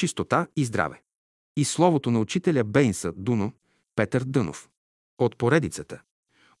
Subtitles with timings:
[0.00, 1.02] чистота и здраве.
[1.56, 3.52] И словото на учителя Бейнса Дуно,
[3.96, 4.68] Петър Дънов.
[5.18, 6.02] От поредицата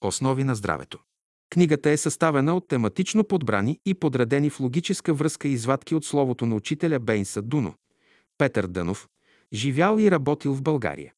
[0.00, 0.98] Основи на здравето.
[1.50, 6.54] Книгата е съставена от тематично подбрани и подредени в логическа връзка извадки от словото на
[6.54, 7.74] учителя Бейнса Дуно,
[8.38, 9.08] Петър Дънов,
[9.52, 11.12] живял и работил в България.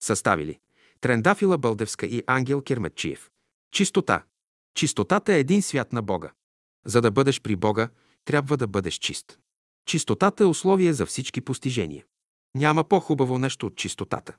[0.00, 0.58] Съставили
[1.00, 3.30] Трендафила Бълдевска и Ангел Керметчиев.
[3.72, 4.24] Чистота.
[4.74, 6.32] Чистотата е един свят на Бога.
[6.86, 7.88] За да бъдеш при Бога,
[8.24, 9.38] трябва да бъдеш чист.
[9.88, 12.04] Чистотата е условие за всички постижения.
[12.54, 14.36] Няма по-хубаво нещо от чистотата.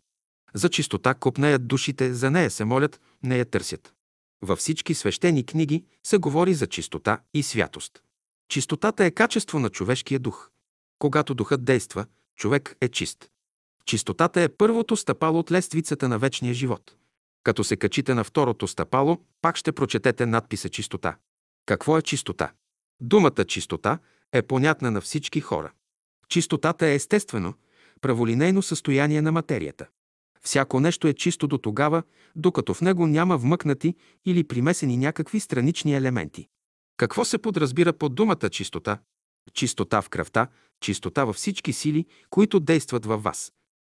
[0.53, 3.93] За чистота копнеят душите, за нея се молят, не я търсят.
[4.41, 8.03] Във всички свещени книги се говори за чистота и святост.
[8.49, 10.49] Чистотата е качество на човешкия дух.
[10.99, 12.05] Когато духът действа,
[12.35, 13.29] човек е чист.
[13.85, 16.95] Чистотата е първото стъпало от лествицата на вечния живот.
[17.43, 21.17] Като се качите на второто стъпало, пак ще прочетете надписа чистота.
[21.65, 22.51] Какво е чистота?
[23.01, 23.99] Думата чистота
[24.33, 25.71] е понятна на всички хора.
[26.29, 27.53] Чистотата е естествено,
[28.01, 29.87] праволинейно състояние на материята.
[30.41, 32.03] Всяко нещо е чисто до тогава,
[32.35, 36.47] докато в него няма вмъкнати или примесени някакви странични елементи.
[36.97, 38.99] Какво се подразбира под думата чистота?
[39.53, 40.47] Чистота в кръвта,
[40.81, 43.53] чистота във всички сили, които действат във вас.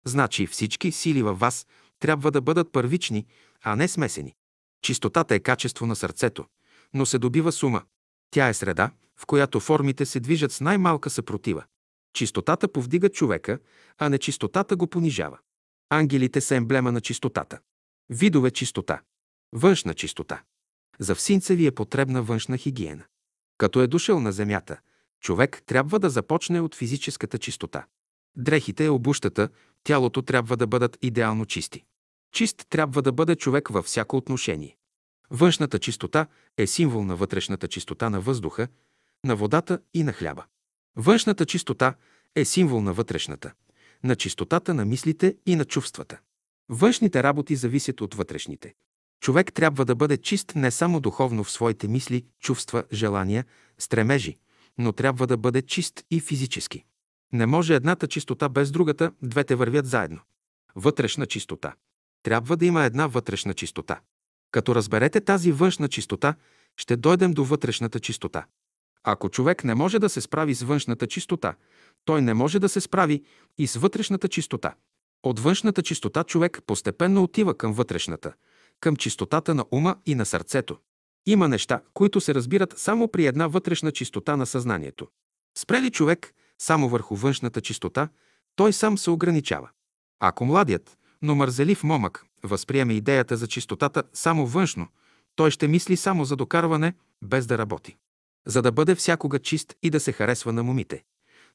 [0.06, 1.66] Значи всички сили във вас
[2.00, 3.26] трябва да бъдат първични,
[3.62, 4.34] а не смесени.
[4.82, 6.44] Чистотата е качество на сърцето,
[6.94, 7.82] но се добива сума.
[8.30, 8.90] Тя е среда,
[9.22, 11.64] в която формите се движат с най-малка съпротива.
[12.14, 13.58] Чистотата повдига човека,
[13.98, 15.38] а не чистотата го понижава.
[15.90, 17.58] Ангелите са емблема на чистотата.
[18.10, 19.00] Видове чистота.
[19.52, 20.42] Външна чистота.
[20.98, 23.04] За всинца ви е потребна външна хигиена.
[23.58, 24.80] Като е дошъл на земята,
[25.20, 27.86] човек трябва да започне от физическата чистота.
[28.36, 29.48] Дрехите, обущата,
[29.84, 31.84] тялото трябва да бъдат идеално чисти.
[32.32, 34.76] Чист трябва да бъде човек във всяко отношение.
[35.30, 36.26] Външната чистота
[36.58, 38.68] е символ на вътрешната чистота на въздуха,
[39.24, 40.44] на водата и на хляба.
[40.96, 41.94] Външната чистота
[42.36, 43.52] е символ на вътрешната,
[44.04, 46.18] на чистотата на мислите и на чувствата.
[46.68, 48.74] Външните работи зависят от вътрешните.
[49.20, 53.44] Човек трябва да бъде чист не само духовно в своите мисли, чувства, желания,
[53.78, 54.38] стремежи,
[54.78, 56.84] но трябва да бъде чист и физически.
[57.32, 60.20] Не може едната чистота без другата, двете вървят заедно.
[60.74, 61.74] Вътрешна чистота.
[62.22, 64.00] Трябва да има една вътрешна чистота.
[64.50, 66.34] Като разберете тази външна чистота,
[66.76, 68.46] ще дойдем до вътрешната чистота.
[69.04, 71.54] Ако човек не може да се справи с външната чистота,
[72.04, 73.22] той не може да се справи
[73.58, 74.74] и с вътрешната чистота.
[75.22, 78.32] От външната чистота човек постепенно отива към вътрешната,
[78.80, 80.78] към чистотата на ума и на сърцето.
[81.26, 85.08] Има неща, които се разбират само при една вътрешна чистота на съзнанието.
[85.58, 88.08] Спрели човек само върху външната чистота,
[88.56, 89.70] той сам се ограничава.
[90.20, 94.88] Ако младият, но мързелив момък възприеме идеята за чистотата само външно,
[95.36, 97.96] той ще мисли само за докарване, без да работи.
[98.46, 101.04] За да бъде всякога чист и да се харесва на момите.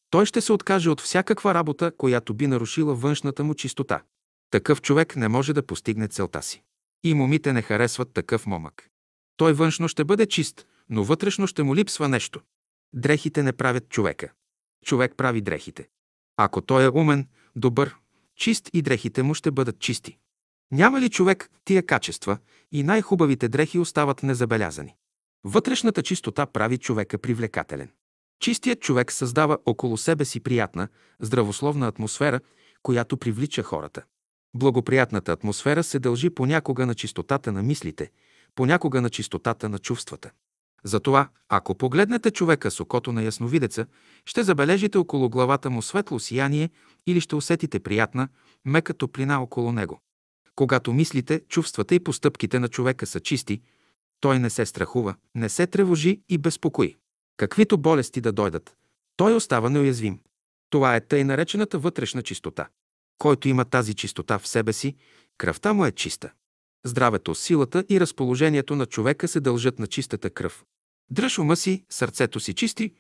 [0.10, 4.04] Той ще се откаже от всякаква работа, която би нарушила външната му чистота.
[4.52, 6.64] Такъв човек не може да постигне целта си.
[7.04, 8.90] И момите не харесват такъв момък.
[9.38, 12.42] Той външно ще бъде чист, но вътрешно ще му липсва нещо.
[12.94, 14.32] Дрехите не правят човека.
[14.86, 15.88] Човек прави дрехите.
[16.38, 17.96] Ако той е умен, добър,
[18.36, 20.18] чист и дрехите му ще бъдат чисти.
[20.72, 22.38] Няма ли човек тия качества
[22.72, 24.96] и най-хубавите дрехи остават незабелязани?
[25.50, 27.90] Вътрешната чистота прави човека привлекателен.
[28.40, 30.88] Чистият човек създава около себе си приятна,
[31.20, 32.40] здравословна атмосфера,
[32.84, 34.04] която привлича хората.
[34.54, 38.12] Благоприятната атмосфера се дължи понякога на чистотата на мислите,
[38.56, 40.32] понякога на чистотата на чувствата.
[40.84, 43.86] Затова, ако погледнете човека с окото на ясновидеца,
[44.26, 46.70] ще забележите около главата му светло сияние
[47.06, 48.28] или ще усетите приятна,
[48.66, 50.00] мека топлина около него.
[50.56, 53.62] Когато мислите, чувствата и постъпките на човека са чисти,
[54.20, 56.96] той не се страхува, не се тревожи и безпокои.
[57.38, 58.76] Каквито болести да дойдат,
[59.16, 60.20] той остава неуязвим.
[60.70, 62.70] Това е тъй наречената вътрешна чистота.
[63.18, 64.96] Който има тази чистота в себе си,
[65.38, 66.32] кръвта му е чиста.
[66.86, 70.66] Здравето, силата и разположението на човека се дължат на чистата кръв.
[71.10, 72.94] Дръж ума си, сърцето си чисти,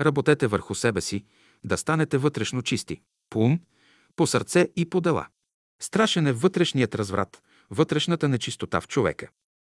[0.00, 1.24] работете върху себе си,
[1.64, 3.00] да станете вътрешно чисти.
[3.30, 3.60] По ум,
[4.16, 5.26] по сърце и по дела.
[5.82, 9.28] Страшен е вътрешният разврат, вътрешната нечистота в човека.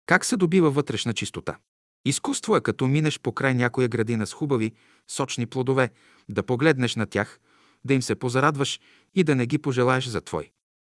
[0.08, 1.58] Как се добива вътрешна чистота?
[2.04, 4.72] Изкуство е като минеш по край някоя градина с хубави,
[5.08, 5.90] сочни плодове,
[6.28, 7.40] да погледнеш на тях,
[7.84, 8.80] да им се позарадваш
[9.14, 10.50] и да не ги пожелаеш за твой.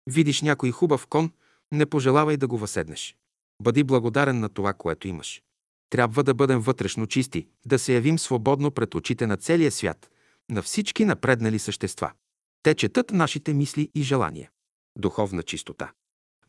[0.10, 1.31] Видиш някой хубав кон,
[1.71, 3.15] не пожелавай да го въседнеш.
[3.62, 5.42] Бъди благодарен на това, което имаш.
[5.89, 10.10] Трябва да бъдем вътрешно чисти, да се явим свободно пред очите на целия свят,
[10.50, 12.12] на всички напреднали същества.
[12.63, 14.50] Те четат нашите мисли и желания.
[14.98, 15.92] Духовна чистота.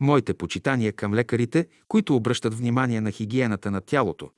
[0.00, 4.30] Моите почитания към лекарите, които обръщат внимание на хигиената на тялото,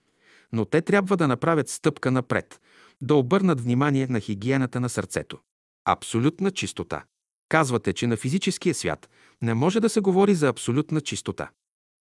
[0.53, 2.61] но те трябва да направят стъпка напред,
[3.01, 5.39] да обърнат внимание на хигиената на сърцето.
[5.85, 7.05] Абсолютна чистота.
[7.49, 9.11] Казвате, че на физическия свят
[9.43, 11.51] не може да се говори за абсолютна чистота.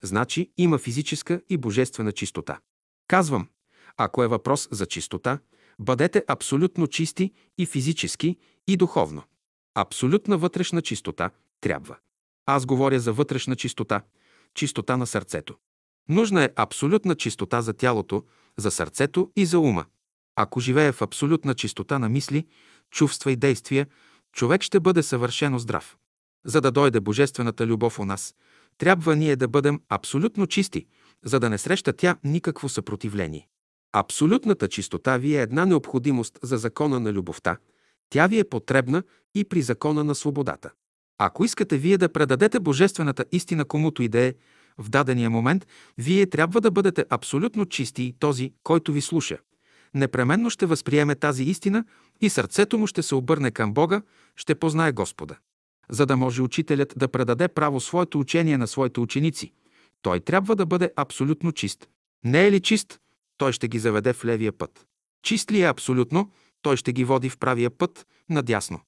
[0.03, 2.59] Значи има физическа и божествена чистота.
[3.07, 3.47] Казвам,
[3.97, 5.39] ако е въпрос за чистота,
[5.79, 8.37] бъдете абсолютно чисти и физически,
[8.67, 9.23] и духовно.
[9.75, 11.29] Абсолютна вътрешна чистота
[11.61, 11.97] трябва.
[12.45, 14.01] Аз говоря за вътрешна чистота,
[14.53, 15.55] чистота на сърцето.
[16.09, 18.23] Нужна е абсолютна чистота за тялото,
[18.57, 19.85] за сърцето и за ума.
[20.35, 22.47] Ако живее в абсолютна чистота на мисли,
[22.91, 23.87] чувства и действия,
[24.33, 25.97] човек ще бъде съвършено здрав.
[26.45, 28.35] За да дойде божествената любов у нас,
[28.77, 30.87] трябва ние да бъдем абсолютно чисти,
[31.23, 33.47] за да не среща тя никакво съпротивление.
[33.93, 37.57] Абсолютната чистота ви е една необходимост за закона на любовта.
[38.09, 39.03] Тя ви е потребна
[39.35, 40.71] и при закона на свободата.
[41.17, 44.33] Ако искате вие да предадете божествената истина комуто и да е,
[44.77, 45.67] в дадения момент,
[45.97, 49.37] вие трябва да бъдете абсолютно чисти и този, който ви слуша.
[49.93, 51.85] Непременно ще възприеме тази истина
[52.21, 54.01] и сърцето му ще се обърне към Бога,
[54.35, 55.35] ще познае Господа.
[55.89, 59.51] За да може учителят да предаде право своето учение на своите ученици,
[60.01, 61.87] той трябва да бъде абсолютно чист.
[62.23, 62.99] Не е ли чист,
[63.37, 64.85] той ще ги заведе в левия път.
[65.23, 66.31] Чист ли е абсолютно,
[66.61, 68.79] той ще ги води в правия път, надясно.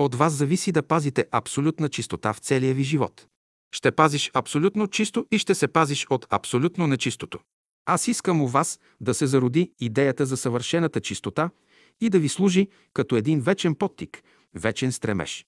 [0.00, 3.26] От вас зависи да пазите абсолютна чистота в целия ви живот.
[3.74, 7.38] Ще пазиш абсолютно чисто и ще се пазиш от абсолютно нечистото.
[7.86, 11.50] Аз искам у вас да се зароди идеята за съвършената чистота
[12.00, 14.22] и да ви служи като един вечен подтик,
[14.54, 15.46] вечен стремеж.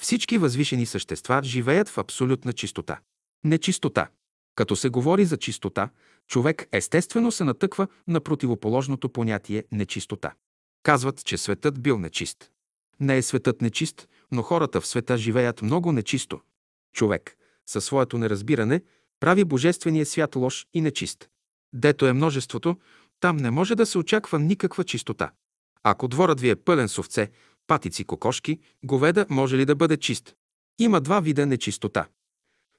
[0.00, 3.00] Всички възвишени същества живеят в абсолютна чистота.
[3.44, 4.08] Нечистота.
[4.54, 5.88] Като се говори за чистота,
[6.28, 10.32] човек естествено се натъква на противоположното понятие нечистота.
[10.82, 12.50] Казват, че светът бил нечист.
[13.00, 16.40] Не е светът нечист, но хората в света живеят много нечисто.
[16.92, 17.36] Човек,
[17.66, 18.82] със своето неразбиране,
[19.20, 21.28] прави божествения свят лош и нечист.
[21.72, 22.76] Дето е множеството,
[23.20, 25.30] там не може да се очаква никаква чистота.
[25.82, 27.30] Ако дворът ви е пълен с овце,
[27.66, 30.34] патици, кокошки, говеда, може ли да бъде чист?
[30.78, 32.06] Има два вида нечистота–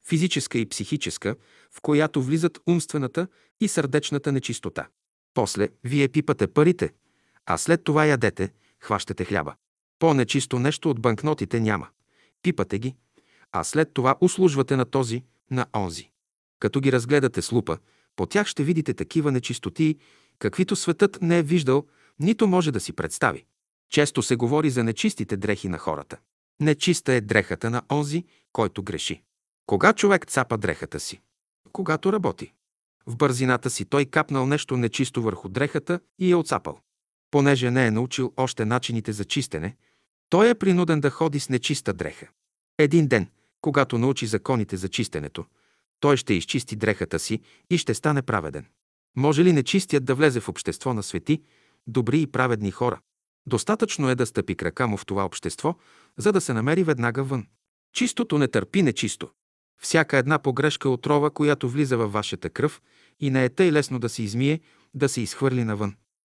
[0.08, 1.36] физическа и психическа,
[1.72, 3.28] в която влизат умствената
[3.62, 4.88] и сърдечната нечистота.
[5.34, 6.94] После вие пипате парите,
[7.46, 9.56] а след това ядете, хващате хляба.
[10.00, 11.88] По-нечисто нещо от банкнотите няма.
[12.42, 12.96] Пипате ги,
[13.52, 16.10] а след това услужвате на този, на онзи.
[16.60, 17.78] Като ги разгледате с лупа,
[18.16, 19.96] по тях ще видите такива нечистоти,
[20.40, 21.86] каквито светът не е виждал,
[22.20, 23.46] нито може да си представи.
[23.90, 26.18] Често се говори за нечистите дрехи на хората.
[26.60, 29.24] Нечиста е дрехата на онзи, който греши.
[29.66, 31.22] Кога човек цапа дрехата си?
[31.72, 32.54] Когато работи.
[33.08, 36.80] В бързината си той капнал нещо нечисто върху дрехата и е оцапал.
[37.32, 39.76] Понеже не е научил още начините за чистене,
[40.30, 42.28] той е принуден да ходи с нечиста дреха.
[42.78, 43.30] Един ден,
[43.62, 45.46] когато научи законите за чистенето,
[46.00, 48.66] той ще изчисти дрехата си и ще стане праведен.
[49.16, 51.42] Може ли нечистият да влезе в общество на свети,
[51.88, 53.00] добри и праведни хора?
[53.48, 55.76] Достатъчно е да стъпи крака му в това общество,
[56.18, 57.48] за да се намери веднага вън.
[57.94, 59.30] Чистото не търпи нечисто.
[59.82, 62.82] Всяка една погрешка отрова, която влиза във вашата кръв
[63.20, 64.60] и не е тъй лесно да се измие,
[64.94, 65.96] да се изхвърли навън.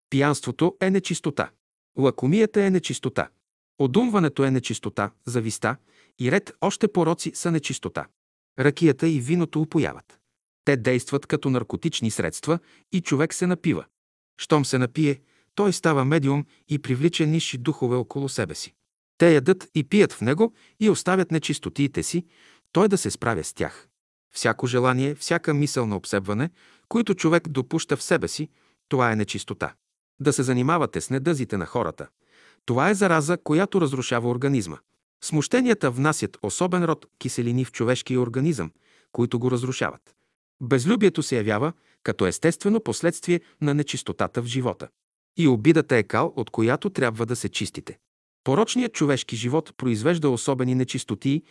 [0.09, 1.49] Пиянството е нечистота.
[1.97, 3.29] Лакомията е нечистота.
[3.79, 5.75] Одумването е нечистота, зависта
[6.19, 8.05] и ред още пороци са нечистота.
[8.59, 10.19] Ракията и виното упояват.
[10.65, 12.59] Те действат като наркотични средства
[12.91, 13.85] и човек се напива.
[14.41, 15.21] Щом се напие,
[15.55, 18.73] той става медиум и привлича нисши духове около себе си.
[19.17, 22.25] Те ядат и пият в него и оставят нечистотиите си,
[22.71, 23.87] той да се справя с тях.
[24.33, 26.49] Всяко желание, всяка мисъл на обсебване,
[26.89, 28.49] които човек допуща в себе си,
[28.89, 29.73] това е нечистота.
[30.19, 32.07] Да се занимавате с недъзите на хората.
[32.65, 34.77] Това е зараза, която разрушава организма.
[35.23, 38.71] Смущенията внасят особен род киселини в човешкия организъм,
[39.11, 40.15] които го разрушават.
[40.61, 41.73] Безлюбието се явява
[42.03, 44.87] като естествено последствие на нечистотата в живота.
[45.37, 47.97] И обидата е кал, от която трябва да се чистите.
[48.43, 51.43] Порочният човешки живот произвежда особени нечистотии,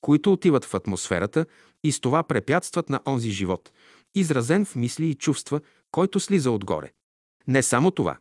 [0.00, 1.46] които отиват в атмосферата
[1.84, 3.72] и с това препятстват на онзи живот,
[4.14, 5.60] изразен в мисли и чувства,
[5.90, 6.92] който слиза отгоре.
[7.46, 8.18] Не само това,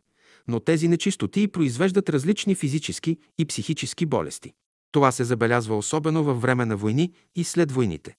[0.48, 4.54] но тези нечистотии произвеждат различни физически и психически болести.
[4.92, 8.16] Това се забелязва особено във време на войни и след войните.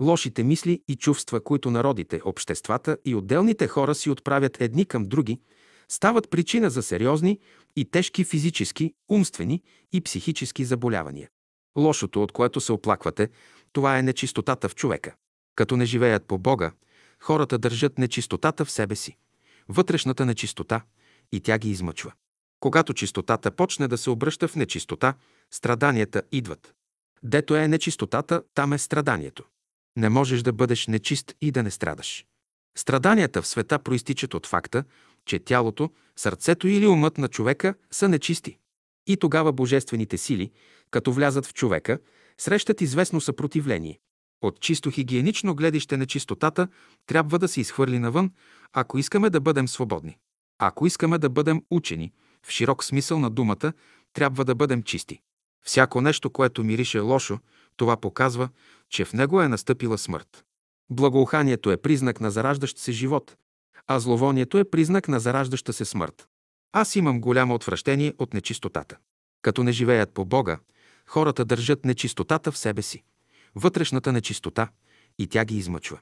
[0.00, 5.40] Лошите мисли и чувства, които народите, обществата и отделните хора си отправят едни към други,
[5.88, 7.38] стават причина за сериозни
[7.76, 11.28] и тежки физически, умствени и психически заболявания.
[11.78, 13.28] Лошото, от което се оплаквате,
[13.72, 15.14] това е нечистотата в човека.
[15.54, 16.72] Като не живеят по Бога,
[17.20, 19.16] хората държат нечистотата в себе си,
[19.68, 20.82] вътрешната нечистота,
[21.32, 22.12] и тя ги измъчва.
[22.60, 25.14] Когато чистотата почне да се обръща в нечистота,
[25.50, 26.74] страданията идват.
[27.22, 29.44] Дето е нечистотата, там е страданието.
[29.96, 32.26] Не можеш да бъдеш нечист и да не страдаш.
[32.76, 34.84] Страданията в света проистичат от факта,
[35.24, 38.58] че тялото, сърцето или умът на човека са нечисти.
[39.06, 40.50] И тогава божествените сили,
[40.90, 41.98] като влязат в човека,
[42.38, 43.98] срещат известно съпротивление.
[44.42, 46.68] От чисто хигиенично гледище на чистотата
[47.06, 48.30] трябва да се изхвърли навън,
[48.72, 50.18] ако искаме да бъдем свободни.
[50.62, 52.12] Ако искаме да бъдем учени,
[52.46, 53.72] в широк смисъл на думата,
[54.12, 55.20] трябва да бъдем чисти.
[55.64, 57.38] Всяко нещо, което мирише лошо,
[57.76, 58.48] това показва,
[58.88, 60.44] че в него е настъпила смърт.
[60.90, 63.36] Благоуханието е признак на зараждащ се живот,
[63.86, 66.28] а зловонието е признак на зараждаща се смърт.
[66.72, 68.96] Аз имам голямо отвращение от нечистотата.
[69.42, 70.58] Като не живеят по Бога,
[71.06, 73.02] хората държат нечистотата в себе си,
[73.54, 74.68] вътрешната нечистота,
[75.18, 75.98] и тя ги измъчва.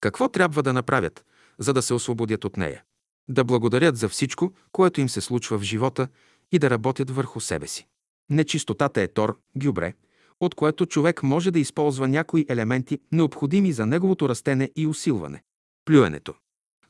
[0.00, 1.24] Какво трябва да направят,
[1.58, 2.82] за да се освободят от нея?
[3.28, 6.08] Да благодарят за всичко, което им се случва в живота
[6.52, 7.86] и да работят върху себе си.
[8.30, 9.94] Нечистотата е тор, гюбре,
[10.40, 15.42] от което човек може да използва някои елементи, необходими за неговото растене и усилване.
[15.84, 16.34] Плюенето.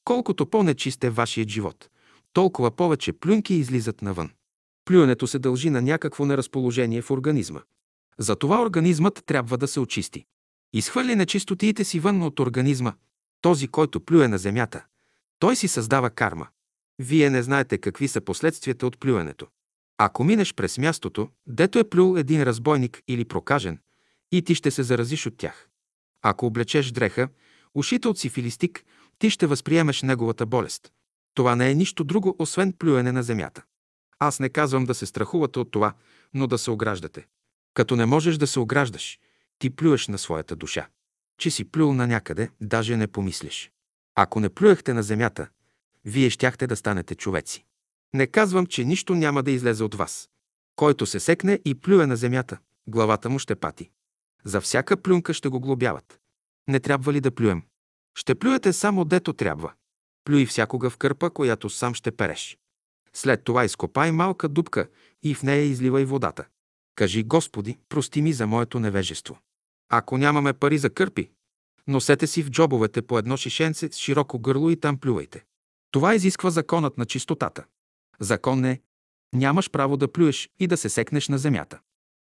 [0.04, 1.88] Колкото по-нечист е вашият живот,
[2.32, 4.30] толкова повече плюнки излизат навън.
[4.84, 7.60] Плюенето се дължи на някакво неразположение в организма.
[8.18, 10.24] Затова организмът трябва да се очисти.
[10.72, 12.92] Изхвърли нечистотиите си вън от организма.
[13.40, 14.84] Този, който плюе на земята,
[15.42, 16.48] той си създава карма.
[16.98, 19.46] Вие не знаете какви са последствията от плюенето.
[19.98, 23.78] Ако минеш през мястото, дето е плюл един разбойник или прокажен,
[24.32, 25.68] и ти ще се заразиш от тях.
[26.22, 27.28] Ако облечеш дреха,
[27.74, 28.84] ушите от сифилистик,
[29.18, 30.92] ти ще възприемеш неговата болест.
[31.34, 33.62] Това не е нищо друго, освен плюене на земята.
[34.18, 35.94] Аз не казвам да се страхувате от това,
[36.34, 37.26] но да се ограждате.
[37.74, 39.18] Като не можеш да се ограждаш,
[39.58, 40.88] ти плюеш на своята душа.
[41.38, 43.71] Че си плюл на някъде, даже не помислиш.
[44.14, 45.48] Ако не плюехте на земята,
[46.04, 47.64] вие щяхте да станете човеци.
[48.14, 50.28] Не казвам, че нищо няма да излезе от вас.
[50.76, 53.90] Който се секне и плюе на земята, главата му ще пати.
[54.44, 56.20] За всяка плюнка ще го глобяват.
[56.68, 57.62] Не трябва ли да плюем?
[58.14, 59.72] Ще плюете само дето трябва.
[60.24, 62.58] Плюй всякога в кърпа, която сам ще переш.
[63.12, 64.88] След това изкопай малка дупка
[65.22, 66.44] и в нея изливай водата.
[66.94, 69.38] Кажи, Господи, прости ми за моето невежество.
[69.88, 71.30] Ако нямаме пари за кърпи,
[71.88, 75.44] носете си в джобовете по едно шишенце с широко гърло и там плювайте.
[75.90, 77.64] Това изисква законът на чистотата.
[78.20, 78.80] Закон е,
[79.34, 81.80] нямаш право да плюеш и да се секнеш на земята.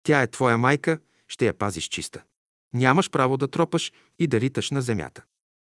[0.04, 2.24] Тя е твоя майка, ще я пазиш чиста.
[2.74, 5.24] Нямаш право да тропаш и да риташ на земята.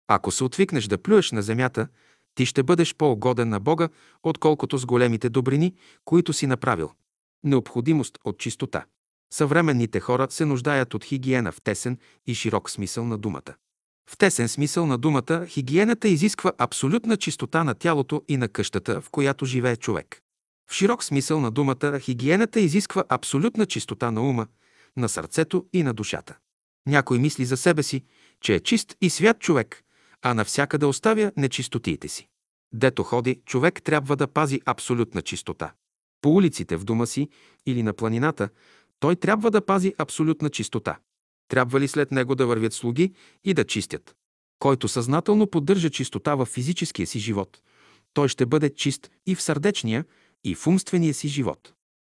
[0.09, 1.89] Ако се отвикнеш да плюеш на земята,
[2.35, 3.89] ти ще бъдеш по-угоден на Бога,
[4.23, 6.91] отколкото с големите добрини, които си направил.
[7.45, 8.85] Необходимост от чистота.
[9.33, 13.55] Съвременните хора се нуждаят от хигиена в тесен и широк смисъл на думата.
[14.11, 19.11] В тесен смисъл на думата, хигиената изисква абсолютна чистота на тялото и на къщата, в
[19.11, 20.21] която живее човек.
[20.71, 24.47] В широк смисъл на думата, хигиената изисква абсолютна чистота на ума,
[24.97, 26.37] на сърцето и на душата.
[26.87, 28.05] Някой мисли за себе си,
[28.41, 29.83] че е чист и свят човек,
[30.23, 32.29] а навсякъде оставя нечистотиите си.
[32.75, 35.73] Дето ходи, човек трябва да пази абсолютна чистота.
[36.21, 37.29] По улиците в дома си
[37.67, 38.49] или на планината,
[39.01, 40.99] той трябва да пази абсолютна чистота.
[41.49, 43.13] Трябва ли след него да вървят слуги
[43.45, 44.17] и да чистят?
[44.59, 47.63] Който съзнателно поддържа чистота в физическия си живот,
[48.15, 50.05] той ще бъде чист и в сърдечния,
[50.45, 51.73] и в умствения си живот.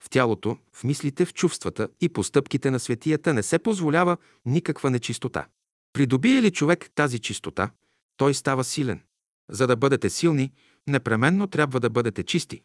[0.04, 5.48] В тялото, в мислите, в чувствата и постъпките на светията не се позволява никаква нечистота.
[5.94, 7.72] Придобие ли човек тази чистота,
[8.18, 9.02] той става силен.
[9.50, 10.52] За да бъдете силни,
[10.88, 12.62] непременно трябва да бъдете чисти.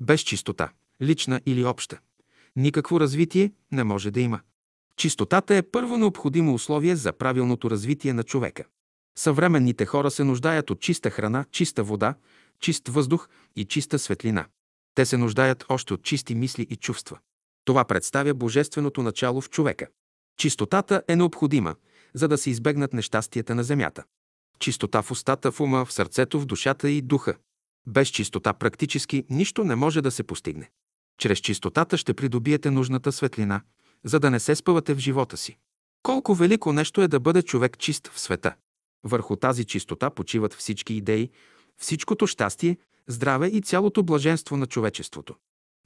[0.00, 0.72] Без чистота,
[1.02, 1.98] лична или обща,
[2.56, 4.40] никакво развитие не може да има.
[4.98, 8.64] Чистотата е първо необходимо условие за правилното развитие на човека.
[9.18, 12.14] Съвременните хора се нуждаят от чиста храна, чиста вода,
[12.60, 14.46] чист въздух и чиста светлина.
[14.94, 17.18] Те се нуждаят още от чисти мисли и чувства.
[17.64, 19.86] Това представя божественото начало в човека.
[20.38, 21.74] Чистотата е необходима,
[22.14, 24.04] за да се избегнат нещастията на земята.
[24.58, 27.34] Чистота в устата, в ума, в сърцето, в душата и духа.
[27.86, 30.70] Без чистота практически нищо не може да се постигне.
[31.18, 33.60] Чрез чистотата ще придобиете нужната светлина,
[34.04, 35.56] за да не се спъвате в живота си.
[36.02, 38.54] Колко велико нещо е да бъде човек чист в света.
[39.04, 41.30] Върху тази чистота почиват всички идеи,
[41.76, 42.76] всичкото щастие,
[43.06, 45.34] здраве и цялото блаженство на човечеството.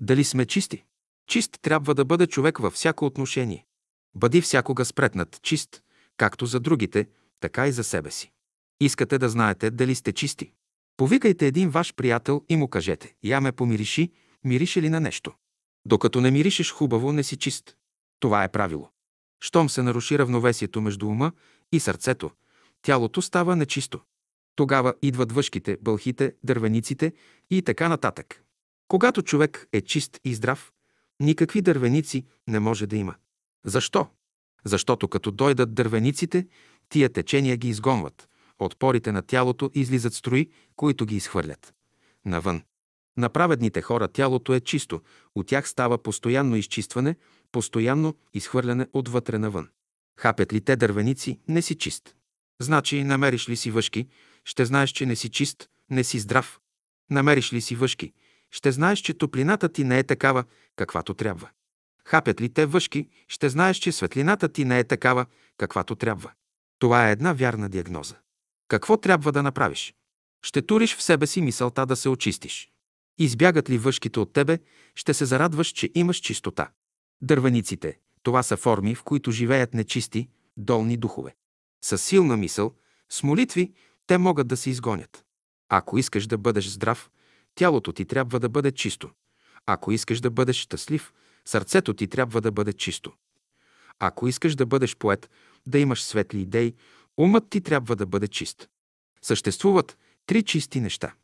[0.01, 0.85] Дали сме чисти?
[1.29, 3.67] Чист трябва да бъде човек във всяко отношение.
[4.15, 5.83] Бъди всякога спретнат, чист,
[6.17, 7.09] както за другите,
[7.41, 8.33] така и за себе си.
[8.81, 10.53] Искате да знаете дали сте чисти?
[10.97, 14.13] Повикайте един ваш приятел и му кажете, я ме помириши,
[14.45, 15.33] мирише ли на нещо.
[15.87, 17.77] Докато не миришеш хубаво, не си чист.
[18.23, 18.89] Това е правило.
[19.41, 21.33] Щом се наруши равновесието между ума
[21.73, 22.31] и сърцето,
[22.83, 24.01] тялото става нечисто.
[24.57, 27.13] Тогава идват въшките, бълхите, дървениците
[27.51, 28.45] и така нататък.
[28.89, 30.73] Когато човек е чист и здрав,
[31.21, 33.15] никакви дървеници не може да има.
[33.65, 34.07] Защо?
[34.65, 36.47] Защото като дойдат дървениците,
[36.89, 38.29] тия течения ги изгонват.
[38.59, 41.75] От порите на тялото излизат строи, които ги изхвърлят.
[42.25, 42.63] Навън.
[43.17, 45.01] На праведните хора тялото е чисто,
[45.35, 47.17] от тях става постоянно изчистване,
[47.53, 49.69] постоянно изхвърляне отвътре навън.
[50.19, 52.17] Хапят ли те дървеници, не си чист.
[52.61, 54.09] Значи, намериш ли си въшки,
[54.45, 56.61] ще знаеш, че не си чист, не си здрав.
[57.11, 58.13] Намериш ли си въшки,
[58.51, 60.45] ще знаеш, че топлината ти не е такава,
[60.77, 61.49] каквато трябва.
[62.05, 66.33] Хапят ли те въшки, ще знаеш, че светлината ти не е такава, каквато трябва.
[66.79, 68.17] Това е една вярна диагноза.
[68.69, 69.95] Какво трябва да направиш?
[70.43, 72.71] Ще туриш в себе си мисълта да се очистиш.
[73.19, 74.59] Избягат ли въшките от тебе,
[74.95, 76.71] ще се зарадваш, че имаш чистота.
[77.23, 81.35] Дървениците– това са форми, в които живеят нечисти, долни духове.
[81.85, 82.75] С силна мисъл,
[83.11, 83.73] с молитви,
[84.07, 85.25] те могат да се изгонят.
[85.69, 87.11] Ако искаш да бъдеш здрав,
[87.55, 89.11] тялото ти трябва да бъде чисто.
[89.67, 91.13] Ако искаш да бъдеш щастлив,
[91.45, 93.13] сърцето ти трябва да бъде чисто.
[93.99, 95.31] Ако искаш да бъдеш поет,
[95.67, 96.75] да имаш светли идеи,
[97.17, 98.69] умът ти трябва да бъде чист.
[99.23, 101.15] Съществуват три чисти неща.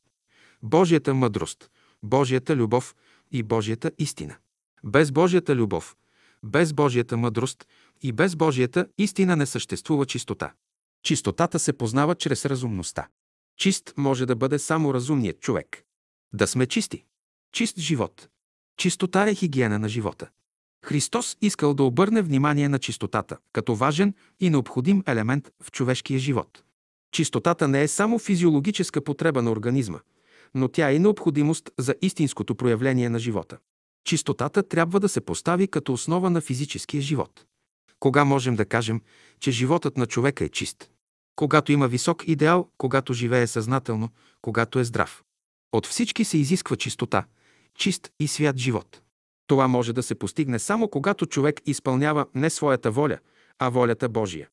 [0.62, 1.70] Божията мъдрост,
[2.02, 2.94] Божията любов
[3.30, 4.36] и Божията истина.
[4.84, 5.96] Без Божията любов,
[6.42, 7.66] без Божията мъдрост
[8.02, 10.52] и без Божията истина не съществува чистота.
[11.02, 13.08] Чистотата се познава чрез разумността.
[13.56, 15.84] Чист може да бъде само разумният човек.
[16.32, 17.04] Да сме чисти.
[17.52, 18.28] Чист живот.
[18.76, 20.28] Чистота е хигиена на живота.
[20.84, 26.62] Христос искал да обърне внимание на чистотата, като важен и необходим елемент в човешкия живот.
[27.12, 29.98] Чистотата не е само физиологическа потреба на организма,
[30.54, 33.58] но тя е необходимост за истинското проявление на живота.
[34.08, 37.44] Чистотата трябва да се постави като основа на физическия живот.
[38.00, 39.00] Кога можем да кажем,
[39.40, 40.90] че животът на човека е чист?
[41.36, 44.08] Когато има висок идеал, когато живее съзнателно,
[44.42, 45.22] когато е здрав.
[45.72, 47.26] От всички се изисква чистота,
[47.74, 49.02] чист и свят живот.
[49.46, 53.18] Това може да се постигне само когато човек изпълнява не своята воля,
[53.58, 54.48] а волята Божия.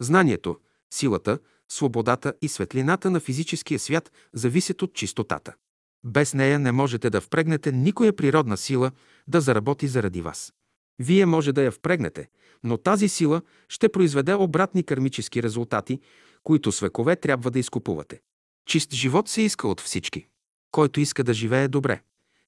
[0.00, 0.56] Знанието,
[0.94, 1.38] силата,
[1.68, 5.54] свободата и светлината на физическия свят зависят от чистотата.
[6.04, 8.90] Без нея не можете да впрегнете никоя природна сила
[9.28, 10.52] да заработи заради вас.
[10.98, 12.28] Вие може да я впрегнете,
[12.64, 16.00] но тази сила ще произведе обратни кармически резултати,
[16.42, 18.20] които с векове трябва да изкупувате.
[18.66, 20.26] Чист живот се иска от всички.
[20.70, 22.02] Който иска да живее добре,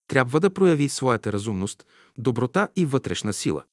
[0.09, 1.87] трябва да прояви своята разумност,
[2.19, 3.65] доброта и вътрешна сила.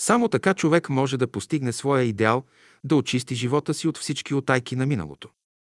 [0.00, 2.44] Само така човек може да постигне своя идеал,
[2.84, 5.28] да очисти живота си от всички отайки на миналото.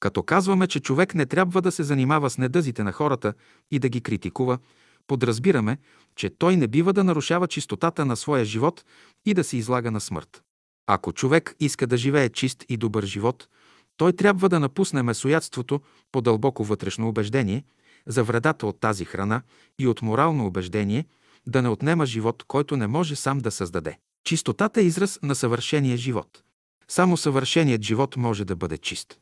[0.00, 3.34] Като казваме, че човек не трябва да се занимава с недъзите на хората
[3.70, 4.58] и да ги критикува,
[5.06, 5.78] подразбираме,
[6.16, 8.84] че той не бива да нарушава чистотата на своя живот
[9.26, 10.42] и да се излага на смърт.
[10.86, 13.48] Ако човек иска да живее чист и добър живот,
[13.96, 15.80] той трябва да напусне месоядството
[16.12, 17.64] по дълбоко вътрешно убеждение
[18.06, 19.42] за вредата от тази храна
[19.78, 21.06] и от морално убеждение
[21.46, 23.98] да не отнема живот, който не може сам да създаде.
[24.24, 26.42] Чистотата е израз на съвършения живот.
[26.88, 29.18] Само съвършеният живот може да бъде чист.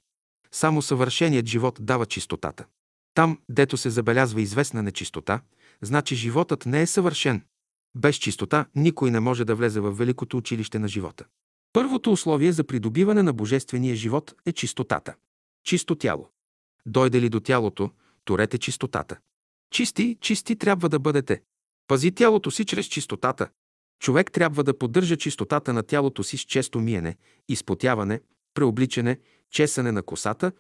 [0.55, 2.65] Само съвършеният живот дава чистотата.
[3.15, 5.41] Там, дето се забелязва известна нечистота,
[5.83, 7.43] значи животът не е съвършен.
[7.97, 11.25] Без чистота никой не може да влезе в великото училище на живота.
[11.73, 15.15] Първото условие за придобиване на божествения живот е чистотата.
[15.65, 16.29] Чисто тяло.
[16.87, 17.91] Дойде ли до тялото,
[18.25, 19.19] турете чистотата.
[19.71, 21.43] Чисти, чисти трябва да бъдете.
[21.89, 23.49] Пази тялото си чрез чистотата.
[24.03, 27.17] Човек трябва да поддържа чистотата на тялото си с често миене,
[27.49, 28.21] изпотяване,
[28.55, 29.19] преобличане,
[29.55, 30.53] чесане на косата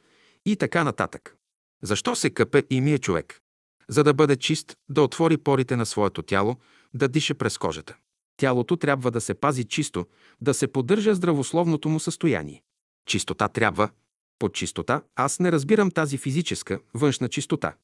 [0.47, 1.37] и така нататък.
[1.83, 3.41] Защо се къпе и мие човек?
[3.89, 6.57] За да бъде чист, да отвори порите на своето тяло,
[6.95, 7.97] да диша през кожата.
[8.37, 10.07] Тялото трябва да се пази чисто,
[10.41, 12.63] да се поддържа здравословното му състояние.
[13.07, 13.91] Чистота трябва.
[14.39, 17.75] Под чистота аз не разбирам тази физическа, външна чистота.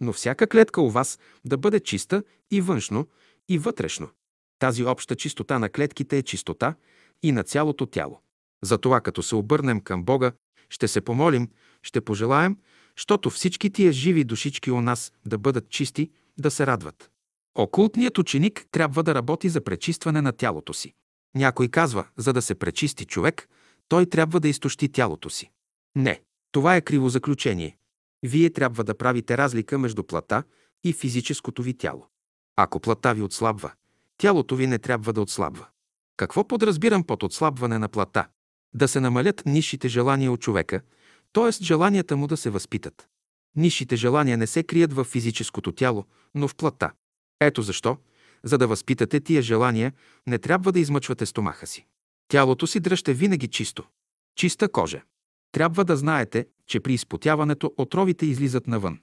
[0.00, 3.08] Но всяка клетка у вас да бъде чиста и външно,
[3.48, 4.08] и вътрешно.
[4.58, 6.74] Тази обща чистота на клетките е чистота
[7.22, 8.20] и на цялото тяло.
[8.62, 10.32] Затова, като се обърнем към Бога,
[10.70, 11.48] ще се помолим,
[11.82, 12.56] ще пожелаем,
[12.96, 17.10] щото всички тия живи душички у нас да бъдат чисти, да се радват.
[17.54, 20.94] Окултният ученик трябва да работи за пречистване на тялото си.
[21.34, 23.48] Някой казва, за да се пречисти човек,
[23.88, 25.50] той трябва да изтощи тялото си.
[25.96, 26.20] Не,
[26.52, 27.76] това е криво заключение.
[28.22, 30.42] Вие трябва да правите разлика между плата
[30.84, 32.06] и физическото ви тяло.
[32.56, 33.72] Ако плата ви отслабва,
[34.18, 35.66] тялото ви не трябва да отслабва.
[36.16, 38.26] Какво подразбирам под отслабване на плата?
[38.74, 40.80] Да се намалят нишите желания от човека,
[41.32, 41.64] т.е.
[41.64, 43.08] желанията му да се възпитат.
[43.56, 46.90] Нишите желания не се крият в физическото тяло, но в плата.
[47.40, 47.96] Ето защо,
[48.44, 49.92] за да възпитате тия желания,
[50.26, 51.86] не трябва да измъчвате стомаха си.
[52.28, 53.84] Тялото си дръжте винаги чисто.
[54.36, 55.02] Чиста кожа.
[55.52, 58.98] Трябва да знаете, че при изпотяването отровите излизат навън.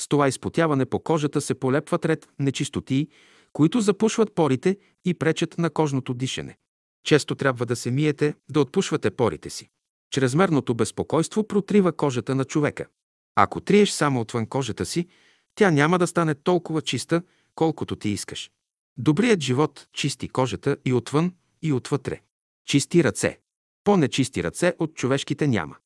[0.00, 3.08] С това изпотяване по кожата се полепват ред нечистотии,
[3.52, 6.56] които запушват порите и пречат на кожното дишане.
[7.04, 9.68] Често трябва да се миете, да отпушвате порите си.
[10.10, 12.86] Чрезмерното безпокойство протрива кожата на човека.
[13.34, 15.08] Ако триеш само отвън кожата си,
[15.54, 17.22] тя няма да стане толкова чиста,
[17.54, 18.50] колкото ти искаш.
[18.98, 22.20] Добрият живот чисти кожата и отвън, и отвътре.
[22.66, 23.40] Чисти ръце.
[23.84, 25.76] По-нечисти ръце от човешките няма.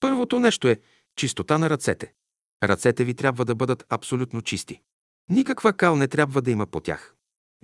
[0.00, 0.80] Първото нещо е
[1.16, 2.12] чистота на ръцете.
[2.62, 4.80] Ръцете ви трябва да бъдат абсолютно чисти.
[5.28, 7.14] Никаква кал не трябва да има по тях.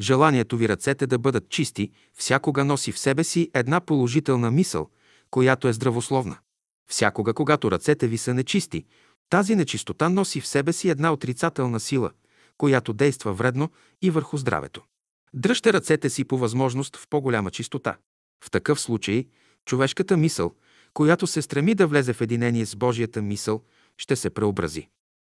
[0.01, 4.89] Желанието ви ръцете да бъдат чисти всякога носи в себе си една положителна мисъл,
[5.31, 6.39] която е здравословна.
[6.91, 8.85] Всякога, когато ръцете ви са нечисти,
[9.31, 12.11] тази нечистота носи в себе си една отрицателна сила,
[12.59, 13.71] която действа вредно
[14.03, 14.83] и върху здравето.
[15.35, 17.97] Дръжте ръцете си по възможност в по-голяма чистота.
[18.45, 19.27] В такъв случай,
[19.65, 20.55] човешката мисъл,
[20.95, 23.63] която се стреми да влезе в единение с Божията мисъл,
[23.97, 24.89] ще се преобрази.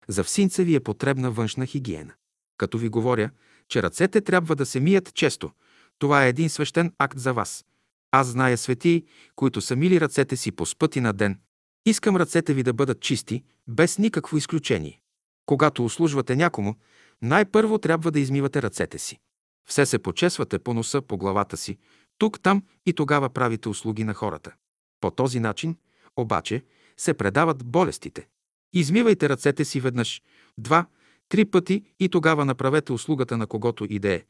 [0.09, 2.13] За всинца ви е потребна външна хигиена.
[2.59, 3.31] Като ви говоря,
[3.69, 5.51] че ръцете трябва да се мият често,
[5.99, 7.65] това е един свещен акт за вас.
[8.11, 9.05] Аз зная светии,
[9.37, 11.39] които са мили ръцете си по спъти на ден.
[11.87, 15.01] Искам ръцете ви да бъдат чисти, без никакво изключение.
[15.47, 16.75] Когато услужвате някому,
[17.23, 19.19] най-първо трябва да измивате ръцете си.
[19.69, 21.79] Все се почесвате по носа, по главата си,
[22.19, 24.55] тук, там и тогава правите услуги на хората.
[25.01, 25.77] По този начин,
[26.17, 26.65] обаче,
[26.97, 28.29] се предават болестите.
[28.73, 30.23] Измивайте ръцете си веднъж,
[30.59, 30.87] два,
[31.29, 34.23] три пъти и тогава направете услугата на когото и да е.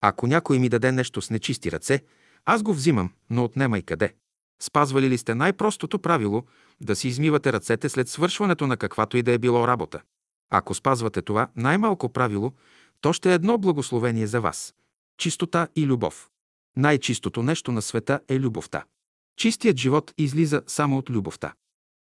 [0.00, 2.02] Ако някой ми даде нещо с нечисти ръце,
[2.44, 4.14] аз го взимам, но отнемай къде.
[4.62, 6.44] Спазвали ли сте най-простото правило
[6.80, 10.02] да си измивате ръцете след свършването на каквато и да е било работа?
[10.50, 12.52] Ако спазвате това най-малко правило,
[13.00, 14.74] то ще е едно благословение за вас.
[15.18, 16.30] Чистота и любов.
[16.76, 18.84] Най-чистото нещо на света е любовта.
[19.36, 21.52] Чистият живот излиза само от любовта.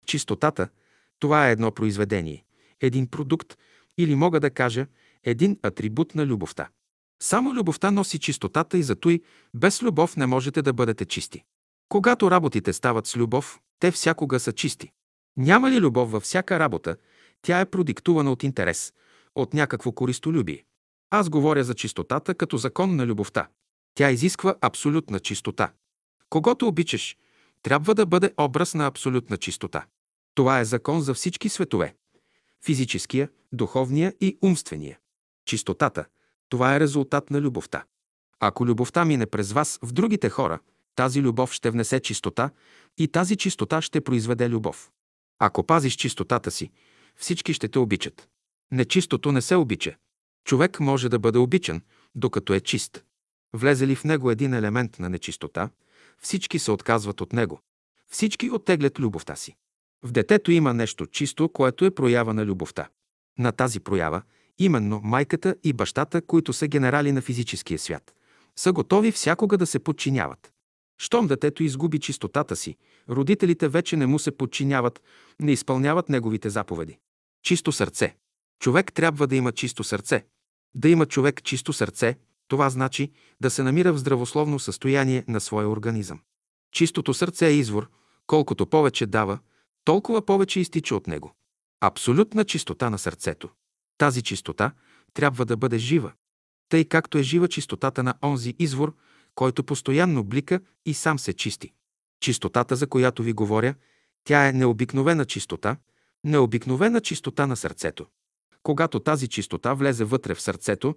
[0.05, 0.69] Чистотата–
[1.23, 2.45] това е едно произведение,
[2.81, 3.57] един продукт
[3.97, 4.87] или мога да кажа
[5.23, 6.69] един атрибут на любовта.
[7.21, 9.21] Само любовта носи чистотата и зато и
[9.53, 11.43] без любов не можете да бъдете чисти.
[11.89, 14.91] Когато работите стават с любов, те всякога са чисти.
[15.37, 16.95] Няма ли любов във всяка работа,
[17.41, 18.93] тя е продиктувана от интерес,
[19.35, 20.65] от някакво користолюбие.
[21.09, 23.47] Аз говоря за чистотата като закон на любовта.
[23.95, 25.71] Тя изисква абсолютна чистота.
[26.29, 27.17] Когато обичаш,
[27.63, 29.85] трябва да бъде образ на абсолютна чистота.
[30.35, 31.95] Това е закон за всички светове–
[32.65, 34.99] физическия, духовния и умствения.
[35.45, 36.05] Чистотата–
[36.49, 37.83] това е резултат на любовта.
[38.39, 40.59] Ако любовта мине през вас в другите хора,
[40.95, 42.49] тази любов ще внесе чистота
[42.97, 44.91] и тази чистота ще произведе любов.
[45.39, 46.71] Ако пазиш чистотата си,
[47.15, 48.29] всички ще те обичат.
[48.71, 49.95] Нечистото не се обича.
[50.45, 51.81] Човек може да бъде обичан,
[52.15, 53.03] докато е чист.
[53.53, 55.69] Влезе ли в него един елемент на нечистота,
[56.19, 57.59] всички се отказват от него.
[58.11, 59.55] Всички оттеглят любовта си.
[60.03, 62.89] В детето има нещо чисто, което е проява на любовта.
[63.39, 64.21] На тази проява,
[64.59, 68.13] именно майката и бащата, които са генерали на физическия свят,
[68.55, 70.53] са готови всякога да се подчиняват.
[70.97, 72.77] Щом детето изгуби чистотата си,
[73.09, 75.01] родителите вече не му се подчиняват,
[75.39, 76.97] не изпълняват неговите заповеди.
[77.43, 78.15] Чисто сърце.
[78.59, 80.25] Човек трябва да има чисто сърце.
[80.75, 82.15] Да има човек чисто сърце,
[82.47, 83.11] това значи
[83.41, 86.19] да се намира в здравословно състояние на своя организъм.
[86.71, 87.89] Чистото сърце е извор,
[88.27, 89.39] колкото повече дава,
[89.85, 91.33] толкова повече изтича от него.
[91.81, 93.49] Абсолютна чистота на сърцето.
[93.97, 94.73] Тази чистота
[95.13, 96.11] трябва да бъде жива,
[96.69, 98.95] тъй както е жива чистотата на онзи извор,
[99.35, 101.73] който постоянно блика и сам се чисти.
[102.19, 103.75] Чистотата, за която ви говоря,
[104.23, 105.77] тя е необикновена чистота,
[106.23, 108.05] необикновена чистота на сърцето.
[108.63, 110.95] Когато тази чистота влезе вътре в сърцето,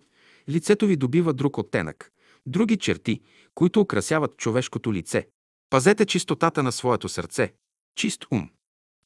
[0.49, 2.13] лицето ви добива друг оттенък,
[2.47, 3.21] други черти,
[3.55, 5.29] които украсяват човешкото лице.
[5.71, 7.53] Пазете чистотата на своето сърце.
[7.97, 8.51] Чист ум.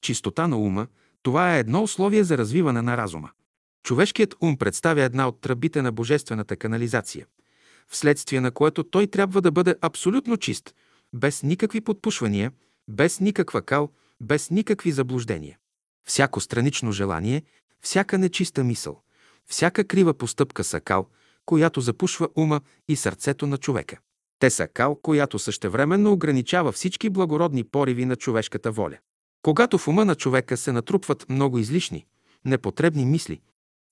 [0.00, 0.86] Чистота на ума–
[1.22, 3.30] това е едно условие за развиване на разума.
[3.82, 7.26] Човешкият ум представя една от тръбите на божествената канализация,
[7.88, 10.74] вследствие на което той трябва да бъде абсолютно чист,
[11.12, 12.52] без никакви подпушвания,
[12.88, 15.58] без никаква кал, без никакви заблуждения.
[16.04, 17.42] Всяко странично желание,
[17.80, 19.02] всяка нечиста мисъл,
[19.46, 21.06] всяка крива постъпка са кал,
[21.46, 23.98] която запушва ума и сърцето на човека.
[24.38, 28.98] Те са кал, която същевременно ограничава всички благородни пориви на човешката воля.
[29.42, 32.07] Когато в ума на човека се натрупват много излишни,
[32.44, 33.40] непотребни мисли,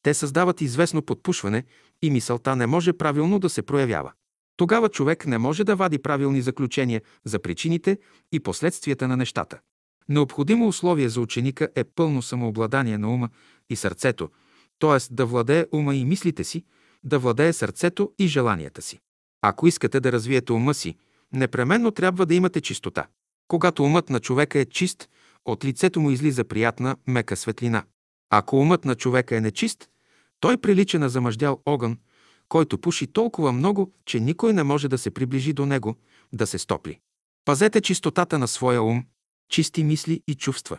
[0.03, 1.65] те създават известно подпушване
[2.03, 4.13] и мисълта не може правилно да се проявява.
[4.57, 7.99] Тогава човек не може да вади правилни заключения за причините
[8.33, 9.59] и последствията на нещата.
[10.09, 13.29] Необходимо условие за ученика е пълно самообладание на ума
[13.71, 14.31] и сърцето,
[14.79, 15.15] т.е.
[15.15, 16.65] да владее ума и мислите си,
[17.05, 19.01] да владее сърцето и желанията си.
[19.43, 20.97] Ако искате да развиете ума си,
[21.33, 23.07] непременно трябва да имате чистота.
[23.49, 25.09] Когато умът на човека е чист,
[25.53, 27.85] от лицето му излиза приятна, мека светлина.
[28.31, 29.89] Ако умът на човека е нечист,
[30.41, 31.99] той прилича на замъждял огън,
[32.49, 35.97] който пуши толкова много, че никой не може да се приближи до него,
[36.33, 36.99] да се стопли.
[37.45, 39.05] Пазете чистотата на своя ум,
[39.49, 40.79] чисти мисли и чувства.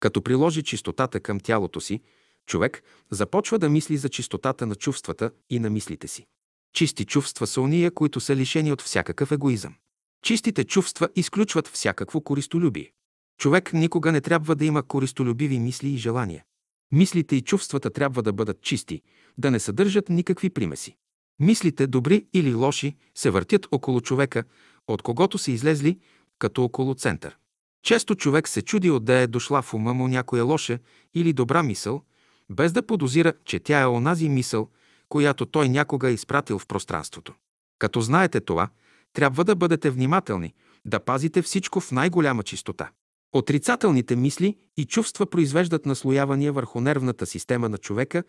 [0.00, 2.00] Като приложи чистотата към тялото си,
[2.48, 6.26] Човек започва да мисли за чистотата на чувствата и на мислите си.
[6.72, 9.74] Чисти чувства са уния, които са лишени от всякакъв егоизъм.
[10.22, 12.92] Чистите чувства изключват всякакво користолюбие.
[13.38, 16.44] Човек никога не трябва да има користолюбиви мисли и желания.
[16.92, 19.02] Мислите и чувствата трябва да бъдат чисти,
[19.38, 20.96] да не съдържат никакви примеси.
[21.40, 24.44] Мислите, добри или лоши, се въртят около човека,
[24.88, 25.98] от когото са излезли,
[26.38, 27.36] като около център.
[27.82, 30.78] Често човек се чуди отде е дошла в ума му някоя лоша
[31.14, 32.02] или добра мисъл,
[32.50, 34.68] без да подозира, че тя е онази мисъл,
[35.08, 37.34] която той някога е изпратил в пространството.
[37.78, 38.68] Като знаете това,
[39.12, 42.90] трябва да бъдете внимателни, да пазите всичко в най-голяма чистота.
[43.32, 48.24] Отрицателните мисли и чувства произвеждат наслоявания върху нервната система на човека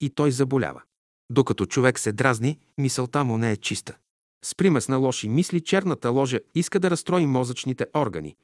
[0.00, 0.82] и той заболява.
[1.30, 3.96] Докато човек се дразни, мисълта му не е чиста.
[4.44, 8.36] С примес на лоши мисли черната ложа иска да разстрои мозъчните органи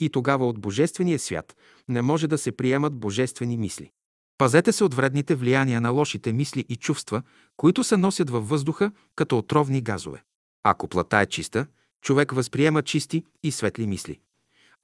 [0.00, 1.56] и тогава от Божествения свят
[1.88, 3.90] не може да се приемат божествени мисли.
[4.38, 7.22] Пазете се от вредните влияния на лошите мисли и чувства,
[7.56, 10.22] които се носят във въздуха като отровни газове.
[10.62, 11.66] Ако плата е чиста,
[12.02, 14.20] човек възприема чисти и светли мисли.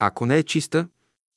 [0.05, 0.87] Ако не е чиста,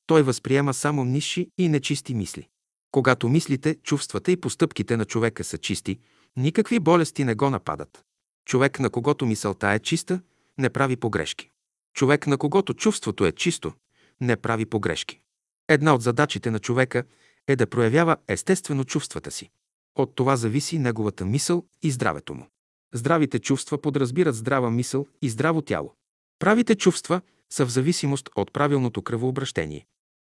[0.07, 2.49] той възприема само нисши и нечисти мисли.
[2.91, 5.99] Когато мислите, чувствата и постъпките на човека са чисти,
[6.37, 8.05] никакви болести не го нападат.
[8.47, 10.21] Човек, на когото мисълта е чиста,
[10.59, 11.51] не прави погрешки.
[11.95, 13.73] Човек, на когото чувството е чисто,
[14.21, 15.21] не прави погрешки.
[15.69, 17.05] Една от задачите на човека
[17.49, 19.51] е да проявява естествено чувствата си.
[19.95, 22.47] От това зависи неговата мисъл и здравето му.
[22.95, 25.95] Здравите чувства подразбират здрава мисъл и здраво тяло.
[26.39, 27.21] Правите чувства
[27.53, 29.87] са в зависимост от правилното кръвообращение.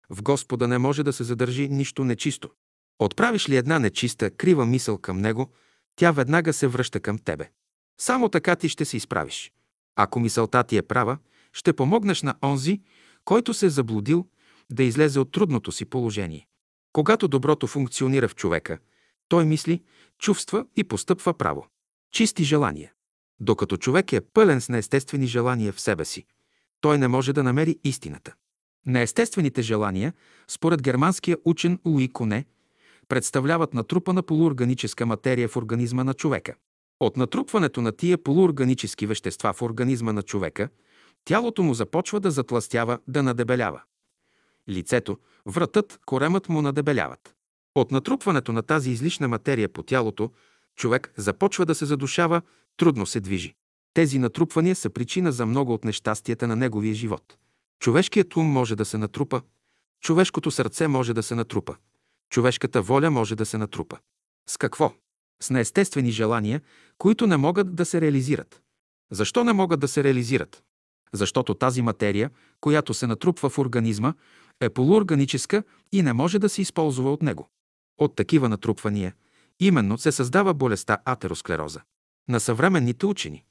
[0.10, 2.50] В Господа не може да се задържи нищо нечисто.
[3.00, 5.52] Отправиш ли една нечиста, крива мисъл към Него,
[5.96, 7.50] тя веднага се връща към тебе.
[8.00, 9.52] Само така ти ще се изправиш.
[9.96, 11.18] Ако мисълта ти е права,
[11.54, 12.82] ще помогнеш на онзи,
[13.26, 14.28] който се е заблудил,
[14.72, 16.48] да излезе от трудното си положение.
[16.94, 18.80] Когато доброто функционира в човека,
[19.28, 19.84] той мисли,
[20.20, 21.68] чувства и постъпва право.
[22.12, 22.92] Чисти желания.
[23.40, 26.26] Докато човек е пълен с неестествени желания в себе си,
[26.82, 28.34] той не може да намери истината.
[28.86, 30.14] Неестествените желания,
[30.48, 32.46] според германския учен Луи Коне,
[33.08, 36.56] представляват натрупана полуорганическа материя в организма на човека.
[37.00, 40.70] От натрупването на тия полуорганически вещества в организма на човека,
[41.26, 43.82] тялото му започва да затластява, да надебелява.
[44.70, 47.36] Лицето, вратът, коремът му надебеляват.
[47.76, 50.32] От натрупването на тази излишна материя по тялото,
[50.76, 52.42] човек започва да се задушава,
[52.78, 53.56] трудно се движи.
[54.00, 57.38] Тези натрупвания са причина за много от нещастията на неговия живот.
[57.80, 59.42] Човешкият ум може да се натрупа,
[60.02, 61.76] човешкото сърце може да се натрупа,
[62.30, 63.98] човешката воля може да се натрупа.
[64.50, 64.94] С какво?
[65.42, 66.62] С неестествени желания,
[66.98, 68.62] които не могат да се реализират.
[69.12, 70.64] Защо не могат да се реализират?
[71.14, 72.30] Защото тази материя,
[72.62, 74.14] която се натрупва в организма,
[74.62, 77.50] е полуорганическа и не може да се използва от него.
[77.98, 79.14] От такива натрупвания
[79.60, 81.82] именно се създава болестта атеросклероза.
[82.30, 83.46] На съвременните учени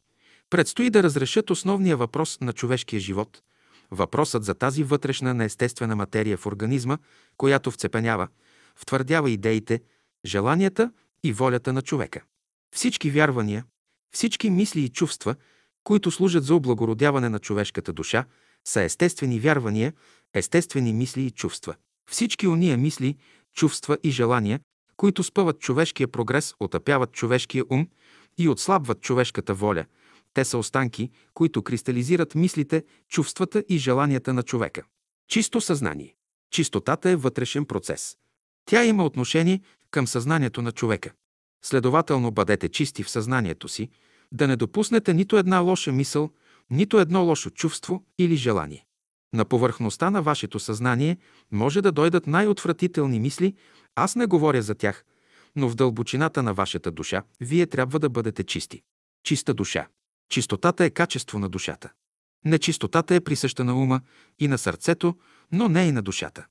[0.51, 3.43] предстои да разрешат основния въпрос на човешкия живот–
[3.91, 6.99] въпросът за тази вътрешна неестествена материя в организма,
[7.37, 8.29] която вцепенява,
[8.77, 9.81] втвърдява идеите,
[10.25, 10.93] желанията
[11.25, 12.23] и волята на човека.
[12.75, 13.65] Всички вярвания,
[14.15, 15.35] всички мисли и чувства,
[15.85, 18.25] които служат за облагородяване на човешката душа,
[18.65, 19.93] са естествени вярвания,
[20.35, 21.75] естествени мисли и чувства.
[22.11, 23.17] Всички уния мисли,
[23.55, 24.61] чувства и желания,
[24.97, 27.89] които спъват човешкия прогрес, отъпяват човешкия ум
[28.39, 29.85] и отслабват човешката воля,
[30.39, 34.83] те са останки, които кристализират мислите, чувствата и желанията на човека.
[35.29, 36.15] Чисто съзнание.
[36.51, 38.17] Чистотата е вътрешен процес.
[38.65, 41.13] Тя има отношение към съзнанието на човека.
[41.65, 43.91] Следователно бъдете чисти в съзнанието си,
[44.33, 46.31] да не допуснете нито една лоша мисъл,
[46.71, 48.85] нито едно лошо чувство или желание.
[49.35, 51.17] На повърхността на вашето съзнание
[51.51, 53.55] може да дойдат най-отвратителни мисли,
[53.95, 55.05] аз не говоря за тях,
[55.57, 58.83] но в дълбочината на вашата душа вие трябва да бъдете чисти.
[59.25, 59.89] Чиста душа.
[60.29, 61.91] Чистотата е качество на душата.
[62.45, 64.01] Нечистотата е присъща на ума
[64.39, 65.17] и на сърцето,
[65.53, 66.47] но не и на душата.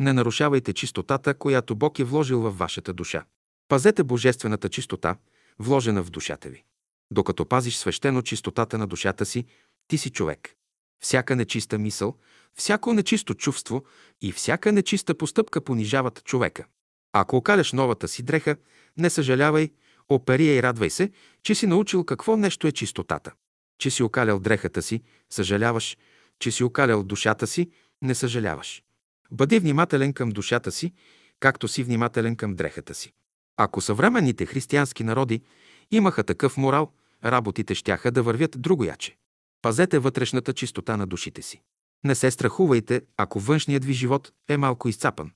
[0.00, 3.24] Не нарушавайте чистотата, която Бог е вложил във вашата душа.
[3.68, 5.16] Пазете божествената чистота,
[5.58, 6.64] вложена в душата ви.
[7.10, 9.44] Докато пазиш свещено чистотата на душата си,
[9.88, 10.56] ти си човек.
[11.02, 12.16] Всяка нечиста мисъл,
[12.54, 13.84] всяко нечисто чувство
[14.20, 16.66] и всяка нечиста постъпка понижават човека.
[17.12, 18.56] Ако окаляш новата си дреха,
[18.96, 19.70] не съжалявай,
[20.08, 21.10] оперия и радвай се,
[21.42, 23.32] че си научил какво нещо е чистотата.
[23.78, 25.96] Че си окалял дрехата си, съжаляваш,
[26.38, 27.70] че си окалял душата си,
[28.02, 28.82] не съжаляваш.
[29.30, 30.92] Бъди внимателен към душата си,
[31.40, 33.12] както си внимателен към дрехата си.
[33.56, 35.42] Ако съвременните християнски народи
[35.90, 36.92] имаха такъв морал,
[37.24, 39.16] работите щяха да вървят другояче.
[39.62, 41.62] Пазете вътрешната чистота на душите си.
[42.04, 45.30] Не се страхувайте, ако външният ви живот е малко изцапан.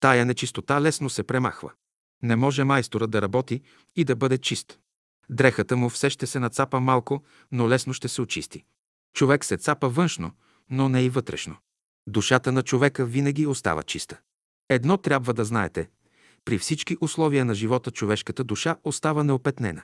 [0.00, 1.72] Тая нечистота лесно се премахва.
[2.22, 3.60] Не може майсторът да работи
[3.96, 4.78] и да бъде чист.
[5.30, 8.64] Дрехата му все ще се нацапа малко, но лесно ще се очисти.
[9.14, 10.30] Човек се цапа външно,
[10.70, 11.56] но не и вътрешно.
[12.06, 14.20] Душата на човека винаги остава чиста.
[14.68, 15.88] Едно трябва да знаете.
[16.44, 19.82] При всички условия на живота човешката душа остава неопетнена.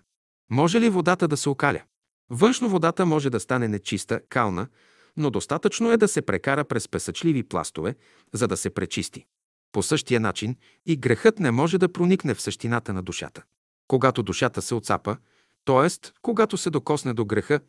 [0.50, 1.82] Може ли водата да се окаля?
[2.30, 4.68] Външно водата може да стане нечиста, кална,
[5.16, 7.94] но достатъчно е да се прекара през песъчливи пластове,
[8.32, 9.26] за да се пречисти.
[9.72, 10.56] По същия начин
[10.86, 13.42] и грехът не може да проникне в същината на душата.
[13.88, 15.16] Когато душата се отцапа,
[15.66, 16.10] т.е.
[16.22, 17.60] когато се докосне до греха,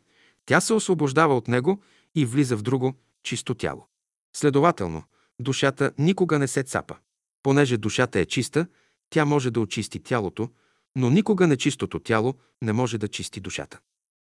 [0.46, 1.82] тя се освобождава от него
[2.14, 3.86] и влиза в друго, чисто тяло.
[4.36, 5.02] Следователно,
[5.40, 6.96] душата никога не се цапа.
[7.42, 8.66] Понеже душата е чиста,
[9.10, 10.48] тя може да очисти тялото,
[10.96, 13.78] но никога нечистото тяло не може да чисти душата.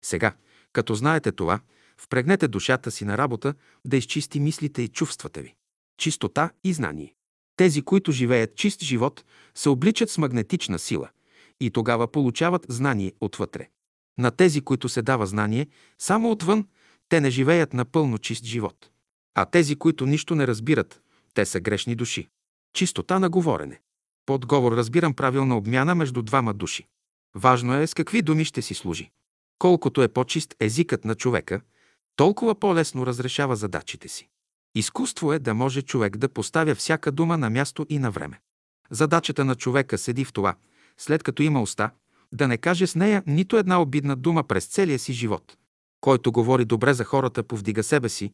[0.04, 0.35] Сега,
[0.72, 1.61] като знаете това,
[1.98, 3.54] впрегнете душата си на работа
[3.85, 5.54] да изчисти мислите и чувствата ви.
[5.98, 7.14] Чистота и знание.
[7.56, 11.11] Тези, които живеят чист живот, се обличат с магнетична сила
[11.66, 13.68] и тогава получават знание отвътре.
[14.18, 15.66] На тези, които се дава знание,
[15.98, 16.66] само отвън,
[17.09, 18.90] те не живеят напълно чист живот.
[19.35, 21.01] А тези, които нищо не разбират,
[21.35, 22.29] те са грешни души.
[22.75, 23.81] Чистота на говорене.
[24.27, 26.87] Под говор разбирам правилна обмяна между двама души.
[27.35, 29.11] Важно е с какви думи ще си служи.
[29.59, 31.61] Колкото е по-чист езикът на човека,
[32.16, 34.29] толкова по-лесно разрешава задачите си.
[34.75, 38.40] Изкуство е да може човек да поставя всяка дума на място и на време.
[38.90, 40.55] Задачата на човека седи в това,
[41.03, 41.91] след като има уста,
[42.33, 45.57] да не каже с нея нито една обидна дума през целия си живот.
[46.01, 48.33] Който говори добре за хората, повдига себе си,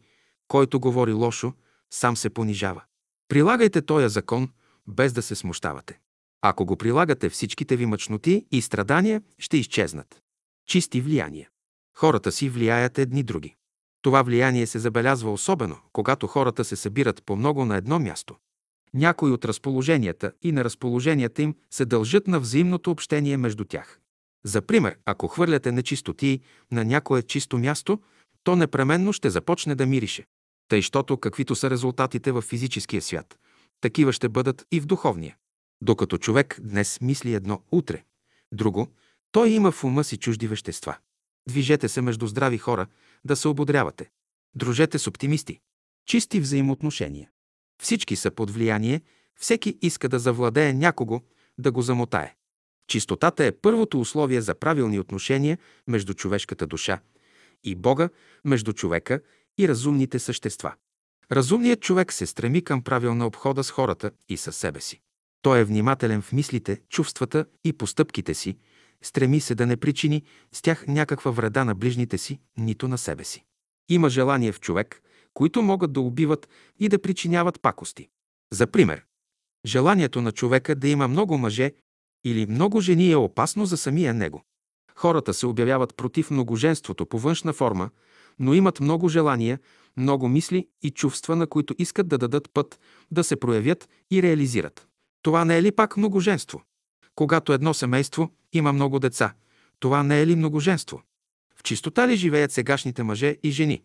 [0.48, 1.52] който говори лошо,
[1.90, 2.82] сам се понижава.
[3.28, 4.48] Прилагайте този закон,
[4.86, 5.98] без да се смущавате.
[6.42, 10.22] Ако го прилагате, всичките ви мъчноти и страдания ще изчезнат.
[10.66, 11.48] Чисти влияния.
[11.96, 13.54] Хората си влияят едни други.
[14.02, 18.36] Това влияние се забелязва особено, когато хората се събират по много на едно място.
[18.94, 24.00] Някои от разположенията и неразположенията им се дължат на взаимното общение между тях.
[24.44, 26.40] За пример, ако хвърляте нечистоти
[26.72, 28.00] на някое чисто място,
[28.44, 30.24] то непременно ще започне да мирише.
[30.68, 33.38] Тъй, щото каквито са резултатите в физическия свят,
[33.80, 35.36] такива ще бъдат и в духовния.
[35.82, 38.04] Докато човек днес мисли едно утре,
[38.52, 38.88] друго,
[39.32, 40.96] той има в ума си чужди вещества.
[41.48, 42.86] Движете се между здрави хора,
[43.24, 44.10] да се ободрявате.
[44.54, 45.60] Дружете с оптимисти.
[46.06, 47.30] Чисти взаимоотношения.
[47.82, 49.00] Всички са под влияние,
[49.36, 51.20] всеки иска да завладее някого,
[51.58, 52.34] да го замотае.
[52.88, 57.00] Чистотата е първото условие за правилни отношения между човешката душа
[57.64, 58.08] и Бога,
[58.44, 59.20] между човека
[59.58, 60.74] и разумните същества.
[61.32, 65.00] Разумният човек се стреми към правилна обхода с хората и със себе си.
[65.42, 68.56] Той е внимателен в мислите, чувствата и постъпките си,
[69.02, 73.24] стреми се да не причини с тях някаква вреда на ближните си, нито на себе
[73.24, 73.44] си.
[73.88, 75.02] Има желание в човек,
[75.34, 76.48] които могат да убиват
[76.80, 78.08] и да причиняват пакости.
[78.52, 79.04] За пример,
[79.66, 81.72] желанието на човека да има много мъже
[82.24, 84.42] или много жени е опасно за самия него.
[84.94, 87.90] Хората се обявяват против многоженството по външна форма,
[88.38, 89.58] но имат много желания,
[89.96, 94.88] много мисли и чувства, на които искат да дадат път, да се проявят и реализират.
[95.22, 96.62] Това не е ли пак многоженство?
[97.14, 99.34] Когато едно семейство има много деца,
[99.80, 101.02] това не е ли многоженство?
[101.56, 103.82] В чистота ли живеят сегашните мъже и жени?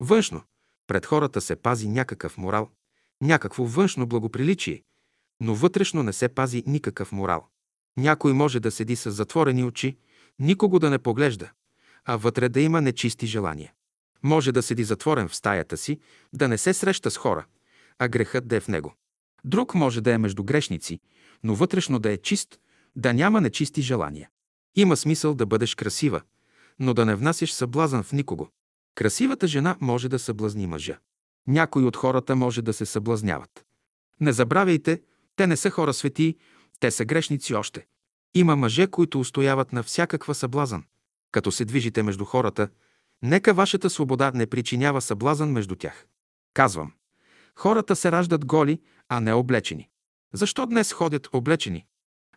[0.00, 0.42] Външно,
[0.86, 2.70] пред хората се пази някакъв морал,
[3.22, 4.82] някакво външно благоприличие,
[5.40, 7.46] но вътрешно не се пази никакъв морал.
[7.96, 9.96] Някой може да седи с затворени очи,
[10.38, 11.50] никого да не поглежда,
[12.04, 13.72] а вътре да има нечисти желания.
[14.22, 16.00] Може да седи затворен в стаята си,
[16.32, 17.46] да не се среща с хора,
[17.98, 18.94] а грехът да е в него.
[19.44, 21.00] Друг може да е между грешници,
[21.42, 22.58] но вътрешно да е чист,
[22.96, 24.28] да няма нечисти желания.
[24.76, 26.20] Има смисъл да бъдеш красива,
[26.78, 28.48] но да не внасяш съблазън в никого.
[28.96, 30.98] Красивата жена може да съблазни мъжа.
[31.46, 33.64] Някои от хората може да се съблазняват.
[34.20, 35.02] Не забравяйте,
[35.36, 36.36] те не са хора светии,
[36.80, 37.86] те са грешници още.
[38.34, 40.84] Има мъже, които устояват на всякаква съблазън.
[41.32, 42.68] Като се движите между хората,
[43.22, 46.06] нека вашата свобода не причинява съблазън между тях.
[46.54, 46.92] Казвам,
[47.56, 49.88] хората се раждат голи, а не облечени.
[50.32, 51.86] Защо днес ходят облечени?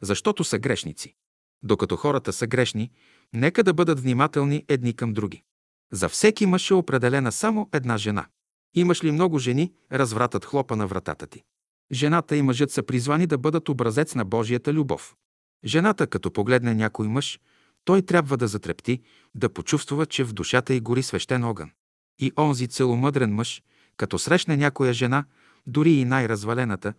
[0.01, 1.15] Защото са грешници.
[1.63, 2.91] Докато хората са грешни,
[3.33, 5.43] нека да бъдат внимателни едни към други.
[5.91, 8.25] За всеки мъж е определена само една жена.
[8.75, 11.43] Имаш ли много жени, развратът хлопа на вратата ти.
[11.91, 15.15] Жената и мъжът са призвани да бъдат образец на Божията любов.
[15.65, 17.39] Жената, като погледне някой мъж,
[17.85, 19.01] той трябва да затрепти,
[19.35, 21.71] да почувства, че в душата й гори свещен огън.
[22.19, 23.63] И онзи целомъдрен мъж,
[23.97, 25.25] като срещне някоя жена,
[25.67, 26.93] дори и най-развалената,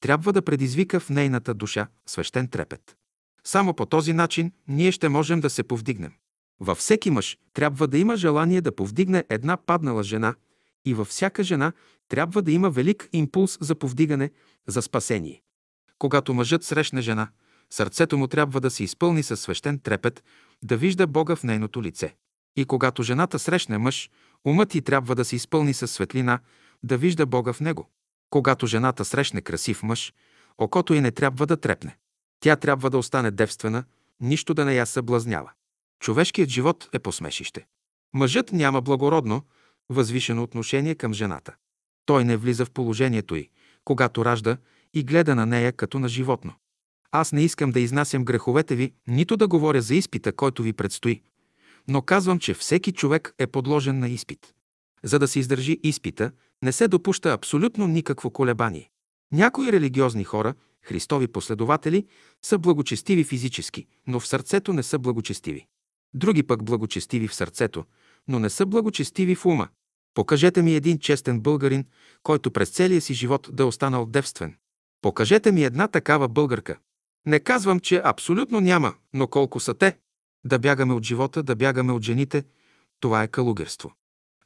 [0.00, 2.96] трябва да предизвика в нейната душа свещен трепет.
[3.44, 6.12] Само по този начин ние ще можем да се повдигнем.
[6.60, 10.34] Във всеки мъж трябва да има желание да повдигне една паднала жена
[10.84, 11.72] и във всяка жена
[12.08, 14.30] трябва да има велик импулс за повдигане,
[14.66, 15.42] за спасение.
[15.98, 17.28] Когато мъжът срещне жена,
[17.70, 20.24] Сърцето му трябва да се изпълни със свещен трепет,
[20.62, 22.16] да вижда Бога в нейното лице.
[22.56, 24.10] И когато жената срещне мъж,
[24.44, 26.38] умът й трябва да се изпълни със светлина,
[26.82, 27.90] да вижда Бога в него.
[28.30, 30.12] Когато жената срещне красив мъж,
[30.58, 31.96] окото й не трябва да трепне.
[32.40, 33.84] Тя трябва да остане девствена,
[34.20, 35.52] нищо да не я съблазнява.
[36.00, 37.66] Човешкият живот е посмешище.
[38.14, 39.42] Мъжът няма благородно,
[39.88, 41.54] възвишено отношение към жената.
[42.06, 43.50] Той не влиза в положението й,
[43.84, 44.56] когато ражда
[44.94, 46.54] и гледа на нея като на животно.
[47.12, 51.22] Аз не искам да изнасям греховете ви, нито да говоря за изпита, който ви предстои,
[51.88, 54.54] но казвам, че всеки човек е подложен на изпит.
[55.02, 56.32] За да се издържи изпита,
[56.62, 58.90] не се допуща абсолютно никакво колебание.
[59.32, 62.06] Някои религиозни хора, Христови последователи,
[62.42, 65.66] са благочестиви физически, но в сърцето не са благочестиви.
[66.16, 67.84] Други пък благочестиви в сърцето,
[68.28, 69.68] но не са благочестиви в ума.
[70.14, 71.84] Покажете ми един честен българин,
[72.22, 74.56] който през целия си живот да е останал девствен.
[75.02, 76.78] Покажете ми една такава българка.
[77.26, 79.98] Не казвам, че абсолютно няма, но колко са те?
[80.44, 82.44] Да бягаме от живота, да бягаме от жените,
[83.00, 83.92] това е калугерство.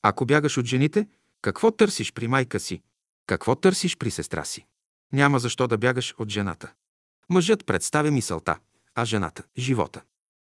[0.03, 1.09] Ако бягаш от жените,
[1.43, 2.83] какво търсиш при майка си?
[3.27, 4.67] Какво търсиш при сестра си?
[5.13, 6.73] Няма защо да бягаш от жената.
[7.29, 8.59] Мъжът представя мисълта,
[8.95, 10.03] а жената– живота.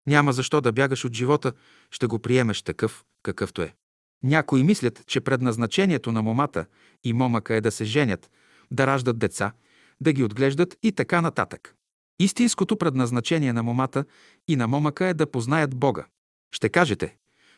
[0.06, 1.52] Няма защо да бягаш от живота,
[1.90, 3.74] ще го приемеш такъв, какъвто е.
[4.22, 6.66] Някои мислят, че предназначението на момата
[7.04, 8.30] и момъка е да се женят,
[8.70, 9.52] да раждат деца,
[10.00, 11.74] да ги отглеждат и така нататък.
[12.18, 14.04] Истинското предназначение на момата
[14.48, 16.06] и на момъка е да познаят Бога.
[16.54, 17.16] Ще кажете,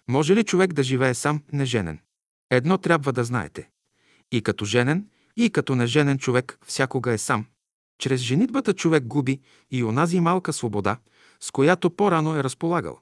[0.09, 1.99] може ли човек да живее сам неженен?
[2.51, 3.69] Едно трябва да знаете.
[4.33, 7.47] И като женен, и като неженен човек всякога е сам.
[7.99, 9.41] Чрез женитбата човек губи
[9.71, 10.99] и онази малка свобода,
[11.41, 12.99] с която по-рано е разполагал.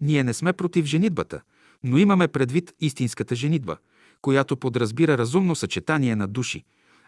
[0.00, 1.40] Ние не сме против женитбата,
[1.84, 3.76] но имаме предвид истинската женитба,
[4.22, 6.64] която подразбира разумно съчетание на души,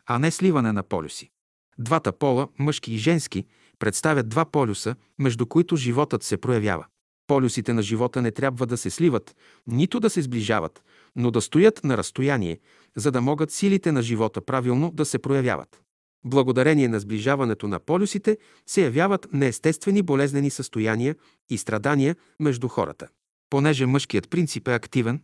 [0.06, 1.30] а не сливане на полюси.
[1.78, 3.46] Двата пола, мъжки и женски,
[3.78, 6.86] представят два полюса, между които животът се проявява.
[7.26, 10.82] Полюсите на живота не трябва да се сливат, нито да се сближават,
[11.16, 12.58] но да стоят на разстояние,
[12.96, 15.82] за да могат силите на живота правилно да се проявяват.
[16.24, 21.16] Благодарение на сближаването на полюсите се явяват неестествени болезнени състояния
[21.50, 23.08] и страдания между хората.
[23.50, 25.22] Понеже мъжкият принцип е активен,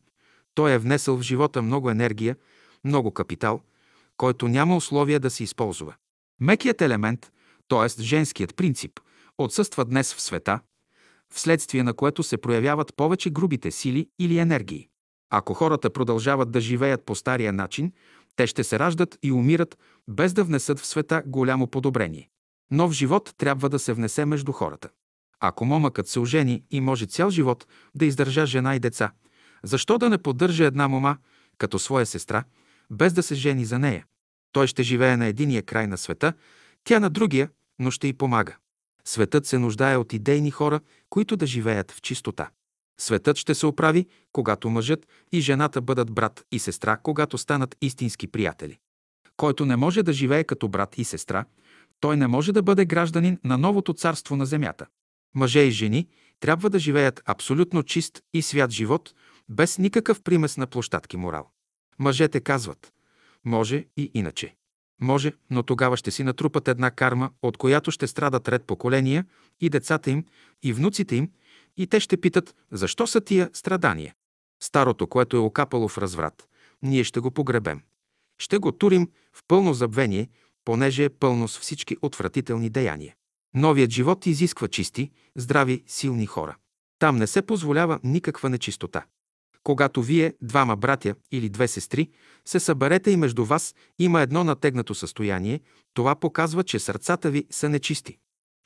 [0.54, 2.36] той е внесъл в живота много енергия,
[2.84, 3.60] много капитал,
[4.16, 5.94] който няма условия да се използва.
[6.40, 7.32] Мекият елемент,
[7.68, 8.02] т.е.
[8.02, 9.00] женският принцип,
[9.38, 10.60] отсъства днес в света,
[11.34, 14.88] вследствие на което се проявяват повече грубите сили или енергии.
[15.30, 17.92] Ако хората продължават да живеят по стария начин,
[18.36, 19.78] те ще се раждат и умират,
[20.08, 22.28] без да внесат в света голямо подобрение.
[22.70, 24.88] Нов живот трябва да се внесе между хората.
[25.40, 29.12] Ако момъкът се ожени и може цял живот да издържа жена и деца,
[29.62, 31.16] защо да не поддържа една мома
[31.58, 32.44] като своя сестра,
[32.90, 34.04] без да се жени за нея?
[34.52, 36.32] Той ще живее на единия край на света,
[36.84, 38.56] тя на другия, но ще й помага.
[39.04, 40.80] Светът се нуждае от идейни хора,
[41.10, 42.50] които да живеят в чистота.
[43.00, 48.26] Светът ще се оправи, когато мъжът и жената бъдат брат и сестра, когато станат истински
[48.26, 48.78] приятели.
[49.36, 51.44] Който не може да живее като брат и сестра,
[52.00, 54.86] той не може да бъде гражданин на новото царство на земята.
[55.34, 56.08] Мъже и жени
[56.40, 59.14] трябва да живеят абсолютно чист и свят живот,
[59.48, 61.50] без никакъв примес на площадки морал.
[61.98, 62.92] Мъжете казват,
[63.44, 64.54] може и иначе.
[65.00, 69.24] Може, но тогава ще си натрупат една карма, от която ще страдат ред поколения
[69.60, 70.24] и децата им,
[70.62, 71.30] и внуците им,
[71.76, 74.14] и те ще питат, защо са тия страдания.
[74.62, 76.48] Старото, което е окапало в разврат,
[76.82, 77.82] ние ще го погребем.
[78.38, 80.28] Ще го турим в пълно забвение,
[80.64, 83.14] понеже е пълно с всички отвратителни деяния.
[83.54, 86.56] Новият живот изисква чисти, здрави, силни хора.
[86.98, 89.04] Там не се позволява никаква нечистота.
[89.62, 92.10] Когато вие, двама братя или две сестри,
[92.44, 95.60] се съберете и между вас има едно натегнато състояние,
[95.94, 98.18] това показва, че сърцата ви са нечисти.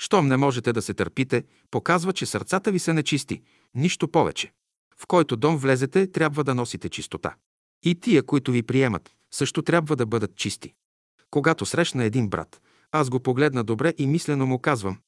[0.03, 3.43] Щом не можете да се търпите, показва, че сърцата ви са нечисти,
[3.75, 4.53] нищо повече.
[4.99, 7.35] В който дом влезете, трябва да носите чистота.
[7.83, 10.75] И тия, които ви приемат, също трябва да бъдат чисти.
[11.31, 12.61] Когато срещна един брат,
[12.93, 14.99] аз го погледна добре и мислено му казвам,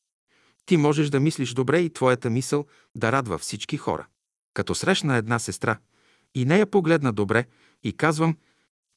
[0.66, 4.06] ти можеш да мислиш добре и твоята мисъл да радва всички хора.
[4.54, 5.78] Като срещна една сестра
[6.34, 7.46] и нея погледна добре
[7.82, 8.36] и казвам,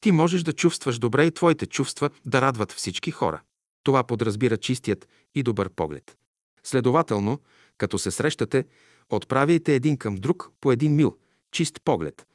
[0.00, 3.40] ти можеш да чувстваш добре и твоите чувства да радват всички хора.
[3.86, 6.16] Това подразбира чистият и добър поглед.
[6.62, 7.40] Следователно,
[7.78, 8.64] като се срещате,
[9.10, 11.16] отправяйте един към друг по един мил,
[11.52, 12.26] чист поглед.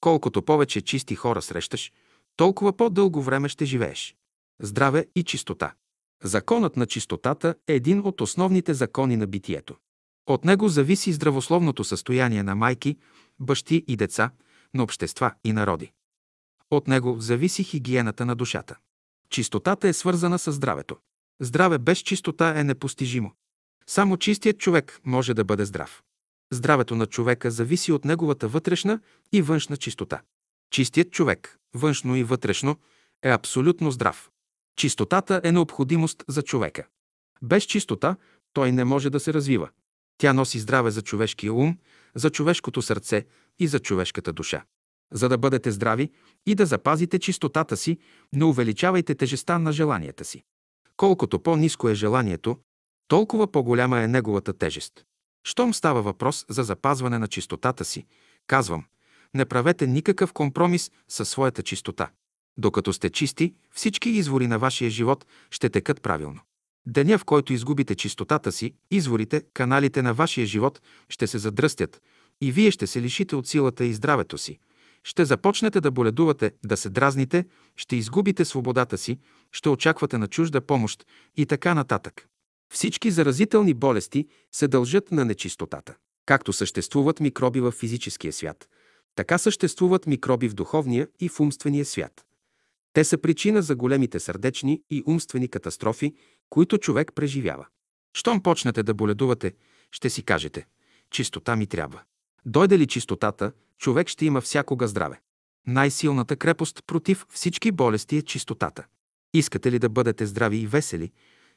[0.00, 1.92] Колкото повече чисти хора срещаш,
[2.36, 4.16] толкова по-дълго време ще живееш.
[4.62, 5.74] Здраве и чистота.
[6.24, 9.76] Законът на чистотата е един от основните закони на битието.
[10.26, 12.96] От него зависи здравословното състояние на майки,
[13.38, 14.30] бащи и деца,
[14.74, 15.92] на общества и народи.
[16.70, 18.76] От него зависи хигиената на душата.
[19.30, 20.96] Чистотата е свързана с здравето.
[21.40, 23.32] Здраве без чистота е непостижимо.
[23.86, 26.02] Само чистият човек може да бъде здрав.
[26.52, 29.00] Здравето на човека зависи от неговата вътрешна
[29.32, 30.22] и външна чистота.
[30.70, 32.76] Чистият човек, външно и вътрешно,
[33.22, 34.30] е абсолютно здрав.
[34.76, 36.86] Чистотата е необходимост за човека.
[37.42, 38.16] Без чистота
[38.52, 39.68] той не може да се развива.
[40.18, 41.78] Тя носи здраве за човешкия ум,
[42.14, 43.26] за човешкото сърце
[43.58, 44.64] и за човешката душа.
[45.12, 46.10] За да бъдете здрави
[46.46, 47.98] и да запазите чистотата си,
[48.32, 50.42] не увеличавайте тежестта на желанията си.
[50.96, 52.58] Колкото по-низко е желанието,
[53.08, 55.04] толкова по-голяма е неговата тежест.
[55.44, 58.06] Щом става въпрос за запазване на чистотата си,
[58.46, 58.84] казвам,
[59.34, 62.10] не правете никакъв компромис със своята чистота.
[62.58, 66.40] Докато сте чисти, всички извори на вашия живот ще текат правилно.
[66.86, 72.02] Деня, в който изгубите чистотата си, изворите, каналите на вашия живот ще се задръстят
[72.40, 74.58] и вие ще се лишите от силата и здравето си.
[75.04, 77.44] Ще започнете да боледувате, да се дразните,
[77.76, 79.18] ще изгубите свободата си,
[79.52, 82.26] ще очаквате на чужда помощ и така нататък.
[82.72, 85.94] Всички заразителни болести се дължат на нечистотата.
[86.26, 88.68] Както съществуват микроби в физическия свят,
[89.14, 92.24] така съществуват микроби в духовния и в умствения свят.
[92.92, 96.14] Те са причина за големите сърдечни и умствени катастрофи,
[96.50, 97.66] които човек преживява.
[98.14, 99.52] Щом почнете да боледувате,
[99.90, 100.66] ще си кажете–
[101.10, 102.02] чистота ми трябва.
[102.46, 105.20] Дойде ли чистотата, човек ще има всякога здраве.
[105.66, 108.84] Най-силната крепост против всички болести е чистотата.
[109.34, 111.12] Искате ли да бъдете здрави и весели,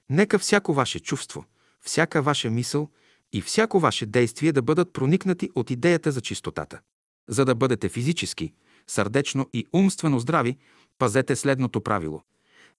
[0.09, 1.45] нека всяко ваше чувство,
[1.81, 2.89] всяка ваша мисъл
[3.33, 6.79] и всяко ваше действие да бъдат проникнати от идеята за чистотата.
[7.29, 8.53] За да бъдете физически,
[8.87, 10.57] сърдечно и умствено здрави,
[10.97, 12.21] пазете следното правило.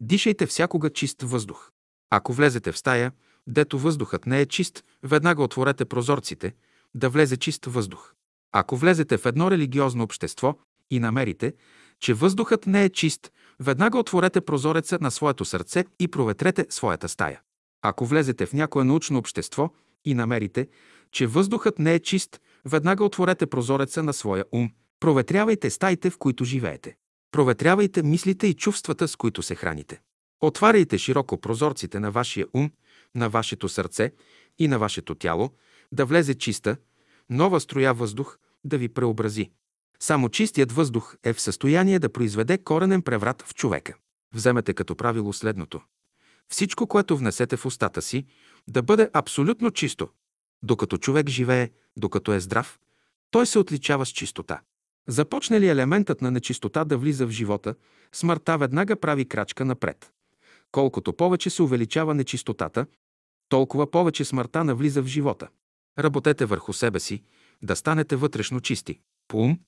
[0.00, 1.70] Дишайте всякога чист въздух.
[2.10, 3.12] Ако влезете в стая,
[3.46, 6.54] дето въздухът не е чист, веднага отворете прозорците,
[6.94, 8.14] да влезе чист въздух.
[8.56, 10.54] Ако влезете в едно религиозно общество
[10.90, 11.54] и намерите,
[12.00, 17.40] че въздухът не е чист, веднага отворете прозореца на своето сърце и проветрете своята стая.
[17.82, 19.70] Ако влезете в някое научно общество
[20.04, 20.68] и намерите,
[21.12, 26.44] че въздухът не е чист, веднага отворете прозореца на своя ум, проветрявайте стаите, в които
[26.44, 26.96] живеете.
[27.32, 30.00] Проветрявайте мислите и чувствата, с които се храните.
[30.40, 32.70] Отваряйте широко прозорците на вашия ум,
[33.14, 34.12] на вашето сърце
[34.58, 35.50] и на вашето тяло,
[35.92, 36.76] да влезе чиста,
[37.30, 39.50] нова строя въздух да ви преобрази.
[40.00, 43.94] Само чистият въздух е в състояние да произведе коренен преврат в човека.
[44.34, 45.80] Вземете като правило следното.
[46.48, 48.26] Всичко, което внесете в устата си,
[48.68, 50.08] да бъде абсолютно чисто.
[50.62, 52.78] Докато човек живее, докато е здрав,
[53.30, 54.60] той се отличава с чистота.
[55.08, 57.74] Започне ли елементът на нечистота да влиза в живота,
[58.12, 60.10] смъртта веднага прави крачка напред.
[60.72, 62.86] Колкото повече се увеличава нечистотата,
[63.48, 65.48] толкова повече смъртта навлиза в живота.
[65.98, 67.22] Работете върху себе си,
[67.62, 69.00] да станете вътрешно чисти.
[69.28, 69.58] По ум,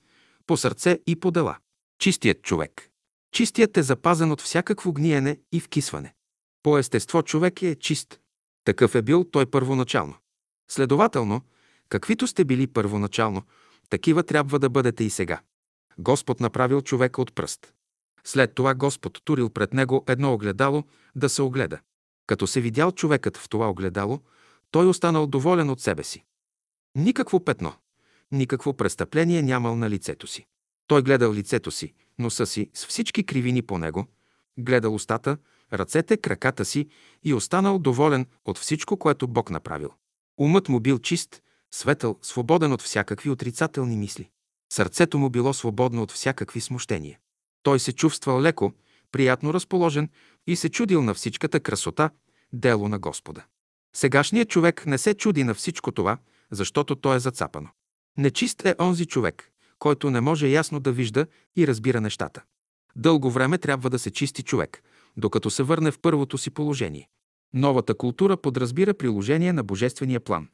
[0.47, 1.57] по сърце и по дела.
[1.99, 2.91] Чистият човек.
[3.33, 6.15] Чистият е запазен от всякакво гниене и вкисване.
[6.63, 8.21] По естество човек е чист.
[8.65, 10.15] Такъв е бил той първоначално.
[10.71, 11.41] Следователно,
[11.89, 13.43] каквито сте били първоначално,
[13.91, 15.41] такива трябва да бъдете и сега.
[15.99, 17.73] Господ направил човека от пръст.
[18.25, 20.85] След това Господ турил пред него едно огледало
[21.17, 21.79] да се огледа.
[22.27, 24.21] Като се видял човекът в това огледало,
[24.71, 26.25] той останал доволен от себе си.
[26.97, 27.73] Никакво петно,
[28.33, 30.47] никакво престъпление нямал на лицето си.
[30.87, 34.07] Той гледал лицето си, носа си с всички кривини по него,
[34.59, 35.37] гледал устата,
[35.73, 36.89] ръцете, краката си
[37.25, 39.91] и останал доволен от всичко, което Бог направил.
[40.39, 41.43] Умът му бил чист,
[41.75, 44.31] светъл, свободен от всякакви отрицателни мисли.
[44.73, 47.19] Сърцето му било свободно от всякакви смущения.
[47.63, 48.73] Той се чувствал леко,
[49.13, 50.09] приятно разположен
[50.47, 52.11] и се чудил на всичката красота,
[52.53, 53.45] дело на Господа.
[53.97, 56.19] Сегашният човек не се чуди на всичко това,
[56.53, 57.69] защото то е зацапано.
[58.19, 61.27] Нечист е онзи човек, който не може ясно да вижда
[61.57, 62.43] и разбира нещата.
[62.97, 64.83] Дълго време трябва да се чисти човек,
[65.17, 67.09] докато се върне в първото си положение.
[67.55, 70.49] Новата култура подразбира приложение на Божествения план.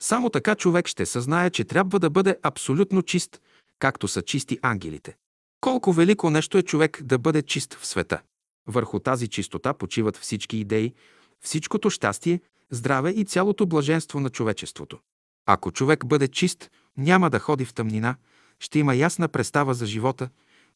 [0.00, 3.40] Само така човек ще съзнае, че трябва да бъде абсолютно чист,
[3.78, 5.16] както са чисти ангелите.
[5.60, 8.20] Колко велико нещо е човек да бъде чист в света.
[8.66, 10.94] Върху тази чистота почиват всички идеи,
[11.40, 12.40] всичкото щастие,
[12.70, 14.98] здраве и цялото блаженство на човечеството.
[15.46, 18.16] Ако човек бъде чист, няма да ходи в тъмнина,
[18.60, 20.28] ще има ясна представа за живота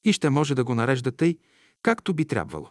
[0.04, 1.38] и ще може да го нарежда тъй,
[1.82, 2.70] както би трябвало.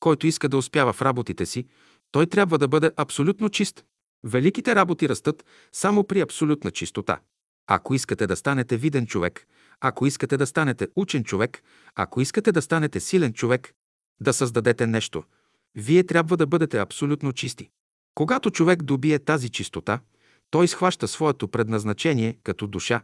[0.00, 1.66] Който иска да успява в работите си,
[2.10, 3.84] той трябва да бъде абсолютно чист.
[4.24, 7.20] Великите работи растат само при абсолютна чистота.
[7.66, 9.46] Ако искате да станете виден човек,
[9.80, 11.62] ако искате да станете учен човек,
[11.94, 13.74] ако искате да станете силен човек,
[14.20, 15.24] да създадете нещо,
[15.74, 17.70] вие трябва да бъдете абсолютно чисти.
[18.14, 20.00] Когато човек добие тази чистота,
[20.50, 23.02] той схваща своето предназначение като душа,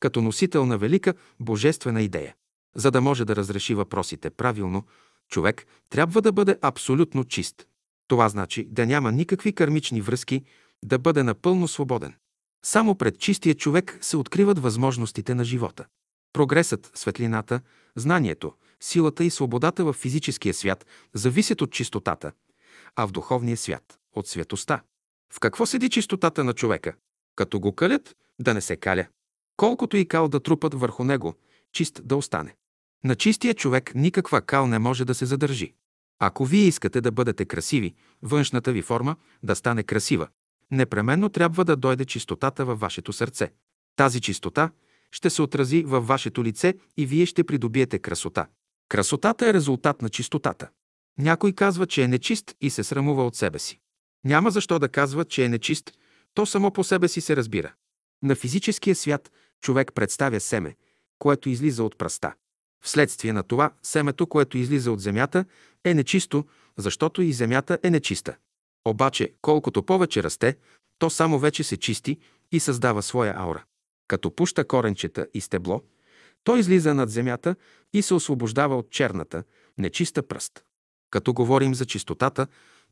[0.00, 2.34] като носител на велика божествена идея.
[2.74, 4.84] За да може да разреши въпросите правилно,
[5.28, 7.66] човек трябва да бъде абсолютно чист.
[8.08, 10.44] Това значи да няма никакви кармични връзки,
[10.84, 12.14] да бъде напълно свободен.
[12.64, 15.84] Само пред чистия човек се откриват възможностите на живота.
[16.32, 17.60] Прогресът, светлината,
[17.96, 22.32] знанието, силата и свободата в физическия свят зависят от чистотата,
[22.96, 24.80] а в духовния свят– от светоста.
[25.32, 26.94] В какво седи чистотата на човека?
[27.36, 29.06] Като го калят, да не се каля.
[29.56, 31.34] Колкото и кал да трупат върху него,
[31.72, 32.54] чист да остане.
[33.04, 35.74] На чистия човек никаква кал не може да се задържи.
[36.18, 40.28] Ако вие искате да бъдете красиви, външната ви форма да стане красива,
[40.70, 43.52] непременно трябва да дойде чистотата във вашето сърце.
[43.96, 44.70] Тази чистота
[45.12, 48.46] ще се отрази във вашето лице и вие ще придобиете красота.
[48.88, 50.68] Красотата е резултат на чистотата.
[51.18, 53.80] Някой казва, че е нечист и се срамува от себе си.
[54.26, 55.92] Няма защо да казва, че е нечист,
[56.34, 57.72] то само по себе си се разбира.
[58.22, 60.76] На физическия свят човек представя семе,
[61.18, 62.34] което излиза от праста.
[62.84, 65.44] Вследствие на това, семето, което излиза от земята,
[65.84, 66.44] е нечисто,
[66.76, 68.36] защото и земята е нечиста.
[68.84, 70.56] Обаче, колкото повече расте,
[70.98, 72.18] то само вече се чисти
[72.52, 73.64] и създава своя аура.
[74.08, 75.82] Като пуща коренчета и стебло,
[76.44, 77.56] той излиза над земята
[77.92, 79.44] и се освобождава от черната,
[79.78, 80.64] нечиста пръст.
[81.10, 82.46] Като говорим за чистотата,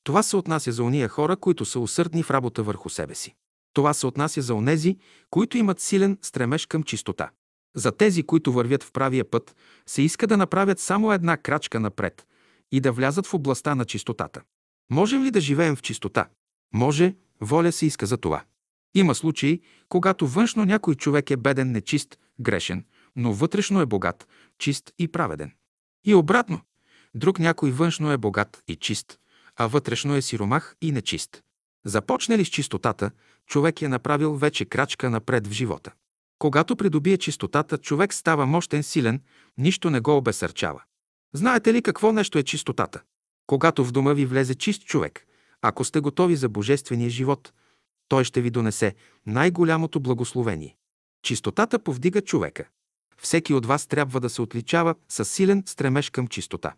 [0.05, 3.35] това се отнася за уния хора, които са усърдни в работа върху себе си.
[3.73, 4.97] Това се отнася за онези,
[5.31, 7.31] които имат силен стремеж към чистота.
[7.77, 12.27] За тези, които вървят в правия път, се иска да направят само една крачка напред
[12.73, 14.43] и да влязат в областта на чистотата.
[14.91, 16.29] Можем ли да живеем в чистота?
[16.75, 18.45] Може, воля се иска за това.
[18.95, 22.85] Има случаи, когато външно някой човек е беден, нечист, грешен,
[23.17, 24.29] но вътрешно е богат,
[24.59, 25.53] чист и праведен.
[26.05, 26.61] И обратно,
[27.15, 29.19] друг някой външно е богат и чист,
[29.57, 31.43] а вътрешно е сиромах и нечист.
[31.85, 33.11] Започне ли с чистотата,
[33.47, 35.93] човек е направил вече крачка напред в живота.
[36.39, 39.21] Когато придобие чистотата, човек става мощен, силен,
[39.59, 40.83] нищо не го обесърчава.
[41.35, 43.03] Знаете ли какво нещо е чистотата?
[43.47, 45.27] Когато в дома ви влезе чист човек,
[45.63, 47.53] ако сте готови за божествения живот,
[48.09, 48.95] той ще ви донесе
[49.27, 50.77] най-голямото благословение.
[51.23, 52.69] Чистотата повдига човека.
[53.19, 56.75] Всеки от вас трябва да се отличава с силен стремеж към чистота.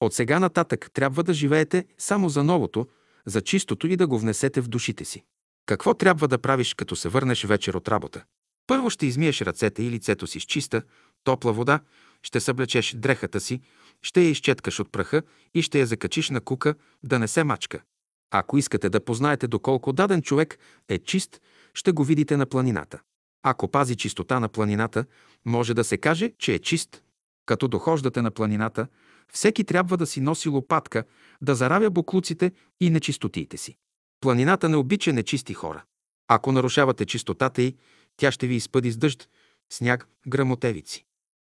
[0.00, 2.86] От сега нататък трябва да живеете само за новото,
[3.26, 5.24] за чистото и да го внесете в душите си.
[5.66, 8.24] Какво трябва да правиш, като се върнеш вечер от работа?
[8.66, 10.82] Първо ще измиеш ръцете и лицето си с чиста,
[11.24, 11.80] топла вода,
[12.22, 13.60] ще съблечеш дрехата си,
[14.02, 15.22] ще я изчеткаш от праха
[15.54, 17.82] и ще я закачиш на кука да не се мачка.
[18.30, 21.40] Ако искате да познаете доколко даден човек е чист,
[21.74, 23.00] ще го видите на планината.
[23.42, 25.04] Ако пази чистота на планината,
[25.44, 27.02] може да се каже, че е чист.
[27.46, 28.86] Като дохождате на планината,
[29.32, 31.04] всеки трябва да си носи лопатка,
[31.42, 33.76] да заравя буклуците и нечистотиите си.
[34.20, 35.84] Планината не обича нечисти хора.
[36.28, 37.76] Ако нарушавате чистотата й,
[38.16, 39.28] тя ще ви изпъди с дъжд,
[39.72, 41.04] сняг, грамотевици.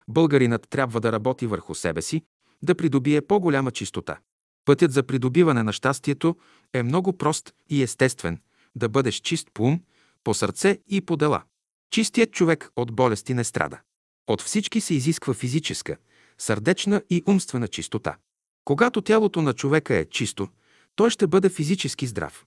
[0.08, 2.22] Българинът трябва да работи върху себе си,
[2.62, 4.18] да придобие по-голяма чистота.
[4.64, 6.36] Пътят за придобиване на щастието
[6.72, 8.40] е много прост и естествен–
[8.78, 9.80] да бъдеш чист по ум,
[10.24, 11.42] по сърце и по дела.
[11.90, 13.80] Чистият човек от болести не страда.
[14.26, 15.96] От всички се изисква физическа,
[16.38, 18.16] сърдечна и умствена чистота.
[18.64, 20.48] Когато тялото на човека е чисто,
[20.94, 22.46] той ще бъде физически здрав.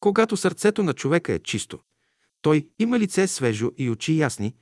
[0.00, 1.78] Когато сърцето на човека е чисто,
[2.42, 4.54] той има лице свежо и очи ясни.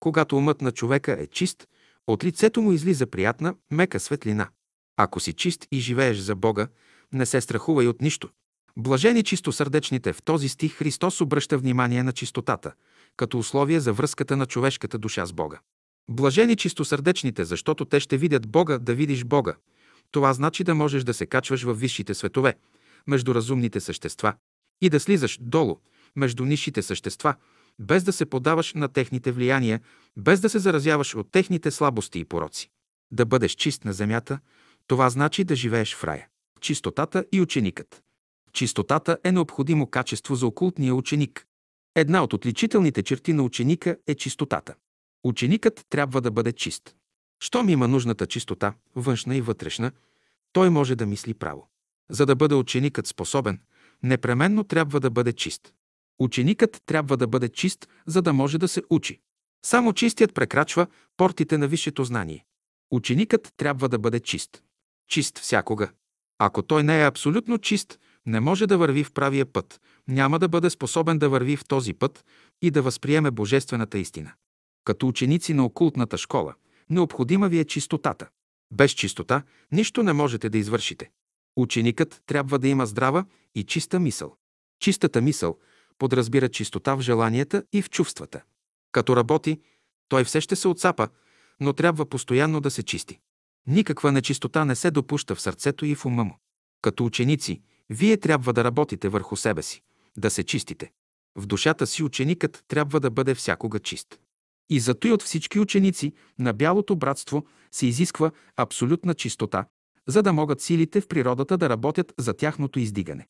[0.00, 1.68] Когато умът на човека е чист,
[2.06, 4.48] от лицето му излиза приятна, мека светлина.
[4.96, 6.68] Ако си чист и живееш за Бога,
[7.12, 8.28] не се страхувай от нищо.
[8.76, 12.72] Блажени чистосърдечните в този стих Христос обръща внимание на чистотата,
[13.16, 15.60] като условие за връзката на човешката душа с Бога.
[16.10, 19.54] Блажени чистосърдечните, защото те ще видят Бога, да видиш Бога.
[20.10, 22.54] Това значи да можеш да се качваш в висшите светове,
[23.06, 24.34] между разумните същества,
[24.80, 25.78] и да слизаш долу,
[26.16, 27.34] между нишите същества,
[27.78, 29.80] без да се подаваш на техните влияния,
[30.16, 32.70] без да се заразяваш от техните слабости и пороци.
[33.10, 34.38] Да бъдеш чист на земята,
[34.86, 36.28] това значи да живееш в рая.
[36.60, 38.02] Чистотата и ученикът.
[38.52, 41.46] Чистотата е необходимо качество за окултния ученик.
[41.94, 44.74] Една от отличителните черти на ученика е чистотата.
[45.24, 46.94] Ученикът трябва да бъде чист.
[47.40, 49.92] Щом има нужната чистота, външна и вътрешна,
[50.52, 51.68] той може да мисли право.
[52.10, 53.60] За да бъде ученикът способен,
[54.02, 55.72] непременно трябва да бъде чист.
[56.18, 59.20] Ученикът трябва да бъде чист, за да може да се учи.
[59.64, 62.44] Само чистият прекрачва портите на висшето знание.
[62.90, 64.62] Ученикът трябва да бъде чист.
[65.08, 65.90] Чист всякога.
[66.38, 70.48] Ако той не е абсолютно чист, не може да върви в правия път, няма да
[70.48, 72.24] бъде способен да върви в този път
[72.62, 74.32] и да възприеме божествената истина.
[74.88, 76.54] Като ученици на окултната школа,
[76.90, 78.28] необходима ви е чистотата.
[78.70, 81.10] Без чистота нищо не можете да извършите.
[81.56, 83.24] Ученикът трябва да има здрава
[83.54, 84.36] и чиста мисъл.
[84.80, 85.58] Чистата мисъл
[85.98, 88.42] подразбира чистота в желанията и в чувствата.
[88.92, 89.60] Като работи,
[90.08, 91.08] той все ще се отцапа,
[91.60, 93.18] но трябва постоянно да се чисти.
[93.66, 96.38] Никаква нечистота не се допуща в сърцето и в ума му.
[96.82, 99.82] Като ученици, вие трябва да работите върху себе си,
[100.16, 100.92] да се чистите.
[101.36, 104.18] В душата си ученикът трябва да бъде всякога чист.
[104.70, 109.66] И зато и от всички ученици на Бялото братство се изисква абсолютна чистота,
[110.06, 113.26] за да могат силите в природата да работят за тяхното издигане.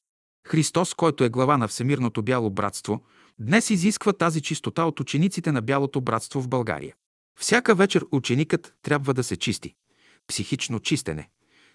[0.47, 3.05] Христос, който е глава на Всемирното бяло братство,
[3.39, 6.95] днес изисква тази чистота от учениците на Бялото братство в България.
[7.41, 9.74] Всяка вечер ученикът трябва да се чисти.
[10.26, 11.28] Психично чистене.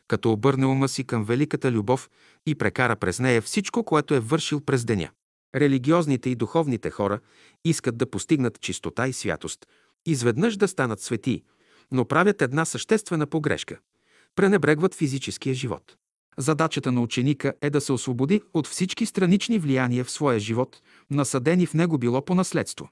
[0.07, 2.09] Като обърне ума си към великата любов
[2.45, 5.09] и прекара през нея всичко, което е вършил през деня.
[5.55, 7.19] Религиозните и духовните хора
[7.65, 9.65] искат да постигнат чистота и святост,
[10.05, 11.43] изведнъж да станат светии,
[11.91, 13.79] но правят една съществена погрешка–
[14.35, 15.95] пренебрегват физическия живот.
[16.37, 20.81] Задачата на ученика е да се освободи от всички странични влияния в своя живот,
[21.11, 22.89] насадени в него било по наследство,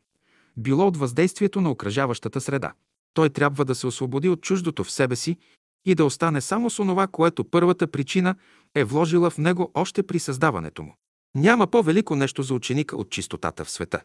[0.58, 2.74] било от въздействието на окръжаващата среда.
[3.14, 5.38] Той трябва да се освободи от чуждото в себе си
[5.86, 8.36] и да остане само с онова, което първата причина
[8.76, 10.96] е вложила в него още при създаването му.
[11.36, 14.02] Няма по-велико нещо за ученика от чистотата в света.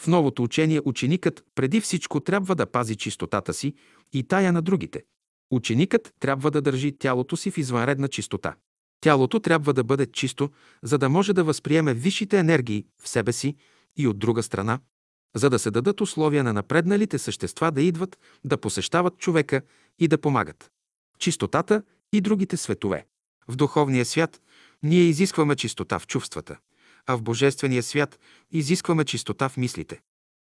[0.00, 3.74] В новото учение ученикът преди всичко трябва да пази чистотата си
[4.12, 5.04] и тая на другите.
[5.50, 8.54] Ученикът трябва да държи тялото си в извънредна чистота.
[9.00, 10.50] Тялото трябва да бъде чисто,
[10.82, 13.56] за да може да възприеме висшите енергии в себе си
[13.96, 14.78] и от друга страна,
[15.36, 19.62] за да се дадат условия на напредналите същества да идват, да посещават човека
[19.98, 20.70] и да помагат.
[21.18, 23.06] Чистотата и другите светове.
[23.48, 24.40] В духовния свят
[24.82, 26.56] ние изискваме чистота в чувствата,
[27.08, 28.18] а в Божествения свят
[28.50, 30.00] изискваме чистота в мислите.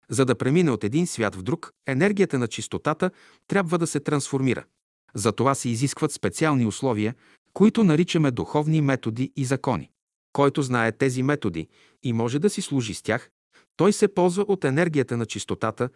[0.08, 3.10] За да премине от един свят в друг, енергията на чистотата
[3.48, 4.64] трябва да се трансформира.
[5.14, 7.14] За това се изискват специални условия,
[7.52, 9.90] които наричаме духовни методи и закони.
[10.32, 11.68] Който знае тези методи
[12.02, 13.30] и може да си служи с тях,
[13.76, 15.88] той се ползва от енергията на чистотата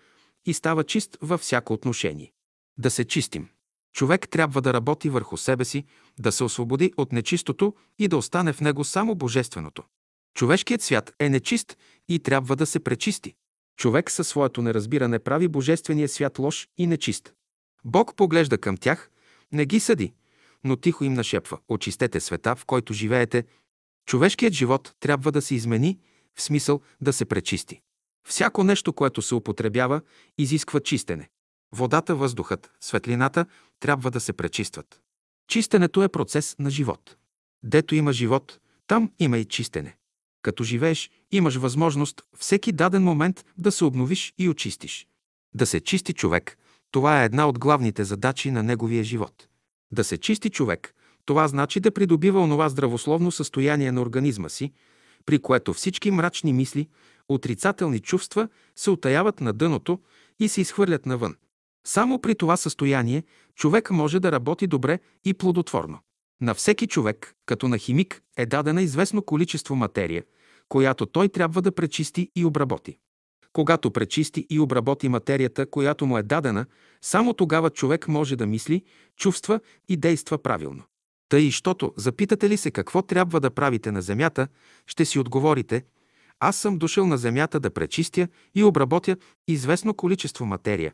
[0.47, 2.33] и става чист във всяко отношение.
[2.79, 3.49] Да се чистим.
[3.95, 5.85] Човек трябва да работи върху себе си,
[6.19, 9.83] да се освободи от нечистото и да остане в него само божественото.
[10.37, 11.77] Човешкият свят е нечист
[12.09, 13.35] и трябва да се пречисти.
[13.77, 17.35] Човек със своето неразбиране прави божествения свят лош и нечист.
[17.85, 19.11] Бог поглежда към тях,
[19.53, 20.13] не ги съди,
[20.65, 23.45] но тихо им нашепва «Очистете света, в който живеете».
[24.07, 25.99] Човешкият живот трябва да се измени,
[26.35, 27.81] в смисъл да се пречисти.
[28.29, 30.01] Всяко нещо, което се употребява,
[30.39, 31.29] изисква чистене.
[31.73, 33.47] Водата, въздухът, светлината
[33.81, 35.01] трябва да се пречистват.
[35.49, 37.17] Чистенето е процес на живот.
[37.63, 39.97] Дето има живот, там има и чистене.
[40.47, 45.07] Като живееш, имаш възможност всеки даден момент да се обновиш и очистиш.
[45.55, 46.59] Да се чисти човек,
[46.91, 49.49] това е една от главните задачи на неговия живот.
[49.91, 50.95] Да се чисти човек,
[51.25, 54.73] това значи да придобива онова здравословно състояние на организма си,
[55.25, 56.89] при което всички мрачни мисли,
[57.29, 60.01] отрицателни чувства се отаяват на дъното
[60.41, 61.37] и се изхвърлят навън.
[61.87, 63.23] Само при това състояние
[63.55, 65.99] човек може да работи добре и плодотворно.
[66.41, 70.25] На всеки човек, като на химик, е дадена известно количество материя,
[70.69, 72.99] която той трябва да пречисти и обработи.
[73.53, 76.67] Когато пречисти и обработи материята, която му е дадена,
[77.03, 78.83] само тогава човек може да мисли,
[79.17, 80.83] чувства и действа правилно.
[81.29, 84.49] Тъй, и щото, запитате ли се какво трябва да правите на земята,
[84.87, 85.85] ще си отговорите–
[86.41, 89.17] аз съм дошъл на земята да пречистя и обработя
[89.49, 90.93] известно количество материя,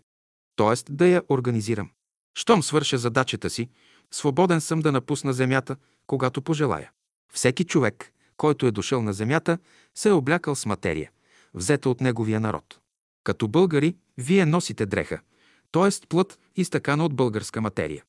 [0.57, 0.93] т.е.
[0.93, 1.91] да я организирам.
[2.39, 3.69] Щом свърша задачата си,
[4.11, 6.91] свободен съм да напусна земята, когато пожелая.
[7.33, 8.13] Всеки човек,
[8.43, 9.59] който е дошъл на земята,
[9.95, 11.11] се е облякал с материя,
[11.55, 12.81] взета от неговия народ.
[13.25, 15.21] Като българи, вие носите дреха,
[15.73, 16.07] т.е.
[16.09, 18.05] плът, изтъкана от българска материя.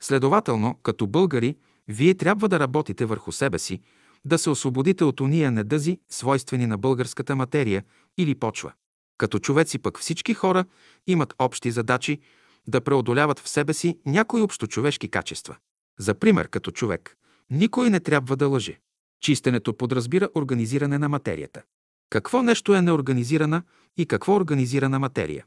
[0.00, 1.56] Следователно, като българи,
[1.88, 3.80] вие трябва да работите върху себе си,
[4.24, 7.84] да се освободите от уния недъзи, свойствени на българската материя
[8.18, 8.72] или почва.
[9.18, 10.64] Като човеци пък всички хора
[11.06, 12.18] имат общи задачи
[12.66, 15.56] да преодоляват в себе си някои общочовешки качества.
[15.98, 17.16] За пример, като човек,
[17.50, 18.78] никой не трябва да лъже.
[19.20, 21.62] Чистенето подразбира организиране на материята.
[22.10, 23.62] Какво нещо е неорганизирана
[23.96, 25.44] и какво организирана материя?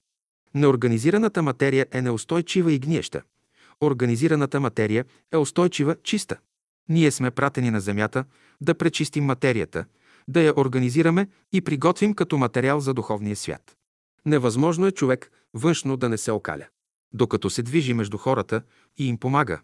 [0.53, 3.21] Неорганизираната материя е неустойчива и гниеща.
[3.81, 6.37] Организираната материя е устойчива, чиста.
[6.89, 8.25] Ние сме пратени на Земята
[8.61, 9.85] да пречистим материята,
[10.27, 13.77] да я организираме и приготвим като материал за духовния свят.
[14.25, 16.67] Невъзможно е човек външно да не се окаля.
[17.13, 18.61] Докато се движи между хората
[18.97, 19.61] и им помага,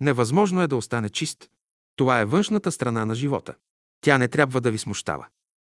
[0.00, 1.50] невъзможно е да остане чист.
[1.98, 3.54] Това е външната страна на живота.
[4.00, 5.26] Тя не трябва да ви смущава.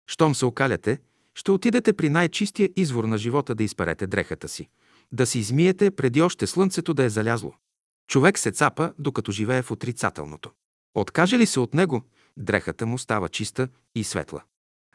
[0.07, 0.99] Щом се окаляте,
[1.35, 4.69] ще отидете при най-чистия извор на живота да изперете дрехата си,
[5.11, 7.53] да си измиете преди още слънцето да е залязло.
[8.07, 10.51] Човек се цапа, докато живее в отрицателното.
[10.93, 12.01] Откаже ли се от него,
[12.37, 14.41] дрехата му става чиста и светла.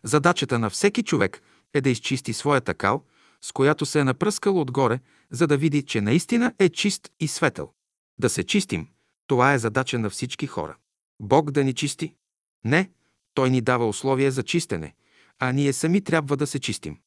[0.04, 1.42] Задачата на всеки човек
[1.74, 3.04] е да изчисти своята кал,
[3.40, 7.72] с която се е напръскал отгоре, за да види, че наистина е чист и светъл.
[8.18, 8.88] Да се чистим,
[9.26, 10.76] това е задача на всички хора.
[11.24, 12.14] Бог да ни чисти?
[12.64, 12.90] Не,
[13.34, 14.94] Той ни дава условия за чистене,
[15.38, 16.98] а ние сами трябва да се чистим.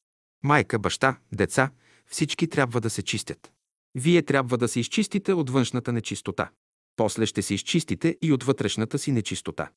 [0.42, 1.70] Майка, баща, деца,
[2.06, 3.52] всички трябва да се чистят.
[3.94, 6.50] Вие трябва да се изчистите от външната нечистота.
[6.96, 9.70] После ще се изчистите и от вътрешната си нечистота.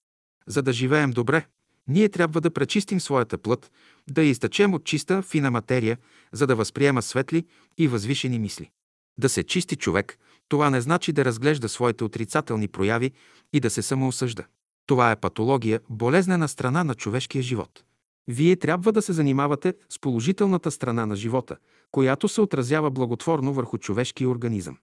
[0.48, 1.46] За да живеем добре,
[1.88, 3.72] ние трябва да пречистим своята плът,
[4.10, 5.98] да я изтъчем от чиста, фина материя,
[6.32, 7.46] за да възприема светли
[7.78, 8.72] и възвишени мисли.
[9.18, 10.18] Да се чисти човек,
[10.52, 13.12] това не значи да разглежда своите отрицателни прояви
[13.54, 14.44] и да се самоосъжда.
[14.88, 17.84] Това е патология, болезнена страна на човешкия живот.
[18.28, 21.58] Вие трябва да се занимавате с положителната страна на живота,
[21.92, 24.78] която се отразява благотворно върху човешкия организъм.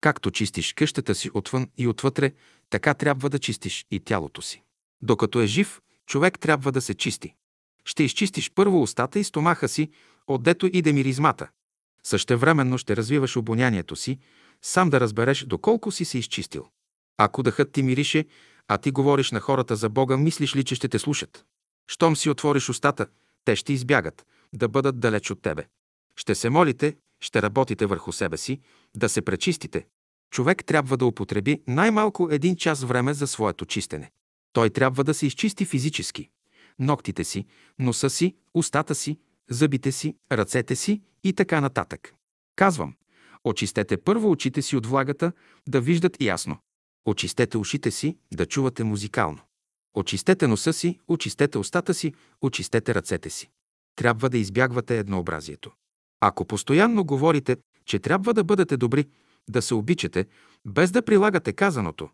[0.00, 2.32] Както чистиш къщата си отвън и отвътре,
[2.70, 4.62] така трябва да чистиш и тялото си.
[5.02, 7.34] Докато е жив, човек трябва да се чисти.
[7.84, 9.90] Ще изчистиш първо устата и стомаха си,
[10.26, 11.48] отдето иде миризмата.
[12.02, 14.18] Същевременно ще развиваш обонянието си,
[14.64, 16.68] сам да разбереш доколко си се изчистил.
[17.18, 18.24] Ако дъхът ти мирише,
[18.68, 21.44] а ти говориш на хората за Бога, мислиш ли, че ще те слушат?
[21.88, 23.06] Щом си отвориш устата,
[23.44, 25.66] те ще избягат, да бъдат далеч от тебе.
[26.16, 28.60] Ще се молите, ще работите върху себе си,
[28.96, 29.86] да се пречистите.
[30.30, 34.10] Човек трябва да употреби най-малко един час време за своето чистене.
[34.52, 36.30] Той трябва да се изчисти физически.
[36.78, 37.46] Ноктите си,
[37.78, 39.18] носа си, устата си,
[39.50, 42.14] зъбите си, ръцете си и така нататък.
[42.56, 42.94] Казвам,
[43.44, 45.32] очистете първо очите си от влагата,
[45.68, 46.58] да виждат ясно.
[47.06, 49.38] Очистете ушите си, да чувате музикално.
[49.94, 53.50] Очистете носа си, очистете устата си, очистете ръцете си.
[53.96, 55.72] Трябва да избягвате еднообразието.
[56.20, 59.08] Ако постоянно говорите, че трябва да бъдете добри,
[59.50, 60.26] да се обичате,
[60.66, 62.08] без да прилагате казаното,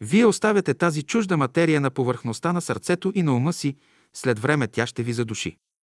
[0.00, 3.76] вие оставяте тази чужда материя на повърхността на сърцето и на ума си,
[4.14, 5.56] след време тя ще ви задуши.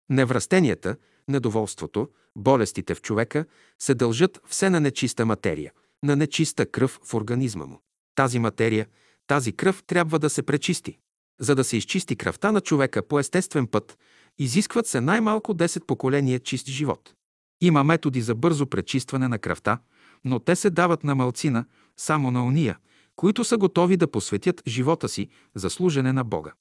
[0.10, 0.96] Неврастенията,
[1.28, 3.46] недоволството, болестите в човека
[3.80, 5.72] се дължат все на нечиста материя,
[6.04, 7.82] на нечиста кръв в организма му.
[8.16, 8.88] Тази материя,
[9.28, 10.98] тази кръв трябва да се пречисти.
[11.40, 13.98] За да се изчисти кръвта на човека по естествен път,
[14.40, 17.14] изискват се най-малко 10 поколения чист живот.
[17.62, 19.80] Има методи за бързо пречистване на кръвта,
[20.26, 21.66] но те се дават на малцина,
[21.98, 22.78] само на уния,
[23.16, 26.54] които са готови да посветят живота си за служене на Бога.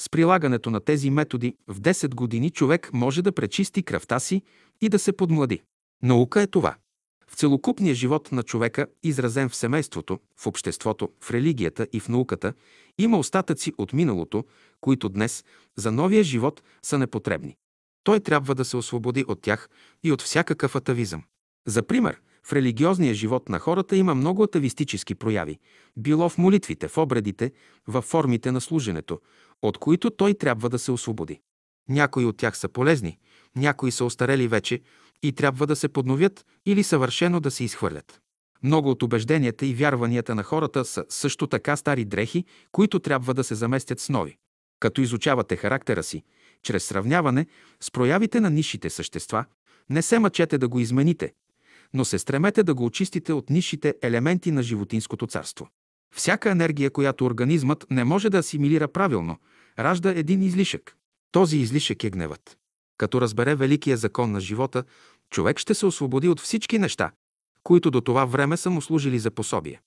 [0.00, 4.42] С прилагането на тези методи в 10 години човек може да пречисти кръвта си
[4.80, 5.62] и да се подмлади.
[6.02, 6.74] Наука е това.
[7.28, 12.52] В целокупния живот на човека, изразен в семейството, в обществото, в религията и в науката,
[12.98, 14.44] има остатъци от миналото,
[14.80, 15.44] които днес
[15.76, 17.56] за новия живот са непотребни.
[18.04, 19.68] Той трябва да се освободи от тях
[20.04, 21.22] и от всякакъв атавизъм.
[21.66, 25.58] За пример, в религиозния живот на хората има много атавистически прояви,
[25.96, 27.52] било в молитвите, в обредите,
[27.86, 29.20] в формите на служенето,
[29.62, 31.40] от които той трябва да се освободи.
[31.88, 33.18] Някои от тях са полезни,
[33.56, 34.80] някои са остарели вече
[35.22, 38.20] и трябва да се подновят или съвършено да се изхвърлят.
[38.62, 43.44] Много от убежденията и вярванията на хората са също така стари дрехи, които трябва да
[43.44, 44.36] се заместят с нови.
[44.80, 46.22] Като изучавате характера си,
[46.62, 47.46] чрез сравняване
[47.80, 49.44] с проявите на нишите същества,
[49.90, 51.32] не се мъчете да го измените,
[51.94, 55.68] но се стремете да го очистите от нишите елементи на животинското царство.
[56.16, 59.36] Всяка енергия, която организмът не може да асимилира правилно,
[59.78, 60.96] ражда един излишък.
[61.32, 62.58] Този излишък е гневът.
[62.98, 64.84] Като разбере великия закон на живота,
[65.30, 67.10] човек ще се освободи от всички неща,
[67.62, 69.80] които до това време са му служили за пособие.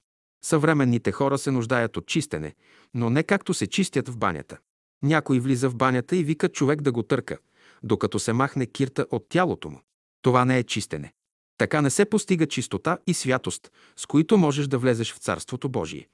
[0.45, 2.55] Съвременните хора се нуждаят от чистене,
[2.93, 4.57] но не както се чистят в банята.
[5.03, 7.37] Някой влиза в банята и вика човек да го търка,
[7.83, 9.81] докато се махне кирта от тялото му.
[10.21, 11.13] Това не е чистене.
[11.57, 16.07] Така не се постига чистота и святост, с които можеш да влезеш в Царството Божие.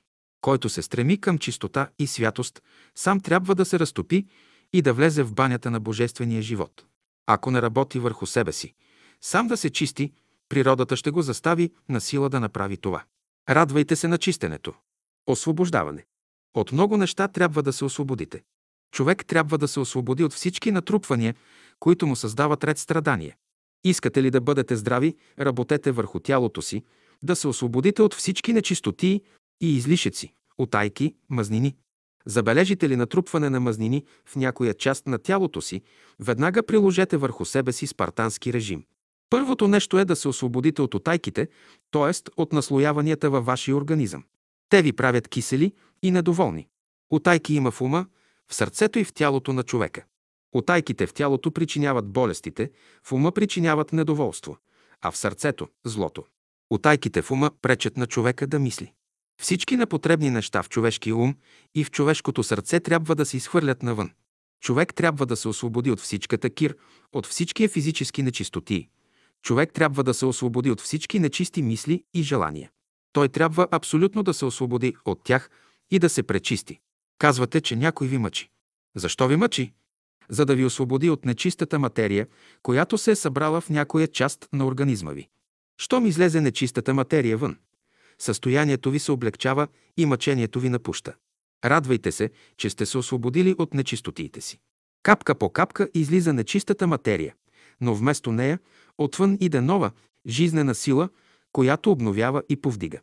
[0.46, 2.62] Който се стреми към чистота и святост,
[2.96, 4.26] сам трябва да се разтопи
[4.74, 6.86] и да влезе в банята на Божествения живот.
[7.28, 8.74] Ако не работи върху себе си,
[9.22, 10.12] сам да се чисти,
[10.50, 13.04] природата ще го застави на сила да направи това.
[13.50, 14.74] Радвайте се на чистенето.
[15.28, 16.06] Освобождаване.
[16.54, 18.44] От много неща трябва да се освободите.
[18.92, 21.36] Човек трябва да се освободи от всички натрупвания,
[21.80, 23.36] които му създават ред страдания.
[23.84, 26.84] Искате ли да бъдете здрави, работете върху тялото си,
[27.24, 29.22] да се освободите от всички нечистоти
[29.62, 31.76] и излишеци, отайки, мазнини.
[32.26, 35.82] Забележите ли натрупване на мазнини в някоя част на тялото си,
[36.20, 38.84] веднага приложете върху себе си спартански режим.
[39.30, 41.48] Първото нещо е да се освободите от отайките,
[41.92, 42.32] т.е.
[42.38, 44.24] от наслояванията във вашия организъм.
[44.70, 46.68] Те ви правят кисели и недоволни.
[47.10, 48.06] Отайки има в ума,
[48.48, 50.06] в сърцето и в тялото на човека.
[50.52, 52.72] Отайките в тялото причиняват болестите,
[53.04, 54.58] в ума причиняват недоволство,
[55.02, 56.24] а в сърцето– злото.
[56.70, 58.94] Отайките в ума пречат на човека да мисли.
[59.42, 61.36] Всички непотребни неща в човешкия ум
[61.76, 64.12] и в човешкото сърце трябва да се изхвърлят навън.
[64.62, 66.76] Човек трябва да се освободи от всичката кир,
[67.14, 68.90] от всички физически нечистоти.
[69.44, 72.72] Човек трябва да се освободи от всички нечисти мисли и желания.
[73.14, 75.50] Той трябва абсолютно да се освободи от тях
[75.92, 76.80] и да се пречисти.
[77.18, 78.50] Казвате, че някой ви мъчи.
[78.96, 79.74] Защо ви мъчи?
[80.30, 82.28] за да ви освободи от нечистата материя,
[82.64, 85.28] която се е събрала в някоя част на организма ви.
[85.78, 87.58] Щом излезе нечистата материя вън,
[88.20, 91.14] състоянието ви се облегчава и мъчението ви напуща.
[91.66, 94.60] Радвайте се, че сте се освободили от нечистотиите си.
[95.04, 97.36] Капка по капка излиза нечистата материя,
[97.82, 98.60] но вместо нея
[98.98, 99.92] отвън иде нова,
[100.28, 101.10] жизнена сила,
[101.52, 103.00] която обновява и повдига.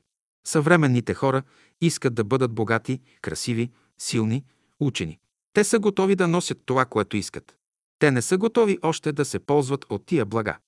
[0.47, 1.43] Съвременните хора
[1.81, 4.45] искат да бъдат богати, красиви, силни,
[4.81, 5.19] учени.
[5.53, 7.57] Те са готови да носят това, което искат.
[7.99, 10.59] Те не са готови още да се ползват от тия блага.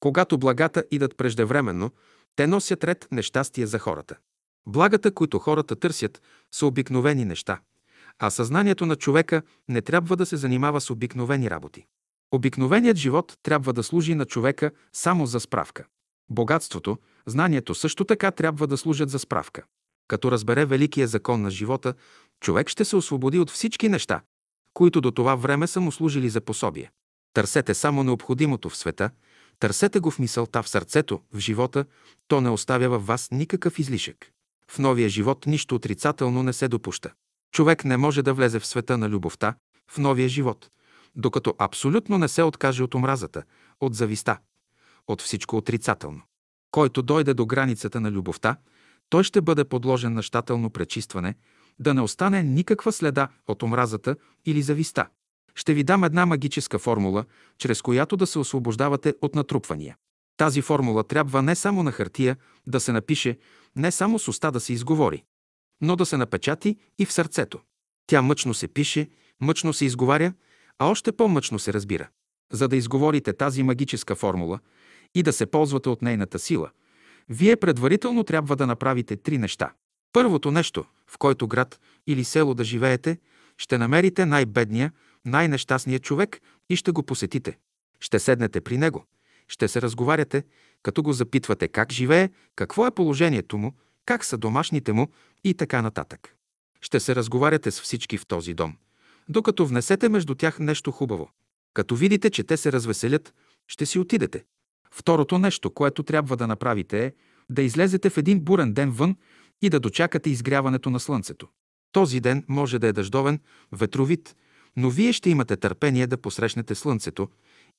[0.00, 1.90] Когато благата идат преждевременно,
[2.36, 4.16] те носят ред нещастие за хората.
[4.66, 6.22] Благата, които хората търсят,
[6.54, 7.60] са обикновени неща,
[8.18, 11.86] а съзнанието на човека не трябва да се занимава с обикновени работи.
[12.32, 15.84] Обикновеният живот трябва да служи на човека само за справка.
[16.30, 19.62] Богатството, знанието също така трябва да служат за справка.
[20.08, 21.94] Като разбере великия закон на живота,
[22.40, 24.20] човек ще се освободи от всички неща,
[24.74, 26.90] които до това време са му служили за пособие.
[27.32, 29.10] Търсете само необходимото в света,
[29.64, 31.84] търсете го в мисълта, в сърцето, в живота,
[32.28, 34.30] то не оставя във вас никакъв излишък.
[34.70, 37.10] В новия живот нищо отрицателно не се допуща.
[37.52, 39.54] Човек не може да влезе в света на любовта,
[39.90, 40.70] в новия живот,
[41.16, 43.42] докато абсолютно не се откаже от омразата,
[43.80, 44.38] от зависта,
[45.06, 46.22] от всичко отрицателно.
[46.70, 48.56] Който дойде до границата на любовта,
[49.08, 51.34] той ще бъде подложен на щателно пречистване,
[51.78, 55.06] да не остане никаква следа от омразата или зависта.
[55.54, 57.24] Ще ви дам една магическа формула,
[57.58, 59.96] чрез която да се освобождавате от натрупвания.
[60.36, 62.36] Тази формула трябва не само на хартия
[62.66, 63.38] да се напише,
[63.76, 65.24] не само с уста да се изговори,
[65.80, 67.60] но да се напечати и в сърцето.
[68.06, 69.08] Тя мъчно се пише,
[69.40, 70.32] мъчно се изговаря,
[70.78, 72.08] а още по-мъчно се разбира.
[72.52, 74.58] За да изговорите тази магическа формула
[75.14, 76.70] и да се ползвате от нейната сила,
[77.28, 79.72] вие предварително трябва да направите три неща.
[80.12, 83.18] Първото нещо, в който град или село да живеете,
[83.58, 84.92] ще намерите най-бедния,
[85.24, 87.58] най-нещастния човек и ще го посетите.
[88.00, 89.04] Ще седнете при него,
[89.48, 90.44] ще се разговаряте,
[90.82, 93.72] като го запитвате как живее, какво е положението му,
[94.06, 95.08] как са домашните му
[95.44, 96.36] и така нататък.
[96.80, 98.76] Ще се разговаряте с всички в този дом,
[99.28, 101.30] докато внесете между тях нещо хубаво.
[101.74, 103.34] Като видите, че те се развеселят,
[103.68, 104.44] ще си отидете.
[104.90, 107.12] Второто нещо, което трябва да направите е
[107.50, 109.16] да излезете в един бурен ден вън
[109.62, 111.48] и да дочакате изгряването на слънцето.
[111.92, 113.40] Този ден може да е дъждовен,
[113.72, 114.36] ветровит,
[114.76, 117.28] но вие ще имате търпение да посрещнете слънцето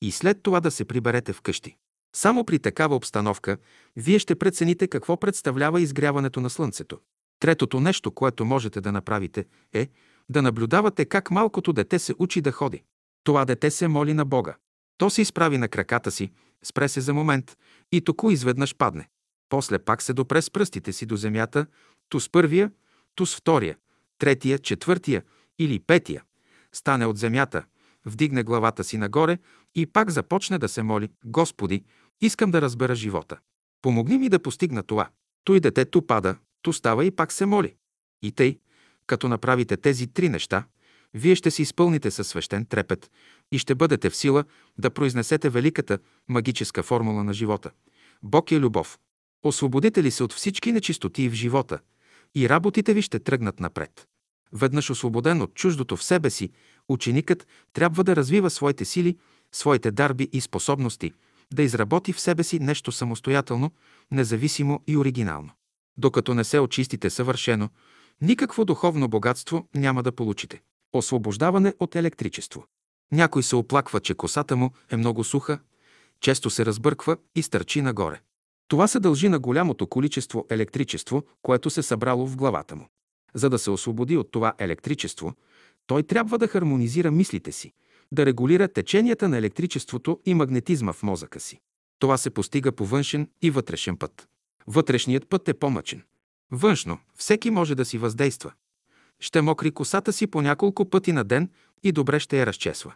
[0.01, 1.75] и след това да се приберете вкъщи.
[2.15, 3.57] Само при такава обстановка
[3.95, 6.99] вие ще прецените какво представлява изгряването на слънцето.
[7.39, 9.89] Третото нещо, което можете да направите, е
[10.29, 12.83] да наблюдавате как малкото дете се учи да ходи.
[13.23, 14.55] Това дете се моли на Бога.
[14.97, 16.31] То се изправи на краката си,
[16.63, 17.57] спре се за момент
[17.91, 19.09] и току изведнъж падне.
[19.49, 21.65] После пак се допре с пръстите си до земята,
[22.09, 22.71] ту с първия,
[23.15, 23.77] ту с втория,
[24.19, 25.23] третия, четвъртия
[25.59, 26.23] или петия.
[26.75, 27.63] Стане от земята,
[28.05, 29.37] вдигне главата си нагоре
[29.75, 31.83] и пак започне да се моли «Господи,
[32.21, 33.37] искам да разбера живота.
[33.81, 35.09] Помогни ми да постигна това».
[35.43, 37.75] Той детето пада, ту става и пак се моли.
[38.21, 38.59] И тъй,
[39.07, 40.65] като направите тези три неща,
[41.13, 43.11] вие ще се изпълните със свещен трепет
[43.51, 44.43] и ще бъдете в сила
[44.77, 45.99] да произнесете великата
[46.29, 47.71] магическа формула на живота.
[48.23, 48.99] Бог е любов.
[49.43, 51.79] Освободите ли се от всички нечистоти в живота
[52.35, 54.07] и работите ви ще тръгнат напред.
[54.53, 56.49] Веднъж освободен от чуждото в себе си,
[56.89, 59.17] ученикът трябва да развива своите сили,
[59.51, 61.13] своите дарби и способности,
[61.53, 63.71] да изработи в себе си нещо самостоятелно,
[64.11, 65.49] независимо и оригинално.
[65.97, 67.69] Докато не се очистите съвършено,
[68.21, 70.61] никакво духовно богатство няма да получите.
[70.93, 72.65] Освобождаване от електричество.
[73.11, 75.59] Някой се оплаква, че косата му е много суха,
[76.21, 78.21] често се разбърква и стърчи нагоре.
[78.67, 82.87] Това се дължи на голямото количество електричество, което се събрало в главата му.
[83.35, 85.33] За да се освободи от това електричество,
[85.87, 87.73] той трябва да хармонизира мислите си,
[88.11, 91.59] да регулира теченията на електричеството и магнетизма в мозъка си.
[91.99, 94.27] Това се постига по външен и вътрешен път.
[94.67, 96.03] Вътрешният път е по-мъчен.
[96.51, 98.51] Външно всеки може да си въздейства.
[99.19, 101.49] Ще мокри косата си по няколко пъти на ден
[101.83, 102.93] и добре ще я разчесва.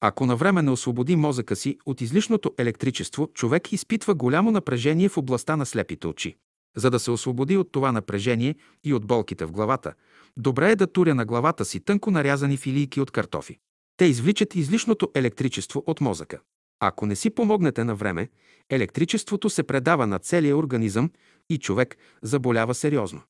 [0.00, 5.56] Ако навреме не освободи мозъка си от излишното електричество, човек изпитва голямо напрежение в областта
[5.56, 6.36] на слепите очи.
[6.76, 8.54] За да се освободи от това напрежение
[8.84, 9.94] и от болките в главата,
[10.36, 13.58] добре е да туря на главата си тънко нарязани филийки от картофи.
[13.96, 16.40] Те извличат излишното електричество от мозъка.
[16.80, 18.28] Ако не си помогнете на време,
[18.70, 21.10] електричеството се предава на целия организъм
[21.50, 23.22] и човек заболява сериозно.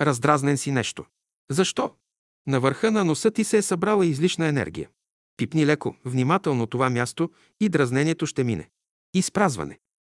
[0.00, 1.04] Раздразнен си нещо.
[1.50, 1.94] Защо?
[2.46, 4.88] На върха на носа ти се е събрала излишна енергия.
[5.36, 7.30] Пипни леко, внимателно това място
[7.60, 8.68] и дразнението ще мине.
[9.14, 9.78] Изпразване.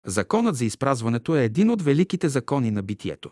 [0.09, 3.31] Законът за изпразването е един от великите закони на битието.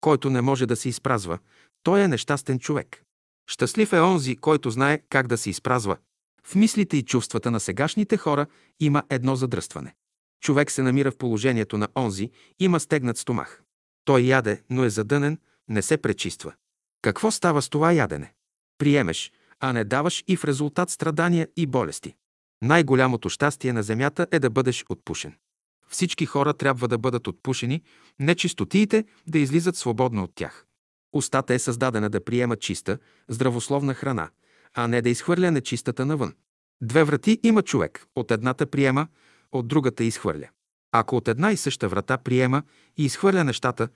[0.00, 1.38] Който не може да се изпразва,
[1.82, 3.02] той е нещастен човек.
[3.50, 5.96] Щастлив е онзи, който знае как да се изпразва.
[6.44, 8.46] В мислите и чувствата на сегашните хора
[8.80, 9.94] има едно задръстване.
[10.40, 13.62] Човек се намира в положението на онзи, има стегнат стомах.
[14.04, 16.52] Той яде, но е задънен, не се пречиства.
[17.02, 18.32] Какво става с това ядене?
[18.78, 22.14] Приемеш, а не даваш и в резултат страдания и болести.
[22.62, 25.34] Най-голямото щастие на земята е да бъдеш отпушен.
[25.88, 27.82] Всички хора трябва да бъдат отпушени,
[28.20, 30.66] нечистотиите да излизат свободно от тях.
[31.12, 34.30] Устата е създадена да приема чиста, здравословна храна,
[34.74, 36.34] а не да изхвърля нечистата навън.
[36.82, 38.06] Две врати има човек.
[38.16, 39.08] От едната приема,
[39.52, 40.48] от другата изхвърля.
[40.92, 42.62] Ако от една и съща врата приема
[42.96, 43.88] и изхвърля нещата,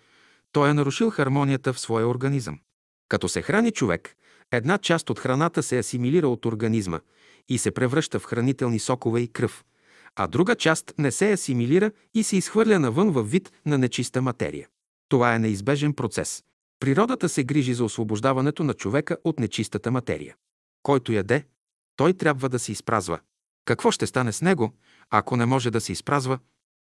[0.52, 2.60] той е нарушил хармонията в своя организъм.
[3.08, 4.16] Като се храни човек,
[4.52, 7.00] една част от храната се асимилира от организма
[7.48, 9.64] и се превръща в хранителни сокове и кръв,
[10.16, 14.68] а друга част не се асимилира и се изхвърля навън във вид на нечиста материя.
[15.08, 16.44] Това е неизбежен процес.
[16.80, 20.36] Природата се грижи за освобождаването на човека от нечистата материя.
[20.82, 21.44] Който яде,
[21.96, 23.18] той трябва да се изпразва.
[23.64, 24.72] Какво ще стане с него,
[25.10, 26.38] ако не може да се изпразва?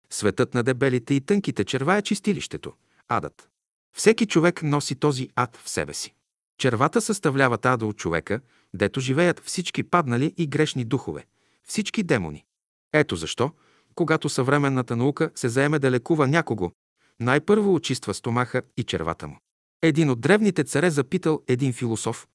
[0.10, 2.74] Светът на дебелите и тънките черва е чистилището,
[3.08, 3.50] адът.
[3.96, 6.14] Всеки човек носи този ад в себе си.
[6.58, 8.42] Червата съставляват ада от човека,
[8.74, 11.26] дето живеят всички паднали и грешни духове,
[11.64, 12.46] всички демони.
[12.94, 13.52] Ето защо,
[13.96, 16.72] когато съвременната наука се заеме да лекува някого,
[17.20, 19.38] най-първо очиства стомаха и червата му.
[19.82, 22.28] Един от древните царе запитал един философ,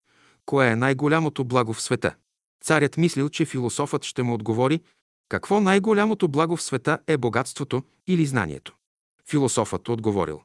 [0.47, 2.15] кое е най-голямото благо в света.
[2.65, 4.81] Царят мислил, че философът ще му отговори,
[5.29, 8.75] какво най-голямото благо в света е богатството или знанието.
[9.31, 10.41] Философът отговорил,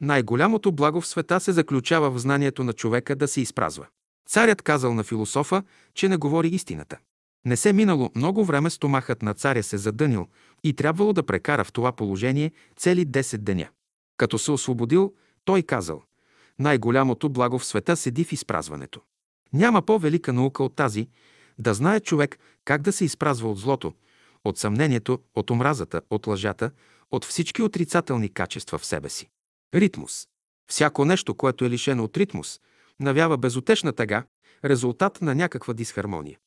[0.00, 3.86] най-голямото благо в света се заключава в знанието на човека да се изпразва.
[4.28, 5.62] Царят казал на философа,
[5.94, 6.98] че не говори истината.
[7.44, 10.28] Не се минало много време, стомахът на царя се задънил
[10.64, 13.68] и трябвало да прекара в това положение цели 10 деня.
[14.16, 15.14] Като се освободил,
[15.44, 16.02] той казал,
[16.58, 19.00] най-голямото благо в света седи в изпразването.
[19.52, 21.08] Няма по-велика наука от тази,
[21.58, 23.92] да знае човек как да се изпразва от злото,
[24.44, 26.70] от съмнението, от омразата, от лъжата,
[27.10, 29.28] от всички отрицателни качества в себе си.
[29.74, 30.26] Ритмус.
[30.70, 32.60] Всяко нещо, което е лишено от ритмус,
[33.00, 34.24] навява безотешна тъга,
[34.64, 36.38] резултат на някаква дисхармония.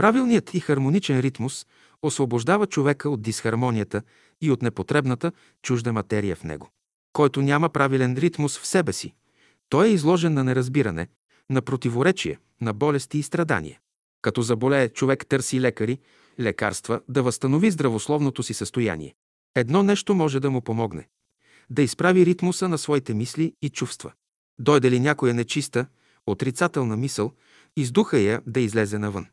[0.00, 1.66] Правилният и хармоничен ритмус
[2.02, 4.02] освобождава човека от дисхармонията
[4.40, 5.32] и от непотребната
[5.62, 6.70] чужда материя в него.
[7.12, 9.14] Който няма правилен ритмус в себе си,
[9.68, 11.08] той е изложен на неразбиране,
[11.50, 13.78] на противоречие, на болести и страдания.
[14.22, 15.98] Като заболее, човек търси лекари,
[16.40, 19.14] лекарства да възстанови здравословното си състояние.
[19.54, 21.08] Едно нещо може да му помогне–
[21.70, 24.12] да изправи ритмуса на своите мисли и чувства.
[24.58, 25.86] Дойде ли някоя нечиста,
[26.26, 27.32] отрицателна мисъл,
[27.76, 29.26] издуха я да излезе навън.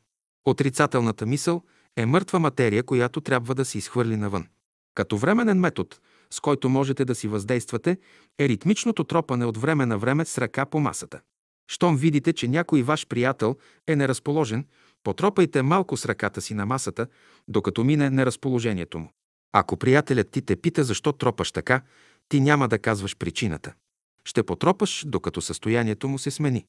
[0.47, 1.63] Отрицателната мисъл
[1.97, 4.47] е мъртва материя, която трябва да се изхвърли навън.
[4.95, 5.89] Като временен метод,
[6.29, 7.97] с който можете да си въздействате,
[8.39, 11.21] е ритмичното тропане от време на време с ръка по масата.
[11.71, 13.55] Щом видите, че някой ваш приятел
[13.87, 14.65] е неразположен,
[15.03, 17.07] потропайте малко с ръката си на масата,
[17.47, 19.11] докато мине неразположението му.
[19.53, 21.81] Ако приятелят ти те пита защо тропаш така,
[22.29, 23.73] ти няма да казваш причината.
[24.25, 26.65] Ще потропаш, докато състоянието му се смени.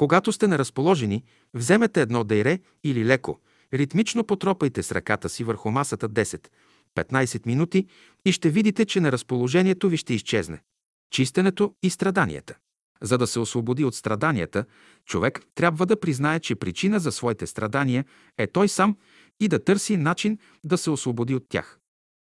[0.00, 1.24] Когато сте неразположени,
[1.54, 3.40] вземете едно дейре или леко,
[3.74, 7.86] ритмично потропайте с ръката си върху масата 10-15 минути
[8.24, 10.62] и ще видите, че неразположението ви ще изчезне.
[11.10, 12.54] Чистенето и страданията.
[13.02, 14.64] За да се освободи от страданията,
[15.06, 18.04] човек трябва да признае, че причина за своите страдания
[18.38, 18.96] е той сам
[19.40, 21.78] и да търси начин да се освободи от тях.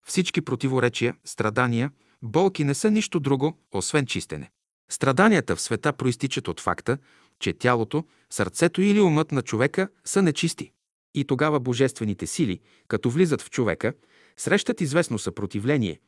[0.07, 1.91] Всички противоречия, страдания,
[2.23, 4.51] болки не са нищо друго, освен чистене.
[4.91, 6.99] Страданията в света проистичат от факта,
[7.41, 10.73] че тялото, сърцето или умът на човека са нечисти.
[11.15, 13.93] И тогава божествените сили, като влизат в човека,
[14.37, 16.01] срещат известно съпротивление,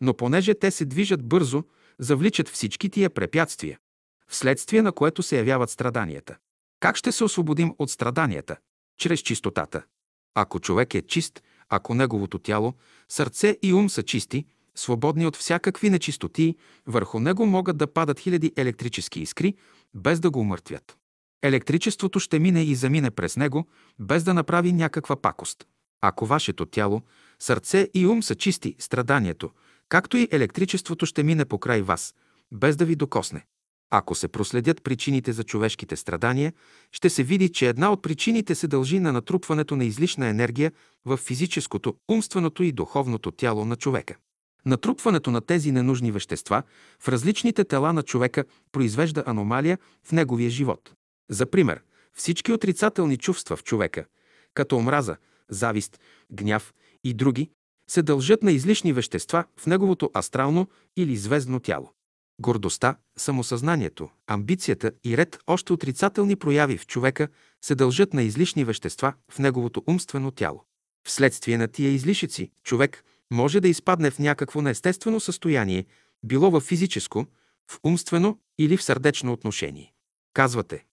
[0.00, 1.64] но понеже те се движат бързо,
[1.98, 3.78] завличат всички тия препятствия,
[4.28, 6.36] вследствие на което се явяват страданията.
[6.80, 8.56] Как ще се освободим от страданията?
[8.98, 9.82] Чрез чистотата.
[10.34, 12.74] Ако човек е чист, ако неговото тяло,
[13.08, 16.56] сърце и ум са чисти, свободни от всякакви нечистоти,
[16.86, 19.54] върху него могат да падат хиляди електрически искри,
[19.94, 20.96] без да го умъртвят.
[21.42, 25.66] Електричеството ще мине и замине през него, без да направи някаква пакост.
[26.00, 27.02] Ако вашето тяло,
[27.38, 29.50] сърце и ум са чисти, страданието,
[29.88, 32.14] както и електричеството ще мине покрай вас,
[32.52, 33.44] без да ви докосне.
[33.90, 36.52] Ако се проследят причините за човешките страдания,
[36.92, 40.72] ще се види, че една от причините се дължи на натрупването на излишна енергия
[41.04, 44.16] в физическото, умственото и духовното тяло на човека.
[44.68, 46.62] Натрупването на тези ненужни вещества
[47.00, 50.92] в различните тела на човека произвежда аномалия в неговия живот.
[51.30, 51.82] За пример,
[52.12, 54.04] всички отрицателни чувства в човека,
[54.54, 55.16] като омраза,
[55.50, 56.00] завист,
[56.32, 56.74] гняв
[57.04, 57.50] и други,
[57.90, 61.92] се дължат на излишни вещества в неговото астрално или звездно тяло.
[62.40, 67.28] Гордостта, самосъзнанието, амбицията и ред още отрицателни прояви в човека
[67.64, 70.64] се дължат на излишни вещества в неговото умствено тяло.
[71.06, 75.86] Вследствие на тия излишици, човек може да изпадне в някакво неестествено състояние,
[76.24, 77.26] било в физическо,
[77.70, 79.92] в умствено или в сърдечно отношение.
[80.34, 80.84] Казвате,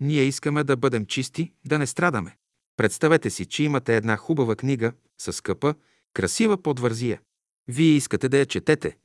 [0.00, 2.36] ние искаме да бъдем чисти, да не страдаме.
[2.76, 5.74] Представете си, че имате една хубава книга с скъпа,
[6.14, 7.20] красива подвързия.
[7.68, 8.96] Вие искате да я четете,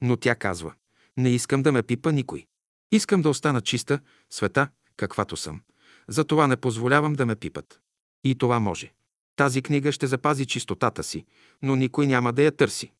[0.00, 0.74] но тя казва,
[1.16, 2.46] не искам да ме пипа никой.
[2.92, 4.00] Искам да остана чиста,
[4.30, 5.60] света, каквато съм.
[6.08, 7.80] Затова не позволявам да ме пипат.
[8.24, 8.92] И това може.
[9.36, 11.24] Тази книга ще запази чистотата си,
[11.62, 12.92] но никой няма да я търси.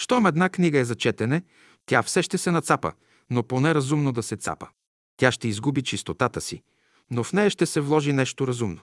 [0.00, 1.42] Щом една книга е за четене,
[1.86, 2.92] тя все ще се нацапа,
[3.30, 4.68] но поне разумно да се цапа.
[5.16, 6.62] Тя ще изгуби чистотата си,
[7.10, 8.80] но в нея ще се вложи нещо разумно.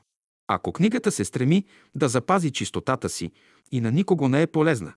[0.48, 1.65] Ако книгата се стреми
[1.95, 3.32] да запази чистотата си
[3.72, 4.94] и на никого не е полезна,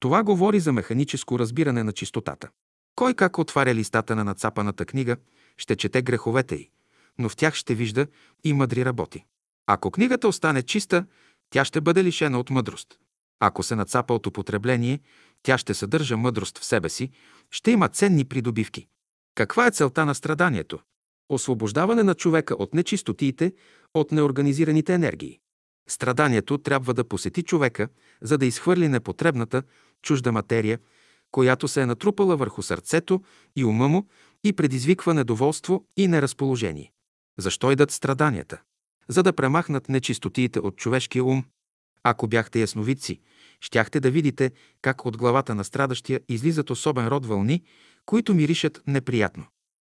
[0.00, 2.48] това говори за механическо разбиране на чистотата.
[2.94, 5.16] Кой как отваря листата на нацапаната книга,
[5.56, 6.70] ще чете греховете й,
[7.18, 8.06] но в тях ще вижда
[8.44, 9.24] и мъдри работи.
[9.66, 11.06] Ако книгата остане чиста,
[11.50, 12.98] тя ще бъде лишена от мъдрост.
[13.40, 15.00] Ако се нацапа от употребление,
[15.42, 17.10] тя ще съдържа мъдрост в себе си,
[17.50, 18.86] ще има ценни придобивки.
[19.34, 20.78] Каква е целта на страданието?
[21.28, 23.52] Освобождаване на човека от нечистотиите,
[23.94, 25.40] от неорганизираните енергии.
[25.88, 27.88] Страданието трябва да посети човека,
[28.22, 29.62] за да изхвърли непотребната,
[30.02, 30.78] чужда материя,
[31.30, 33.22] която се е натрупала върху сърцето
[33.56, 34.08] и ума му
[34.44, 36.92] и предизвиква недоволство и неразположение.
[37.38, 38.62] Защо идат страданията?
[39.10, 41.44] За да премахнат нечистотиите от човешкия ум.
[42.02, 43.20] Ако бяхте ясновидци,
[43.60, 47.62] щяхте да видите как от главата на страдащия излизат особен род вълни,
[48.06, 49.46] които миришат неприятно.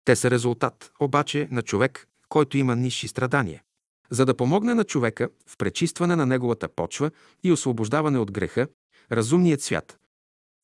[0.04, 3.62] Те са резултат, обаче, на човек, който има нисши страдания.
[4.10, 7.10] За да помогне на човека в пречистване на неговата почва
[7.44, 8.68] и освобождаване от греха,
[9.12, 9.98] разумният свят,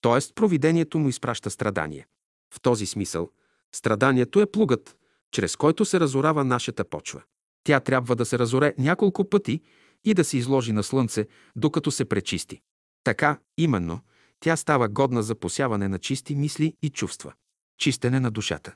[0.01, 0.35] т.е.
[0.35, 2.06] провидението му изпраща страдание.
[2.55, 3.31] В този смисъл,
[3.72, 4.97] страданието е плугът,
[5.31, 7.22] чрез който се разорава нашата почва.
[7.65, 9.61] Тя трябва да се разоре няколко пъти
[10.05, 11.27] и да се изложи на слънце,
[11.57, 12.61] докато се пречисти.
[13.05, 14.01] Така, именно,
[14.41, 17.32] тя става годна за посяване на чисти мисли и чувства.
[17.78, 18.74] Чистене на душата.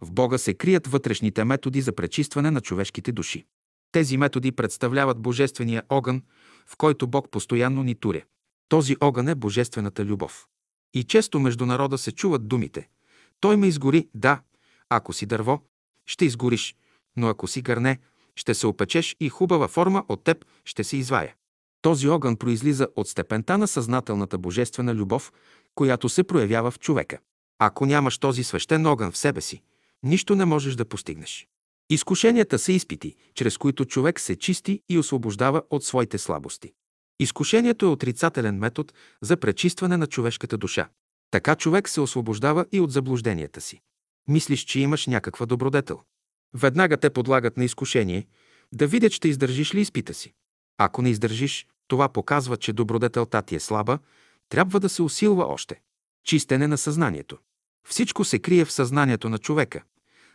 [0.00, 3.46] В Бога се крият вътрешните методи за пречистване на човешките души.
[3.92, 6.22] Тези методи представляват божествения огън,
[6.66, 8.22] в който Бог постоянно ни туря.
[8.68, 10.46] Този огън е божествената любов.
[10.94, 12.88] И често между народа се чуват думите.
[13.40, 14.40] Той ме изгори, да,
[14.88, 15.62] ако си дърво,
[16.06, 16.76] ще изгориш,
[17.16, 17.98] но ако си гърне,
[18.38, 21.34] ще се опечеш и хубава форма от теб ще се извая.
[21.82, 25.32] Този огън произлиза от степента на съзнателната божествена любов,
[25.74, 27.18] която се проявява в човека.
[27.58, 29.62] Ако нямаш този свещен огън в себе си,
[30.02, 31.48] нищо не можеш да постигнеш.
[31.90, 36.72] Изкушенията са изпити, чрез които човек се чисти и освобождава от своите слабости.
[37.20, 38.92] Изкушението е отрицателен метод
[39.22, 40.88] за пречистване на човешката душа.
[41.30, 43.80] Така човек се освобождава и от заблужденията си.
[44.28, 46.00] Мислиш, че имаш някаква добродетел.
[46.54, 48.26] Веднага те подлагат на изкушение,
[48.72, 50.32] да видят, ще издържиш ли изпита си.
[50.78, 53.98] Ако не издържиш, това показва, че добродетелта ти е слаба,
[54.48, 55.80] трябва да се усилва още.
[56.24, 57.38] Чистене на съзнанието.
[57.88, 59.82] Всичко се крие в съзнанието на човека.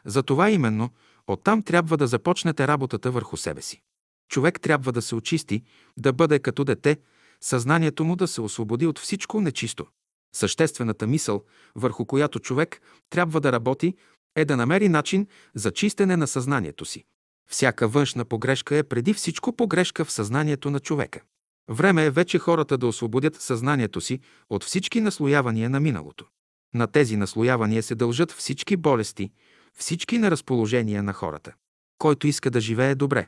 [0.06, 0.90] Затова именно
[1.28, 3.82] оттам трябва да започнете работата върху себе си.
[4.30, 5.64] Човек трябва да се очисти,
[5.98, 6.98] да бъде като дете,
[7.42, 9.88] съзнанието му да се освободи от всичко нечисто.
[10.36, 11.44] Съществената мисъл,
[11.76, 13.96] върху която човек трябва да работи,
[14.36, 17.04] е да намери начин за чистене на съзнанието си.
[17.50, 21.22] Всяка външна погрешка е преди всичко погрешка в съзнанието на човека.
[21.70, 24.20] Време е вече хората да освободят съзнанието си
[24.50, 26.26] от всички наслоявания на миналото.
[26.74, 29.32] На тези наслоявания се дължат всички болести,
[29.78, 31.54] всички неразположения на хората.
[31.98, 33.28] Който иска да живее добре,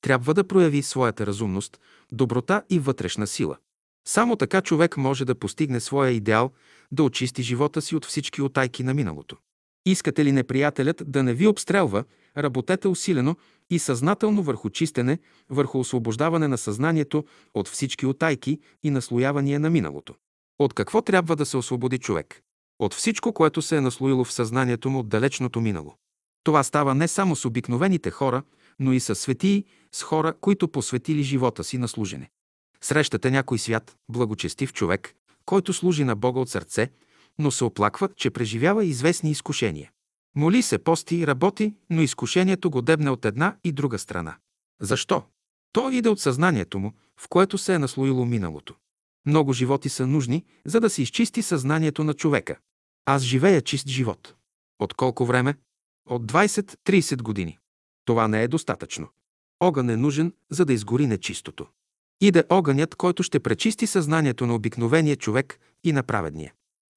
[0.00, 1.80] трябва да прояви своята разумност,
[2.12, 3.56] доброта и вътрешна сила.
[4.04, 6.52] Само така човек може да постигне своя идеал,
[6.92, 9.36] да очисти живота си от всички отайки на миналото.
[9.86, 12.04] Искате ли неприятелят да не ви обстрелва,
[12.36, 13.36] работете усилено
[13.70, 15.18] и съзнателно върху чистене,
[15.50, 20.14] върху освобождаване на съзнанието от всички отайки и наслоявания на миналото.
[20.58, 22.42] От какво трябва да се освободи човек?
[22.78, 25.94] От всичко, което се е наслоило в съзнанието му от далечното минало.
[26.44, 28.42] Това става не само с обикновените хора,
[28.78, 32.30] но и с светии, с хора, които посветили живота си на служене.
[32.80, 35.14] Срещате някой свят, благочестив човек,
[35.44, 36.90] който служи на Бога от сърце,
[37.38, 39.90] но се оплакват, че преживява известни изкушения.
[40.36, 44.36] Моли се, пости, работи, но изкушението го дебне от една и друга страна.
[44.80, 45.22] Защо?
[45.72, 48.74] То иде от съзнанието му, в което се е наслоило миналото.
[49.26, 52.58] Много животи са нужни, за да се изчисти съзнанието на човека.
[53.06, 54.34] Аз живея чист живот.
[54.78, 55.54] От колко време?
[56.08, 57.58] От 20-30 години.
[58.04, 59.08] Това не е достатъчно.
[59.60, 61.66] Огън е нужен, за да изгори нечистото.
[62.20, 66.52] Иде огънят, който ще пречисти съзнанието на обикновения човек и на праведния.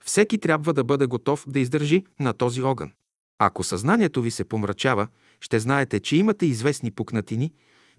[0.07, 2.91] Всеки трябва да бъде готов да издържи на този огън.
[3.39, 5.07] Ако съзнанието ви се помрачава,
[5.41, 7.53] ще знаете, че имате известни пукнатини,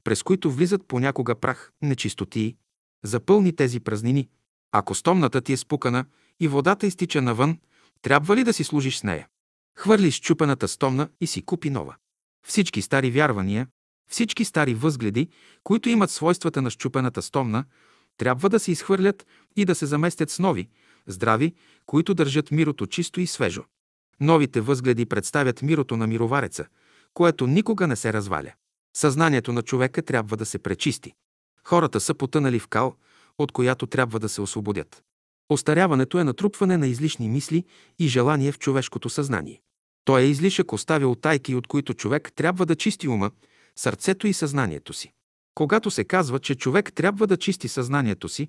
[0.04, 2.56] през които влизат понякога прах, нечистотии.
[3.04, 4.28] Запълни тези празнини.
[4.72, 6.04] Ако стомната ти е спукана
[6.40, 7.58] и водата изтича навън,
[8.02, 9.28] трябва ли да си служиш с нея?
[9.78, 11.94] Хвърли щупената стомна и си купи нова.
[12.46, 13.68] Всички стари вярвания,
[14.10, 15.28] всички стари възгледи,
[15.64, 17.64] които имат свойствата на щупената стомна,
[18.16, 19.26] трябва да се изхвърлят
[19.56, 20.68] и да се заместят с нови,
[21.06, 21.54] здрави,
[21.86, 23.64] които държат мирото чисто и свежо.
[24.20, 26.66] Новите възгледи представят мирото на мировареца,
[27.14, 28.52] което никога не се разваля.
[28.96, 31.12] Съзнанието на човека трябва да се пречисти.
[31.64, 32.94] Хората са потънали в кал,
[33.38, 35.02] от която трябва да се освободят.
[35.48, 37.64] Остаряването е натрупване на излишни мисли
[37.98, 39.60] и желания в човешкото съзнание.
[40.04, 43.30] Той е излишък оставя отайки, от които човек трябва да чисти ума,
[43.76, 45.12] сърцето и съзнанието си.
[45.54, 48.48] Когато се казва, че човек трябва да чисти съзнанието си,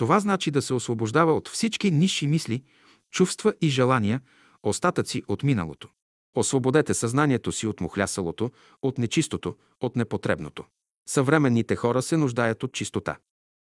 [0.00, 2.62] това значи да се освобождава от всички нисши мисли,
[3.10, 4.20] чувства и желания,
[4.62, 5.88] остатъци от миналото.
[6.36, 8.50] Освободете съзнанието си от мухлясалото,
[8.82, 10.64] от нечистото, от непотребното.
[11.08, 13.16] Съвременните хора се нуждаят от чистота.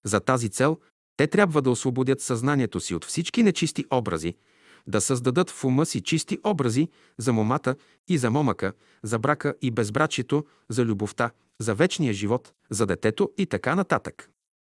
[0.05, 0.77] За тази цел
[1.17, 4.35] те трябва да освободят съзнанието си от всички нечисти образи,
[4.87, 7.75] да създадат в ума си чисти образи за момата
[8.07, 13.45] и за момъка, за брака и безбрачието, за любовта, за вечния живот, за детето и
[13.45, 14.29] така нататък.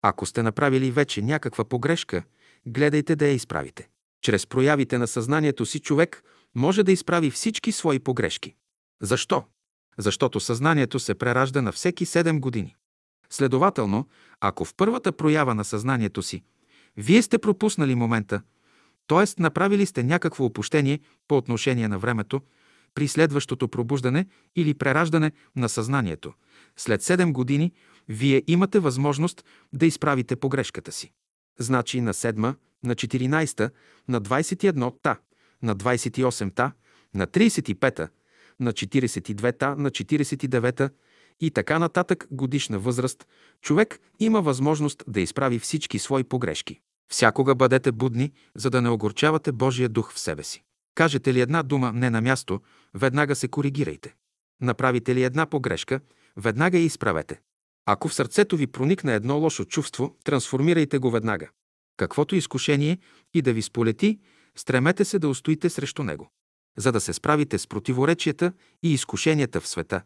[0.09, 2.23] Ако сте направили вече някаква погрешка,
[2.67, 3.89] гледайте да я изправите.
[4.23, 6.23] Чрез проявите на съзнанието си човек
[6.55, 8.55] може да изправи всички свои погрешки.
[9.03, 9.45] Защо?
[9.99, 12.77] Защото съзнанието се преражда на всеки 7 години.
[13.31, 14.09] Следователно,
[14.41, 16.43] ако в първата проява на съзнанието си
[16.97, 18.43] вие сте пропуснали момента,
[19.07, 19.43] т.е.
[19.43, 22.41] направили сте някакво опущение по отношение на времето,
[22.95, 24.27] при следващото пробуждане
[24.57, 26.33] или прераждане на съзнанието,
[26.77, 27.73] след 7 години
[28.09, 31.13] вие имате възможност да изправите погрешката си.
[31.59, 32.55] Значи на 7,
[32.85, 33.71] на 14,
[34.09, 35.17] на 21-та,
[35.63, 36.73] на 28-та,
[37.15, 38.09] на 35-та,
[38.61, 40.91] на 42-та, на 49-та
[41.41, 43.27] и така нататък годишна възраст,
[43.61, 46.81] човек има възможност да изправи всички свои погрешки.
[47.13, 50.63] Всякога бъдете будни, за да не огорчавате Божия дух в себе си.
[50.95, 52.61] Кажете ли една дума не на място,
[52.95, 54.15] веднага се коригирайте.
[54.61, 56.01] Направите ли една погрешка,
[56.37, 57.41] веднага я изправете.
[57.87, 61.49] Ако в сърцето ви проникне едно лошо чувство, трансформирайте го веднага.
[61.97, 62.99] Каквото изкушение
[63.35, 64.19] и да ви сполети,
[64.57, 66.31] стремете се да устоите срещу него.
[66.77, 68.53] За да се справите с противоречията
[68.83, 70.03] и изкушенията в света,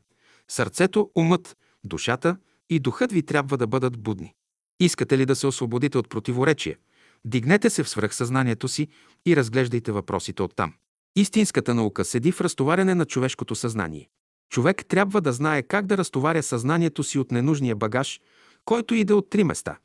[0.48, 2.36] сърцето, умът, душата
[2.70, 4.34] и духът ви трябва да бъдат будни.
[4.80, 6.76] Искате ли да се освободите от противоречия?
[7.24, 8.88] Дигнете се в свръхсъзнанието си
[9.26, 10.74] и разглеждайте въпросите оттам.
[11.16, 14.08] Истинската наука седи в разтоваряне на човешкото съзнание.
[14.50, 18.20] Човек трябва да знае как да разтоваря съзнанието си от ненужния багаж,
[18.64, 19.78] който иде от три места.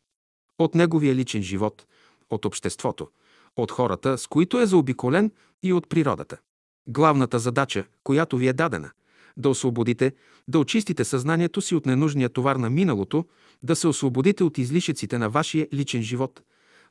[0.59, 1.85] От неговия личен живот,
[2.29, 3.07] от обществото,
[3.55, 5.31] от хората, с които е заобиколен
[5.63, 6.37] и от природата.
[6.87, 8.91] Главната задача, която ви е дадена–
[9.37, 10.13] да освободите,
[10.47, 13.25] да очистите съзнанието си от ненужния товар на миналото,
[13.63, 16.41] да се освободите от излишъците на вашия личен живот,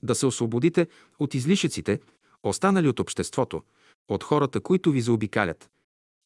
[0.02, 0.86] да се освободите
[1.18, 2.01] от излишъците,
[2.42, 3.62] останали от обществото,
[4.09, 5.70] от хората, които ви заобикалят,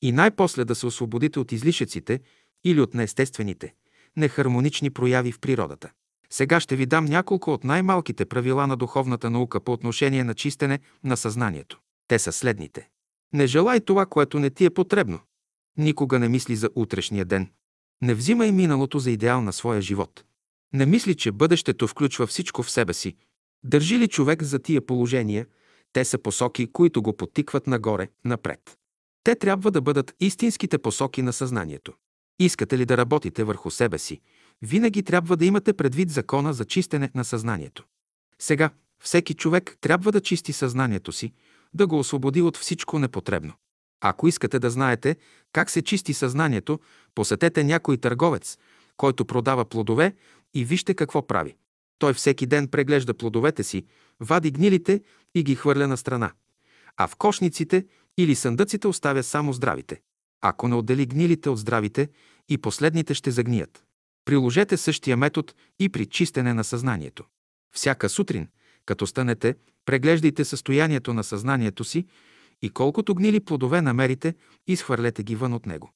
[0.03, 2.21] и най-после да се освободите от излишъците
[2.65, 3.75] или от неестествените,
[4.17, 5.91] нехармонични прояви в природата.
[6.31, 10.79] Сега ще ви дам няколко от най-малките правила на духовната наука по отношение на чистене
[11.05, 11.81] на съзнанието.
[12.09, 12.89] Те са следните.
[13.33, 15.21] Не желай това, което не ти е потребно.
[15.79, 17.51] Никога не мисли за утрешния ден.
[18.03, 20.25] Не взимай миналото за идеал на своя живот.
[20.73, 23.17] Не мисли, че бъдещето включва всичко в себе си.
[23.65, 25.47] Държи ли човек за тия положения,
[25.93, 28.79] те са посоки, които го потикват нагоре, напред.
[29.25, 31.93] Те трябва да бъдат истинските посоки на съзнанието.
[32.39, 34.21] Искате ли да работите върху себе си,
[34.63, 37.85] винаги трябва да имате предвид закона за чистене на съзнанието.
[38.39, 38.71] Сега,
[39.03, 41.33] всеки човек трябва да чисти съзнанието си,
[41.75, 43.53] да го освободи от всичко непотребно.
[44.01, 45.17] Ако искате да знаете
[45.53, 46.81] как се чисти съзнанието,
[47.15, 48.59] посетете някой търговец,
[48.97, 50.15] който продава плодове
[50.55, 51.57] и вижте какво прави.
[51.99, 53.87] Той всеки ден преглежда плодовете си,
[54.21, 55.03] вади гнилите
[55.35, 56.33] и ги хвърля на страна.
[56.97, 57.87] А в кошниците
[58.19, 60.01] или съндъците оставя само здравите.
[60.41, 62.09] Ако не отдели гнилите от здравите,
[62.49, 63.85] и последните ще загният.
[64.25, 67.25] Приложете същия метод и при чистене на съзнанието.
[67.75, 68.49] Всяка сутрин,
[68.87, 69.55] като станете,
[69.87, 72.07] преглеждайте състоянието на съзнанието си
[72.63, 74.35] и колкото гнили плодове намерите,
[74.67, 75.93] изхвърлете ги вън от него.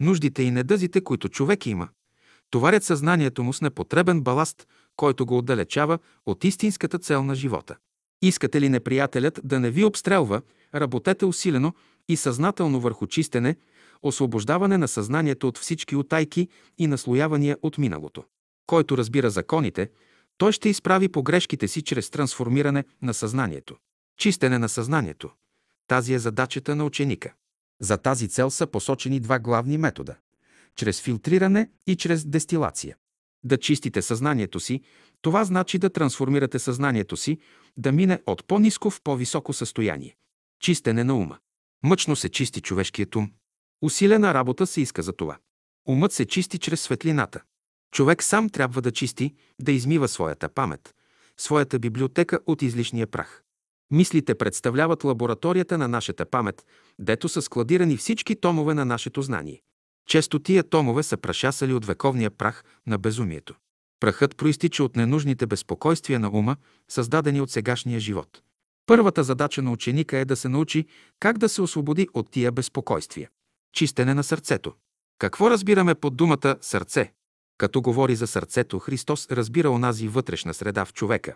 [0.00, 1.88] Нуждите и недъзите, които човек има,
[2.50, 4.66] товарят съзнанието му с непотребен баласт,
[4.96, 7.76] който го отдалечава от истинската цел на живота.
[8.22, 10.42] Искате ли неприятелят да не ви обстрелва,
[10.74, 11.74] работете усилено
[12.08, 13.56] и съзнателно върху чистене,
[14.02, 16.48] освобождаване на съзнанието от всички утайки
[16.78, 18.24] и наслоявания от миналото.
[18.66, 19.90] Който разбира законите,
[20.38, 23.76] той ще изправи погрешките си чрез трансформиране на съзнанието.
[24.18, 25.30] Чистене на съзнанието.
[25.88, 27.32] Тази е задачата на ученика.
[27.80, 30.16] За тази цел са посочени два главни метода–
[30.76, 32.96] чрез филтриране и чрез дестилация.
[33.44, 34.80] Да чистите съзнанието си,
[35.22, 37.38] това значи да трансформирате съзнанието си,
[37.76, 40.16] да мине от по-низко в по-високо състояние.
[40.60, 41.38] Чистене на ума.
[41.82, 43.30] Мъчно се чисти човешкият ум.
[43.82, 45.38] Усилена работа се иска за това.
[45.88, 47.42] Умът се чисти чрез светлината.
[47.90, 50.94] Човек сам трябва да чисти, да измива своята памет,
[51.36, 53.42] своята библиотека от излишния прах.
[53.90, 56.66] Мислите представляват лабораторията на нашата памет,
[56.98, 59.62] дето са складирани всички томове на нашето знание.
[60.08, 63.54] Често тия томове са прашасали от вековния прах на безумието.
[64.00, 66.56] Прахът проистича от ненужните безпокойствия на ума,
[66.88, 68.42] създадени от сегашния живот.
[68.86, 70.86] Първата задача на ученика е да се научи
[71.20, 73.30] как да се освободи от тия безпокойствия.
[73.72, 74.74] Чистене на сърцето.
[75.18, 77.12] Какво разбираме под думата сърце?
[77.58, 81.34] Като говори за сърцето, Христос разбира онази вътрешна среда в човека,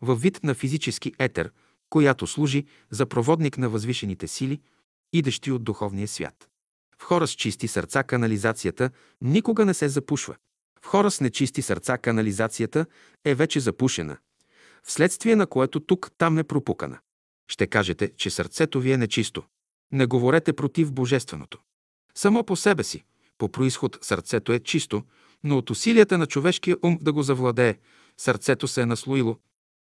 [0.00, 1.52] във вид на физически етер,
[1.90, 4.60] която служи за проводник на възвишените сили,
[5.12, 6.48] идещи от духовния свят.
[6.98, 10.36] В хора с чисти сърца канализацията никога не се запушва.
[10.84, 12.86] В хора с нечисти сърца канализацията
[13.24, 14.16] е вече запушена,
[14.82, 16.98] вследствие на което тук там е пропукана.
[17.48, 19.42] Ще кажете, че сърцето ви е нечисто.
[19.92, 21.58] Не говорете против Божественото.
[22.14, 23.04] Само по себе си,
[23.38, 25.02] по происход сърцето е чисто,
[25.44, 27.78] но от усилията на човешкия ум да го завладее,
[28.16, 29.36] сърцето се е наслоило.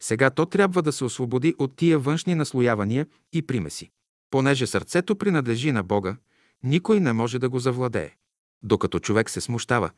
[0.02, 3.90] Сега то трябва да се освободи от тия външни наслоявания и примеси.
[4.30, 6.16] Понеже сърцето принадлежи на Бога,
[6.62, 8.16] никой не може да го завладее.
[8.62, 9.90] Докато човек се смущава,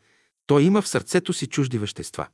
[0.46, 2.26] той има в сърцето си чужди вещества.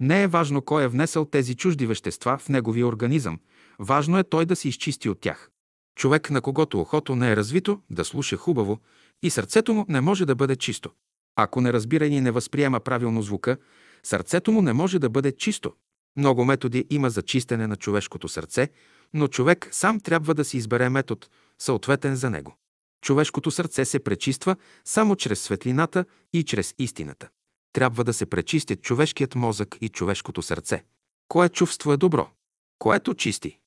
[0.00, 3.38] Не е важно кой е внесъл тези чужди вещества в неговия организъм,
[3.78, 5.50] важно е той да се изчисти от тях.
[5.96, 8.78] Човек, на когото охото не е развито, да слуша хубаво
[9.22, 10.90] и сърцето му не може да бъде чисто.
[11.36, 13.56] Ако не разбира и не възприема правилно звука,
[14.02, 15.72] сърцето му не може да бъде чисто.
[16.16, 18.68] Много методи има за чистене на човешкото сърце,
[19.14, 21.26] но човек сам трябва да си избере метод,
[21.58, 22.56] съответен за него.
[23.02, 27.28] Човешкото сърце се пречиства само чрез светлината и чрез истината.
[27.72, 30.84] Трябва да се пречистят човешкият мозък и човешкото сърце.
[31.28, 32.30] Кое чувство е добро?
[32.78, 33.58] Което чисти?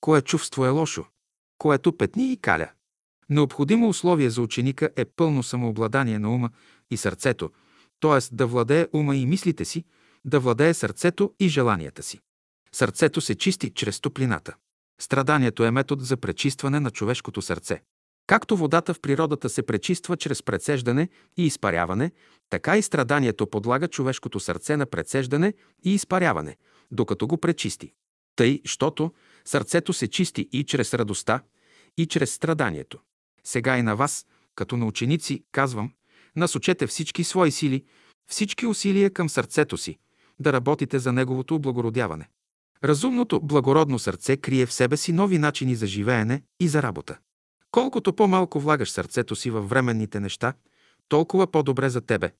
[0.00, 1.04] Кое чувство е лошо?
[1.58, 2.70] Което петни и каля?
[3.30, 6.50] Необходимо условие за ученика е пълно самообладание на ума
[6.90, 7.50] и сърцето,
[8.00, 8.34] т.е.
[8.34, 9.84] да владее ума и мислите си,
[10.24, 12.20] да владее сърцето и желанията си.
[12.72, 14.54] Сърцето се чисти чрез топлината.
[15.00, 17.82] Страданието е метод за пречистване на човешкото сърце.
[18.28, 22.12] Както водата в природата се пречиства чрез прецеждане и изпаряване,
[22.50, 26.56] така и страданието подлага човешкото сърце на прецеждане и изпаряване,
[26.90, 27.92] докато го пречисти.
[28.36, 29.12] Тъй, щото
[29.44, 31.42] сърцето се чисти и чрез радостта,
[31.96, 32.98] и чрез страданието.
[33.44, 35.92] Сега и на вас, като на ученици, казвам,
[36.36, 37.84] насочете всички свои сили,
[38.30, 39.98] всички усилия към сърцето си,
[40.40, 42.28] да работите за неговото облагородяване.
[42.84, 47.18] Разумното, благородно сърце крие в себе си нови начини за живеене и за работа.
[47.70, 50.52] Колкото по-малко влагаш сърцето си във временните неща,
[51.08, 52.32] толкова по-добре за тебе.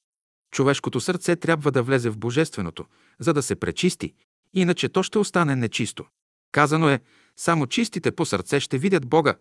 [0.50, 2.84] Човешкото сърце трябва да влезе в Божественото,
[3.20, 4.14] за да се пречисти,
[4.54, 6.04] иначе то ще остане нечисто.
[6.52, 7.00] Казано е,
[7.36, 9.34] само чистите по сърце ще видят Бога.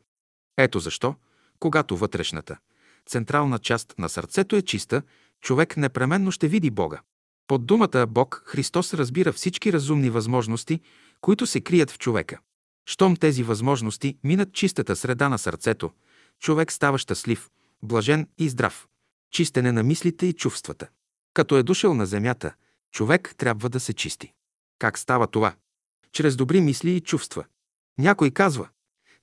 [0.57, 1.15] Ето защо,
[1.59, 2.57] когато вътрешната,
[3.05, 5.01] централна част на сърцето е чиста,
[5.41, 7.01] човек непременно ще види Бога.
[7.47, 10.81] Под думата Бог Христос разбира всички разумни възможности,
[11.21, 12.39] които се крият в човека.
[12.89, 15.91] Щом тези възможности минат чистата среда на сърцето,
[16.39, 17.49] човек става щастлив,
[17.83, 18.87] блажен и здрав.
[19.31, 20.87] Чистене на мислите и чувствата.
[21.33, 22.53] Като е дошъл на земята,
[22.91, 24.33] човек трябва да се чисти.
[24.79, 25.55] Как става това?
[26.11, 27.45] Чрез добри мисли и чувства.
[27.97, 28.69] Някой казва,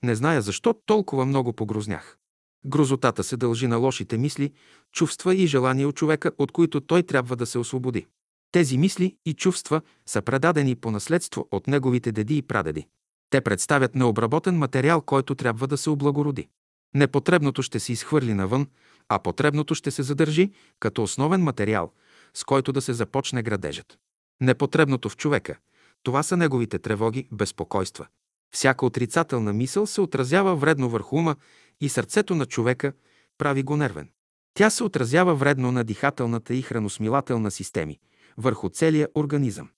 [0.03, 2.17] не зная защо толкова много погрознях.
[2.65, 4.53] Грозотата се дължи на лошите мисли,
[4.91, 8.07] чувства и желания от човека, от които той трябва да се освободи.
[8.51, 12.87] Тези мисли и чувства са предадени по наследство от неговите деди и прадеди.
[13.29, 16.47] Те представят необработен материал, който трябва да се облагороди.
[16.93, 18.67] Непотребното ще се изхвърли навън,
[19.09, 21.91] а потребното ще се задържи като основен материал,
[22.33, 23.97] с който да се започне градежът.
[24.41, 25.57] Непотребното в човека–
[26.05, 28.07] това са неговите тревоги, безпокойства.
[28.53, 31.35] Всяка отрицателна мисъл се отразява вредно върху ума
[31.81, 32.93] и сърцето на човека,
[33.37, 34.09] прави го нервен.
[34.53, 37.99] Тя се отразява вредно на дихателната и храносмилателна системи,
[38.37, 39.69] върху целия организъм.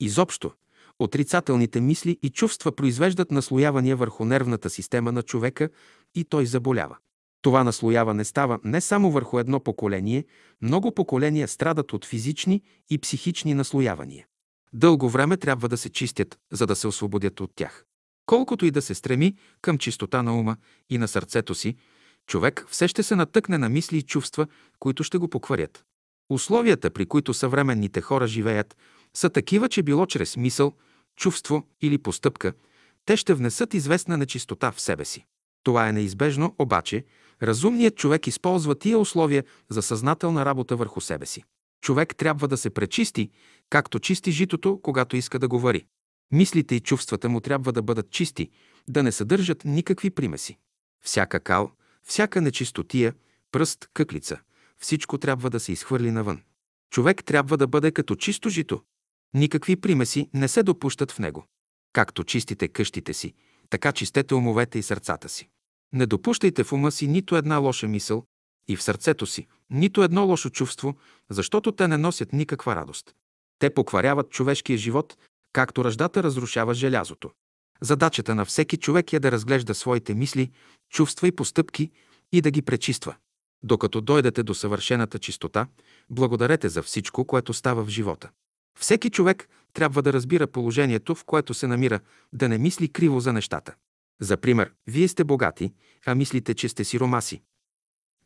[0.00, 0.52] Изобщо,
[0.98, 5.68] отрицателните мисли и чувства произвеждат наслоявания върху нервната система на човека
[6.14, 6.96] и той заболява.
[7.42, 10.24] Това наслояване става не само върху едно поколение,
[10.62, 14.26] много поколения страдат от физични и психични наслоявания.
[14.72, 17.84] Дълго време трябва да се чистят, за да се освободят от тях.
[18.26, 20.56] Колкото и да се стреми към чистота на ума
[20.90, 21.76] и на сърцето си,
[22.26, 24.46] човек все ще се натъкне на мисли и чувства,
[24.78, 25.84] които ще го покварят.
[26.30, 28.76] Условията, при които съвременните хора живеят,
[29.14, 30.72] са такива, че било чрез мисъл,
[31.16, 32.52] чувство или постъпка,
[33.04, 35.24] те ще внесат известна нечистота в себе си.
[35.62, 37.04] Това е неизбежно, обаче
[37.42, 41.44] разумният човек използва тия условия за съзнателна работа върху себе си.
[41.80, 43.30] Човек трябва да се пречисти,
[43.70, 45.86] както чисти житото, когато иска да го вари.
[46.32, 48.50] Мислите и чувствата му трябва да бъдат чисти,
[48.88, 50.58] да не съдържат никакви примеси.
[51.04, 51.70] Всяка кал,
[52.02, 53.14] всяка нечистотия,
[53.52, 54.38] пръст, къклица,
[54.78, 56.42] всичко трябва да се изхвърли навън.
[56.90, 58.82] Човек трябва да бъде като чисто жито.
[59.36, 61.44] Никакви примеси не се допущат в него.
[61.92, 63.34] Както чистите къщите си,
[63.70, 65.48] така чистете умовете и сърцата си.
[65.92, 68.24] Не допущайте в ума си нито една лоша мисъл
[68.68, 70.96] и в сърцето си нито едно лошо чувство,
[71.30, 73.14] защото те не носят никаква радост.
[73.58, 75.16] Те покваряват човешкия живот,
[75.52, 77.30] както ръждата разрушава желязото.
[77.80, 80.50] Задачата на всеки човек е да разглежда своите мисли,
[80.90, 81.90] чувства и постъпки
[82.32, 83.14] и да ги пречиства.
[83.62, 85.66] Докато дойдете до съвършената чистота,
[86.10, 88.30] благодарете за всичко, което става в живота.
[88.76, 92.00] Всеки човек трябва да разбира положението, в което се намира,
[92.32, 93.74] да не мисли криво за нещата.
[94.20, 95.72] За пример, вие сте богати,
[96.06, 97.42] а мислите, че сте сиромаси.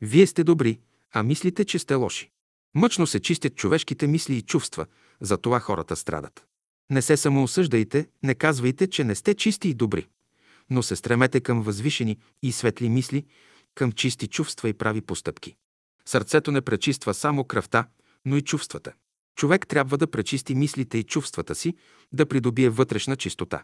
[0.01, 0.81] Вие сте добри,
[1.13, 2.31] а мислите, че сте лоши.
[2.75, 4.87] Мъчно се чистят човешките мисли и чувства,
[5.21, 6.47] затова хората страдат.
[6.91, 10.07] Не се самоосъждайте, не казвайте, че не сте чисти и добри,
[10.71, 13.27] но се стремете към възвишени и светли мисли,
[13.75, 15.57] към чисти чувства и прави постъпки.
[16.07, 17.89] Сърцето не пречиства само кръвта,
[18.25, 18.93] но и чувствата.
[19.41, 21.75] Човек трябва да пречисти мислите и чувствата си,
[22.13, 23.63] да придобие вътрешна чистота.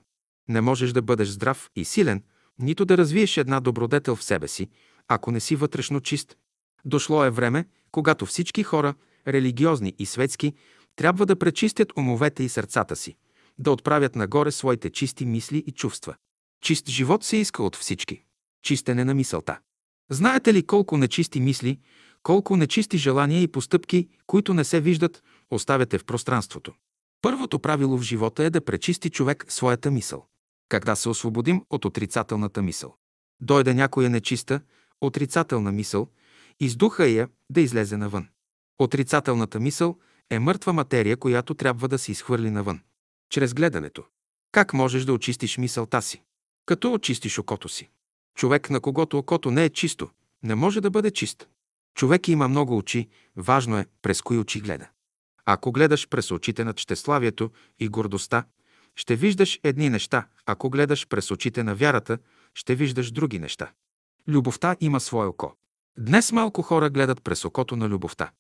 [0.48, 2.23] Не можеш да бъдеш здрав и силен,
[2.59, 4.69] нито да развиеш една добродетел в себе си,
[5.09, 6.36] ако не си вътрешно чист.
[6.85, 8.94] Дошло е време, когато всички хора,
[9.28, 10.53] религиозни и светски,
[10.97, 13.16] трябва да пречистят умовете и сърцата си,
[13.59, 16.15] да отправят нагоре своите чисти мисли и чувства.
[16.62, 18.23] Чист живот се иска от всички.
[18.62, 19.59] Чистене на мисълта.
[20.11, 21.78] Знаете ли колко нечисти мисли,
[22.23, 26.74] колко нечисти желания и постъпки, които не се виждат, оставяте в пространството?
[27.23, 30.27] Първото правило в живота е да пречисти човек своята мисъл.
[30.68, 32.97] Когда се освободим от отрицателната мисъл?
[33.40, 34.60] Дойде някоя нечиста,
[35.01, 36.09] отрицателна мисъл,
[36.60, 38.28] издуха я да излезе навън.
[38.78, 39.98] Отрицателната мисъл
[40.31, 42.81] е мъртва материя, която трябва да се изхвърли навън.
[43.31, 44.05] Чрез гледането.
[44.52, 46.23] Как можеш да очистиш мисълта си?
[46.66, 47.89] Като очистиш окото си.
[48.36, 50.10] Човек, на когото окото не е чисто,
[50.43, 51.48] не може да бъде чист.
[51.94, 54.89] Човек има много очи, важно е през кои очи гледа.
[55.47, 58.44] Ако гледаш през очите на щеславието и гордостта,
[58.97, 60.27] ще виждаш едни неща.
[60.47, 62.18] Ако гледаш през очите на вярата,
[62.55, 63.73] ще виждаш други неща.
[64.28, 65.52] Любовта има свое око.
[65.98, 68.31] Днес малко хора гледат през окото на любовта.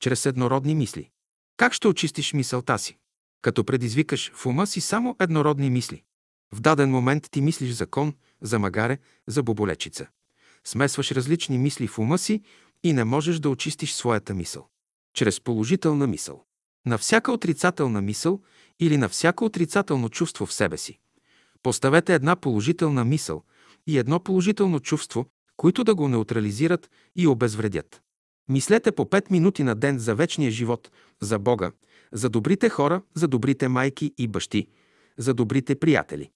[0.00, 1.10] Чрез еднородни мисли.
[1.56, 2.98] Как ще очистиш мисълта си?
[3.42, 6.02] Като предизвикаш в ума си само еднородни мисли.
[6.52, 10.06] В даден момент ти мислиш за кон, за магаре, за боболечица.
[10.64, 12.42] Смесваш различни мисли в ума си
[12.82, 14.68] и не можеш да очистиш своята мисъл.
[15.14, 16.44] Чрез положителна мисъл.
[16.86, 18.40] На всяка отрицателна мисъл
[18.80, 20.98] или на всяко отрицателно чувство в себе си.
[21.62, 23.42] Поставете една положителна мисъл
[23.86, 28.02] и едно положително чувство, които да го неутрализират и обезвредят.
[28.48, 30.90] Мислете по 5 минути на ден за вечния живот,
[31.20, 31.72] за Бога,
[32.12, 34.68] за добрите хора, за добрите майки и бащи,
[35.18, 36.30] за добрите приятели.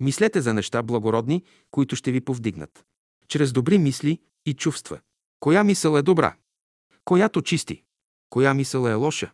[0.00, 2.84] Мислете за неща благородни, които ще ви повдигнат.
[3.28, 5.00] Чрез добри мисли и чувства.
[5.40, 6.36] Коя мисъл е добра?
[7.04, 7.82] Която чисти.
[8.30, 9.32] Коя мисъл е лоша?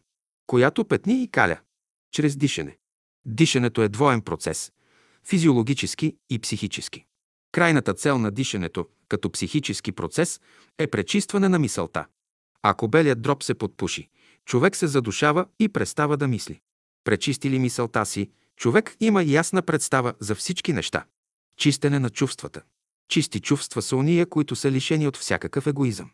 [0.50, 1.58] Която петни и каля.
[2.12, 2.78] Чрез дишане.
[3.26, 4.72] Дишането е двоен процес–
[5.26, 7.04] физиологически и психически.
[7.52, 10.40] Крайната цел на дишането, като психически процес,
[10.78, 12.06] е пречистване на мисълта.
[12.62, 14.08] Ако белият дроб се подпуши,
[14.44, 16.60] човек се задушава и престава да мисли.
[17.04, 21.04] Пречисти ли мисълта си, човек има ясна представа за всички неща.
[21.56, 22.62] Чистене на чувствата.
[23.08, 26.10] Чисти чувства са уния, които са лишени от всякакъв егоизъм.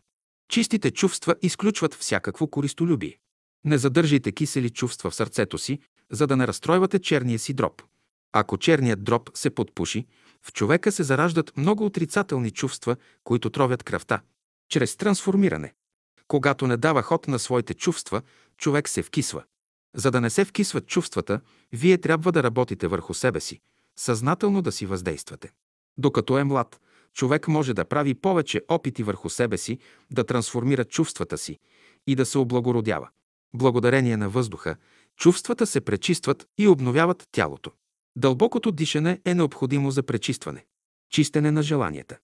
[0.49, 3.19] Чистите чувства изключват всякакво користолюбие.
[3.65, 5.79] Не задържайте кисели чувства в сърцето си,
[6.11, 7.83] за да не разстройвате черния си дроб.
[8.33, 10.07] Ако черният дроб се подпуши,
[10.43, 14.21] в човека се зараждат много отрицателни чувства, които тровят кръвта.
[14.69, 15.75] Чрез трансформиране.
[16.29, 18.23] Когато не дава ход на своите чувства,
[18.59, 19.45] човек се вкисва.
[19.95, 21.41] За да не се вкисват чувствата,
[21.73, 23.61] вие трябва да работите върху себе си,
[23.97, 25.51] съзнателно да си въздействате.
[25.99, 26.81] Докато е млад,
[27.13, 29.79] човек може да прави повече опити върху себе си,
[30.11, 31.59] да трансформира чувствата си
[32.07, 33.09] и да се облагородява.
[33.57, 34.77] Благодарение на въздуха,
[35.17, 37.71] чувствата се пречистват и обновяват тялото.
[38.17, 40.65] Дълбокото дишане е необходимо за пречистване.
[41.11, 42.19] Чистене на желанията.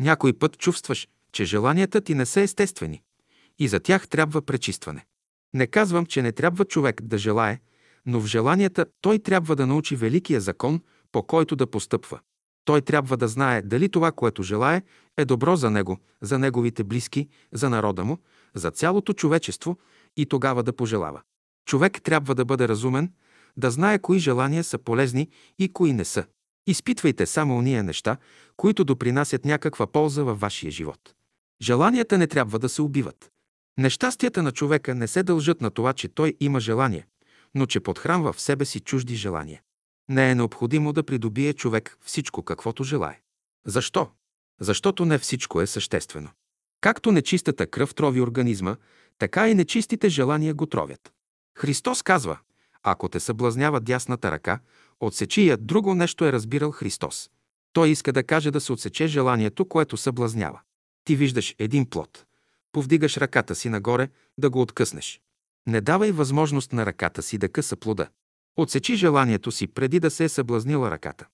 [0.00, 3.02] Някой път чувстваш, че желанията ти не са естествени
[3.58, 5.06] и за тях трябва пречистване.
[5.54, 7.60] Не казвам, че не трябва човек да желае,
[8.06, 10.80] но в желанията той трябва да научи великия закон,
[11.12, 12.20] по който да постъпва.
[12.64, 14.82] Той трябва да знае дали това, което желае,
[15.16, 18.18] е добро за него, за неговите близки, за народа му,
[18.54, 19.78] за цялото човечество
[20.16, 21.22] и тогава да пожелава.
[21.66, 23.12] Човек трябва да бъде разумен,
[23.56, 25.28] да знае кои желания са полезни
[25.58, 26.24] и кои не са.
[26.66, 28.16] Изпитвайте само уния неща,
[28.56, 31.14] които допринасят някаква полза във вашия живот.
[31.62, 33.30] Желанията не трябва да се убиват.
[33.78, 37.06] Нещастията на човека не се дължат на това, че той има желание,
[37.54, 39.62] но че подхранва в себе си чужди желания.
[40.08, 43.20] Не е необходимо да придобие човек всичко, каквото желае.
[43.66, 44.10] Защо?
[44.60, 46.30] Защото не всичко е съществено.
[46.80, 48.76] Както нечистата кръв трови организма,
[49.18, 51.12] така и нечистите желания го тровят.
[51.58, 52.38] Христос казва,
[52.82, 54.60] ако те съблазнява дясната ръка,
[55.00, 57.30] отсечи я, друго нещо е разбирал Христос.
[57.72, 60.60] Той иска да каже да се отсече желанието, което съблазнява.
[61.04, 62.24] Ти виждаш един плод.
[62.72, 64.08] Повдигаш ръката си нагоре
[64.38, 65.20] да го откъснеш.
[65.66, 68.08] Не давай възможност на ръката си да къса плода.
[68.56, 71.26] Отсечи желанието си преди да се е съблазнила ръката.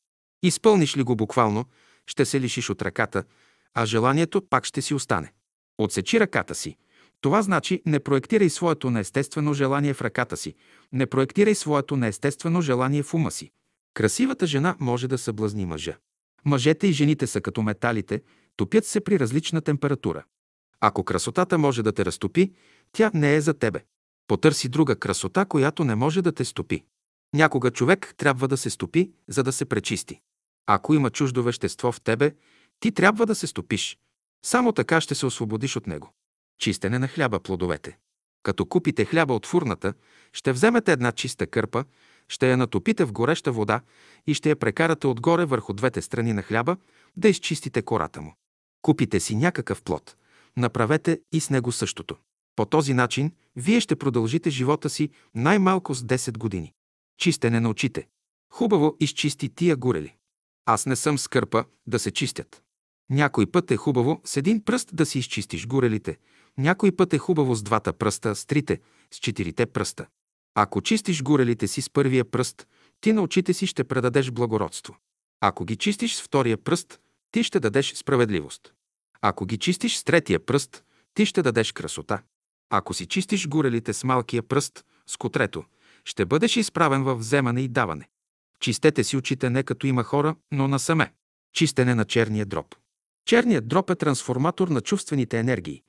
[0.42, 1.64] Изпълниш ли го буквално,
[2.06, 3.24] ще се лишиш от ръката,
[3.74, 5.32] а желанието пак ще си остане.
[5.78, 6.76] Отсечи ръката си.
[7.24, 10.54] Това значи не проектирай своето неестествено желание в ръката си,
[10.92, 13.50] не проектирай своето неестествено желание в ума си.
[13.94, 15.96] Красивата жена може да съблазни мъжа.
[16.44, 18.22] Мъжете и жените са като металите,
[18.56, 20.24] топят се при различна температура.
[20.80, 22.52] Ако красотата може да те разтопи,
[22.92, 23.84] тя не е за тебе.
[24.26, 26.84] Потърси друга красота, която не може да те стопи.
[27.34, 30.20] Някога човек трябва да се стопи, за да се пречисти.
[30.66, 32.34] Ако има чуждо вещество в тебе,
[32.80, 33.98] ти трябва да се стопиш.
[34.44, 36.12] Само така ще се освободиш от него.
[36.58, 37.98] Чистене на хляба плодовете.
[38.42, 39.94] Като купите хляба от фурната,
[40.32, 41.84] ще вземете една чиста кърпа,
[42.28, 43.80] ще я натопите в гореща вода
[44.26, 46.76] и ще я прекарате отгоре върху двете страни на хляба,
[47.16, 48.34] да изчистите кората му.
[48.82, 50.16] Купите си някакъв плод.
[50.56, 52.16] Направете и с него същото.
[52.56, 56.72] По този начин вие ще продължите живота си най-малко с 10 години.
[57.18, 58.06] Чистене на очите.
[58.52, 60.14] Хубаво изчисти тия гурели.
[60.66, 62.62] Аз не съм скърпа да се чистят.
[63.10, 66.18] Някой път е хубаво с един пръст да си изчистиш гурелите,
[66.58, 70.06] някой път е хубаво с двата пръста, с трите, с четирите пръста.
[70.54, 72.66] Ако чистиш гурелите си с първия пръст,
[73.00, 74.96] ти на очите си ще предадеш благородство.
[75.40, 77.00] Ако ги чистиш с втория пръст,
[77.30, 78.72] ти ще дадеш справедливост.
[79.20, 82.22] Ако ги чистиш с третия пръст, ти ще дадеш красота.
[82.70, 85.64] Ако си чистиш гурелите с малкия пръст, с котрето,
[86.04, 88.08] ще бъдеш изправен в вземане и даване.
[88.60, 91.12] Чистете си очите не като има хора, но насаме.
[91.52, 92.74] Чистене на черния дроб.
[93.26, 95.82] Черният дроб е трансформатор на чувствените енергии,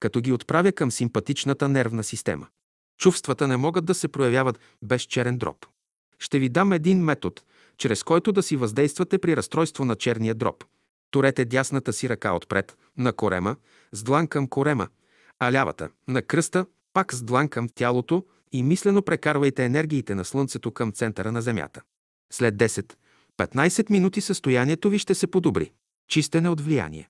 [0.00, 2.46] като ги отправя към симпатичната нервна система.
[2.98, 5.66] Чувствата не могат да се проявяват без черен дроб.
[6.18, 7.42] Ще ви дам един метод,
[7.76, 10.64] чрез който да си въздействате при разстройство на черния дроб.
[11.10, 13.56] Турете дясната си ръка отпред, на корема,
[13.92, 14.88] с длан към корема,
[15.38, 20.70] а лявата, на кръста, пак с длан към тялото и мислено прекарвайте енергиите на Слънцето
[20.70, 21.82] към центъра на Земята.
[22.32, 25.72] След 10-15 минути състоянието ви ще се подобри.
[26.08, 27.08] Чистене от влияние.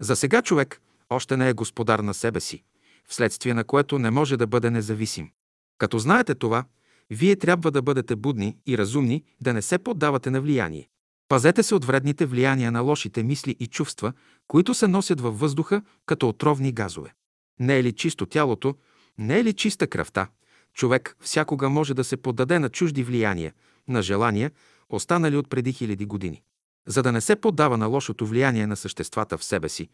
[0.00, 0.80] За сега човек
[1.10, 2.62] още не е господар на себе си,
[3.08, 5.30] вследствие на което не може да бъде независим.
[5.78, 6.64] Като знаете това,
[7.10, 10.88] вие трябва да бъдете будни и разумни, да не се поддавате на влияние.
[11.28, 14.12] Пазете се от вредните влияния на лошите мисли и чувства,
[14.48, 17.14] които се носят във въздуха като отровни газове.
[17.60, 18.74] Не е ли чисто тялото,
[19.18, 20.28] не е ли чиста кръвта,
[20.74, 23.52] човек всякога може да се поддаде на чужди влияния,
[23.88, 24.50] на желания,
[24.88, 26.42] останали от преди хиляди години.
[26.86, 29.88] За да не се поддава на лошото влияние на съществата в себе си,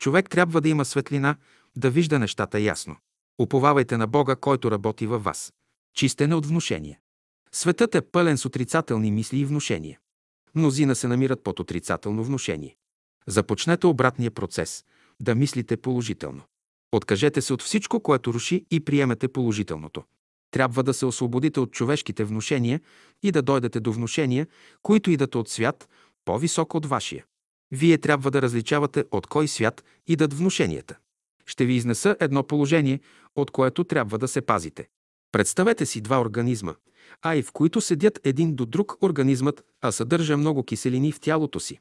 [0.00, 1.36] човек трябва да има светлина,
[1.76, 2.96] да вижда нещата ясно.
[3.38, 5.52] Уповавайте на Бога, който работи във вас.
[5.94, 7.00] Чистене от внушение.
[7.52, 9.98] Светът е пълен с отрицателни мисли и внушения.
[10.54, 12.76] Мнозина се намират под отрицателно внушение.
[13.26, 14.84] Започнете обратния процес–
[15.20, 16.42] да мислите положително.
[16.92, 20.04] Откажете се от всичко, което руши и приемете положителното.
[20.50, 22.80] Трябва да се освободите от човешките внушения
[23.22, 24.46] и да дойдете до внушения,
[24.82, 25.88] които идат от свят,
[26.24, 27.24] по-високо от вашия.
[27.72, 30.98] Вие трябва да различавате от кой свят идат внушенията.
[31.46, 33.00] Ще ви изнеса едно положение,
[33.36, 34.88] от което трябва да се пазите.
[35.32, 36.74] Представете си два организма,
[37.22, 41.60] а и в които седят един до друг организмът, а съдържа много киселини в тялото
[41.60, 41.78] си.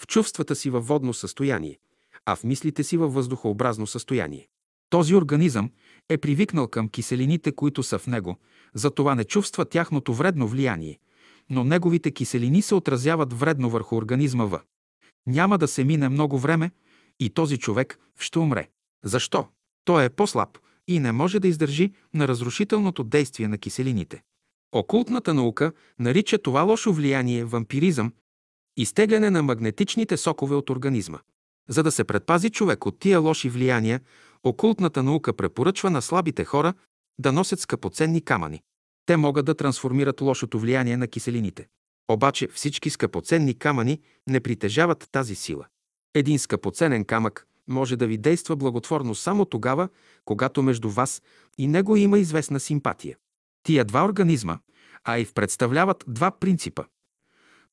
[0.00, 1.78] В чувствата си във водно състояние,
[2.26, 4.48] а в мислите си във въздухообразно състояние.
[4.90, 5.70] Този организъм
[6.08, 8.36] е привикнал към киселините, които са в него,
[8.74, 10.98] затова не чувства тяхното вредно влияние,
[11.50, 14.60] но неговите киселини се отразяват вредно върху организма В.
[15.28, 16.70] Няма да се мине много време
[17.20, 18.68] и този човек ще умре.
[19.04, 19.48] Защо?
[19.84, 24.22] Той е по-слаб и не може да издържи на разрушителното действие на киселините.
[24.72, 28.12] Окултната наука нарича това лошо влияние вампиризъм,
[28.76, 31.18] изтегляне на магнетичните сокове от организма.
[31.68, 34.00] За да се предпази човек от тия лоши влияния,
[34.44, 36.74] окултната наука препоръчва на слабите хора
[37.18, 38.62] да носят скъпоценни камъни.
[39.06, 41.66] Те могат да трансформират лошото влияние на киселините.
[42.10, 45.66] Обаче всички скъпоценни камъни не притежават тази сила.
[46.14, 49.88] Един скъпоценен камък може да ви действа благотворно само тогава,
[50.24, 51.22] когато между вас
[51.58, 53.16] и него има известна симпатия.
[53.62, 54.58] Тия два организма,
[55.04, 56.84] а и в представляват два принципа.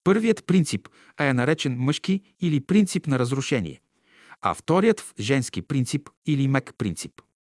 [0.03, 0.87] Първият принцип
[1.19, 3.81] е наречен мъжки или принцип на разрушение,
[4.41, 7.11] а вторият женски принцип или мек принцип.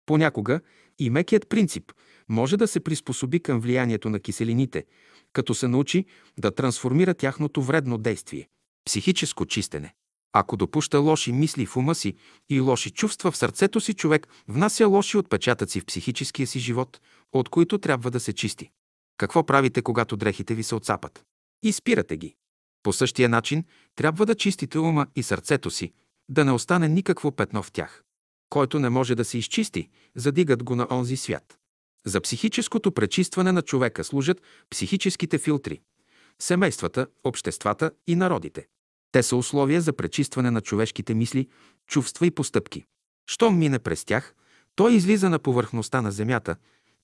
[0.06, 0.60] Понякога
[0.98, 1.92] и мекият принцип
[2.28, 4.84] може да се приспособи към влиянието на киселините,
[5.32, 6.04] като се научи
[6.38, 8.48] да трансформира тяхното вредно действие.
[8.84, 9.94] Психическо чистене.
[10.32, 12.14] Ако допуща лоши мисли в ума си
[12.48, 17.00] и лоши чувства в сърцето си, човек внася лоши отпечатъци в психическия си живот,
[17.32, 18.70] от които трябва да се чисти.
[19.18, 21.24] Какво правите, когато дрехите ви се отцапат?
[21.62, 22.34] Изпирате ги.
[22.82, 23.64] По същия начин
[23.94, 25.92] трябва да чистите ума и сърцето си,
[26.28, 28.02] да не остане никакво петно в тях.
[28.50, 31.58] Който не може да се изчисти, задигат го на онзи свят.
[32.06, 35.80] За психическото пречистване на човека служат психическите филтри–
[36.38, 38.66] семействата, обществата и народите.
[39.12, 41.48] Те са условия за пречистване на човешките мисли,
[41.86, 42.84] чувства и постъпки.
[43.26, 44.34] Щом мине през тях,
[44.74, 46.56] той излиза на повърхността на земята,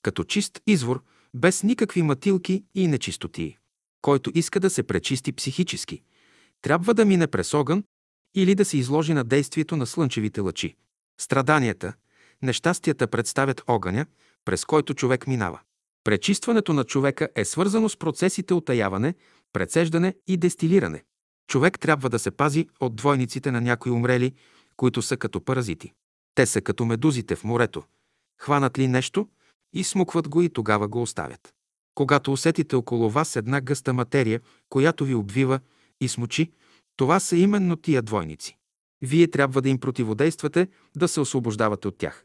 [0.03, 1.03] като чист извор,
[1.35, 3.59] без никакви матилки и нечистотии.
[4.03, 6.03] Който иска да се пречисти психически,
[6.63, 7.85] трябва да мине през огън
[8.35, 10.77] или да се изложи на действието на слънчевите лъчи.
[11.23, 11.93] Страданията,
[12.43, 14.07] нещастията представят огъня,
[14.45, 15.61] през който човек минава.
[16.05, 19.15] Пречистването на човека е свързано с процесите отаяване,
[19.53, 21.05] прецеждане и дестилиране.
[21.49, 24.35] Човек трябва да се пази от двойниците на някои умрели,
[24.77, 25.93] които са като паразити.
[26.35, 27.83] Те са като медузите в морето.
[28.41, 29.29] Хванат ли нещо,
[29.73, 31.55] изсмукват го и тогава го оставят.
[31.95, 35.61] Когато усетите около вас една гъста материя, която ви обвива
[36.01, 36.53] и смочи,
[36.97, 38.57] това са именно тия двойници.
[39.03, 42.25] Вие трябва да им противодействате, да се освобождавате от тях.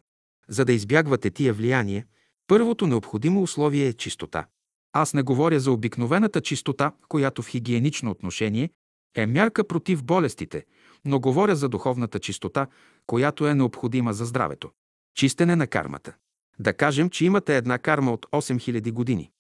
[0.50, 2.06] За да избягвате тия влияние,
[2.48, 4.48] първото необходимо условие е чистота.
[4.94, 8.70] Аз не говоря за обикновената чистота, която в хигиенично отношение
[9.16, 10.66] е мярка против болестите,
[11.06, 12.68] но говоря за духовната чистота,
[13.08, 14.70] която е необходима за здравето.
[15.16, 16.16] Чистене на кармата.
[16.60, 19.32] Да кажем, че имате една карма от 8000 години.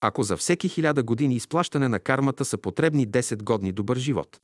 [0.00, 4.40] Ако за всеки 1000 години изплащане на кармата са потребни 10 годни добър живот,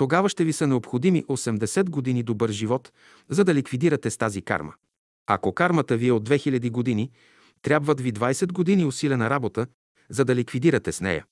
[0.00, 2.92] тогава ще ви са необходими 80 години добър живот,
[3.28, 4.74] за да ликвидирате с тази карма.
[5.26, 7.10] Ако кармата ви е от 2000 години,
[7.62, 9.66] трябват ви 20 години усилена работа,
[10.10, 11.24] за да ликвидирате с нея.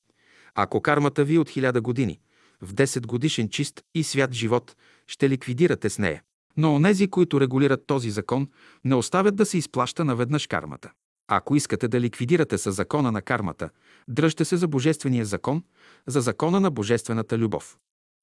[0.54, 2.20] Ако кармата ви е от 1000 години,
[2.62, 4.76] в 10 годишен чист и свят живот
[5.06, 6.22] ще ликвидирате с нея.
[6.56, 8.48] Но онези, които регулират този закон,
[8.84, 10.90] не оставят да се изплаща наведнъж кармата.
[11.28, 13.70] Ако искате да ликвидирате с закона на кармата,
[14.08, 15.62] дръжте се за Божествения закон,
[16.06, 17.78] за закона на Божествената любов.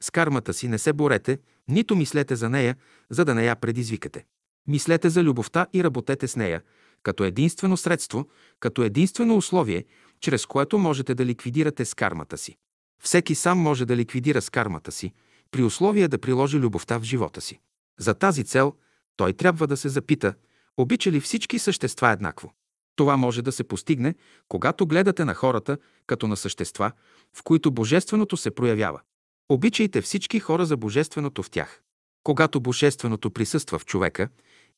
[0.05, 2.75] С кармата си не се борете, нито мислете за нея,
[3.09, 4.25] за да не я предизвикате.
[4.67, 6.61] Мислете за любовта и работете с нея,
[7.03, 8.27] като единствено средство,
[8.59, 9.85] като единствено условие,
[10.19, 12.55] чрез което можете да ликвидирате с кармата си.
[13.03, 15.13] Всеки сам може да ликвидира с кармата си,
[15.51, 17.59] при условие да приложи любовта в живота си.
[17.99, 18.73] За тази цел
[19.17, 20.33] той трябва да се запита,
[20.77, 22.53] обича ли всички същества еднакво.
[22.95, 24.15] Това може да се постигне,
[24.47, 25.77] когато гледате на хората
[26.07, 26.91] като на същества,
[27.33, 29.01] в които Божественото се проявява.
[29.49, 31.81] Обичайте всички хора за Божественото в тях.
[32.23, 34.29] Когато Божественото присъства в човека,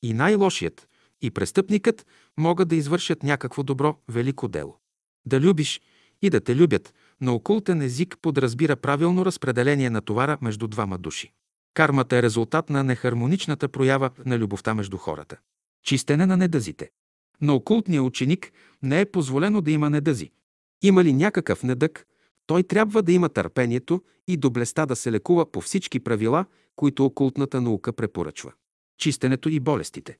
[0.01, 0.87] и най-лошият,
[1.21, 2.05] и престъпникът
[2.37, 4.77] могат да извършат някакво добро, велико дело.
[5.25, 5.81] Да любиш
[6.21, 11.33] и да те любят на окултен език подразбира правилно разпределение на товара между двама души.
[11.73, 15.37] Кармата е резултат на нехармоничната проява на любовта между хората.
[15.83, 16.89] Чистене на недъзите.
[17.41, 18.51] На окултния ученик
[18.83, 20.31] не е позволено да има недъзи.
[20.81, 22.07] Има ли някакъв недък,
[22.47, 26.45] той трябва да има търпението и доблестта да се лекува по всички правила,
[26.75, 28.53] които окултната наука препоръчва.
[28.97, 30.17] Чистенето и болестите.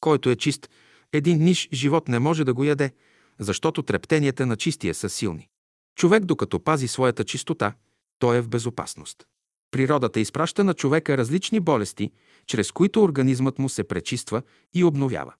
[0.00, 0.70] Който е чист,
[1.12, 2.92] един ниш живот не може да го яде,
[3.38, 5.48] защото трептенията на чистия са силни.
[5.96, 7.74] Човек, докато пази своята чистота,
[8.18, 9.26] той е в безопасност.
[9.70, 12.10] Природата изпраща на човека различни болести,
[12.46, 14.42] чрез които организмът му се пречиства
[14.74, 15.34] и обновява.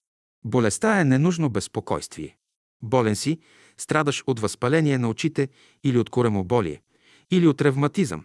[0.45, 2.37] Болестта е ненужно безпокойствие.
[2.83, 3.39] Болен си,
[3.79, 5.49] страдаш от възпаление на очите
[5.85, 6.83] или от коремоболие,
[7.31, 8.25] или от ревматизъм,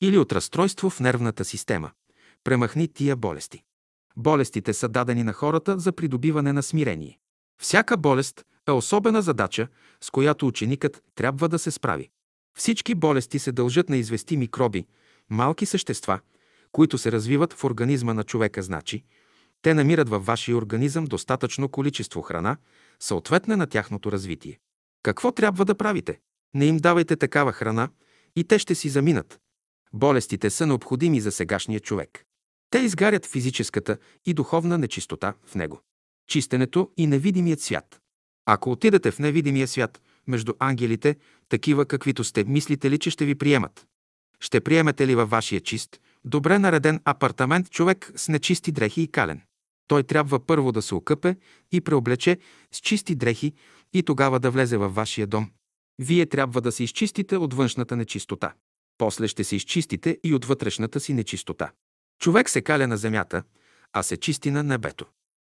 [0.00, 1.90] или от разстройство в нервната система.
[2.44, 3.62] Премахни тия болести.
[4.16, 7.18] Болестите са дадени на хората за придобиване на смирение.
[7.62, 9.68] Всяка болест е особена задача,
[10.00, 12.10] с която ученикът трябва да се справи.
[12.58, 14.86] Всички болести се дължат на извести микроби,
[15.30, 16.20] малки същества,
[16.72, 19.04] които се развиват в организма на човека, значи,
[19.62, 22.56] те намират във вашия организъм достатъчно количество храна,
[23.02, 24.58] съответна на тяхното развитие.
[25.02, 26.20] Какво трябва да правите?
[26.54, 27.88] Не им давайте такава храна
[28.36, 29.40] и те ще си заминат.
[29.92, 32.24] Болестите са необходими за сегашния човек.
[32.70, 35.80] Те изгарят физическата и духовна нечистота в него.
[36.28, 38.00] Чистенето и невидимият свят.
[38.46, 41.16] Ако отидете в невидимия свят, между ангелите,
[41.48, 43.86] такива каквито сте, мислите ли, че ще ви приемат?
[44.40, 49.40] Ще приемете ли във вашия чист, добре нареден апартамент човек с нечисти дрехи и кален?
[49.86, 51.36] Той трябва първо да се окъпе
[51.72, 52.38] и преоблече
[52.72, 53.52] с чисти дрехи
[53.92, 55.50] и тогава да влезе във вашия дом.
[55.98, 58.54] Вие трябва да се изчистите от външната нечистота.
[58.98, 61.72] После ще се изчистите и от вътрешната си нечистота.
[62.20, 63.42] Човек се каля на земята,
[63.92, 65.06] а се чисти на небето.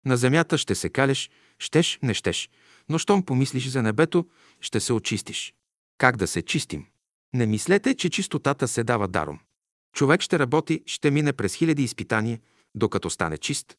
[0.07, 2.51] На земята ще се калеш, щеш, не щеш,
[2.89, 4.27] но щом помислиш за небето,
[4.61, 5.55] ще се очистиш.
[5.99, 6.87] Как да се чистим?
[7.35, 9.39] Не мислете, че чистотата се дава даром.
[9.95, 12.41] Човек ще работи, ще мине през хиляди изпитания,
[12.75, 13.77] докато стане чист.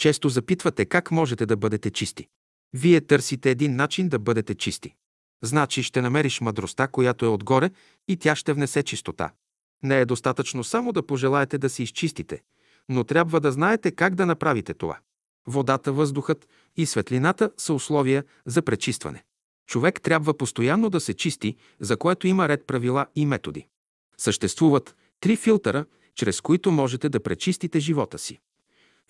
[0.00, 2.26] Често запитвате как можете да бъдете чисти.
[2.72, 4.94] Вие търсите един начин да бъдете чисти.
[5.42, 7.70] Значи ще намериш мъдростта, която е отгоре
[8.08, 9.32] и тя ще внесе чистота.
[9.82, 12.42] Не е достатъчно само да пожелаете да се изчистите,
[12.88, 14.98] но трябва да знаете как да направите това.
[15.46, 19.24] Водата, въздухът и светлината са условия за пречистване.
[19.66, 23.66] Човек трябва постоянно да се чисти, за което има ред правила и методи.
[24.16, 28.40] Съществуват три филтъра, чрез които можете да пречистите живота си.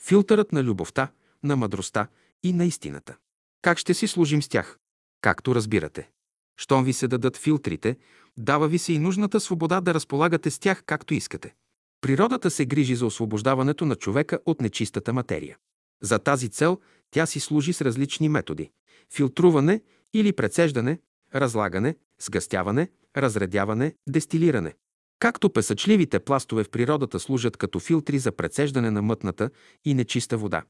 [0.03, 1.13] Филтърът на любовта,
[1.43, 2.09] на мъдростта
[2.43, 3.17] и на истината.
[3.63, 4.79] Как ще си служим с тях?
[5.21, 6.11] Както разбирате.
[6.57, 7.97] Щом ви се дадат филтрите,
[8.39, 11.55] дава ви се и нужната свобода да разполагате с тях както искате.
[12.01, 15.57] Природата се грижи за освобождаването на човека от нечистата материя.
[16.03, 18.71] За тази цел тя си служи с различни методи–
[19.15, 19.83] филтруване
[20.15, 20.99] или прецеждане,
[21.35, 24.75] разлагане, сгъстяване, разредяване, дестилиране.
[25.21, 29.51] Както песъчливите пластове в природата служат като филтри за прецеждане на мътната
[29.85, 30.63] и нечиста вода.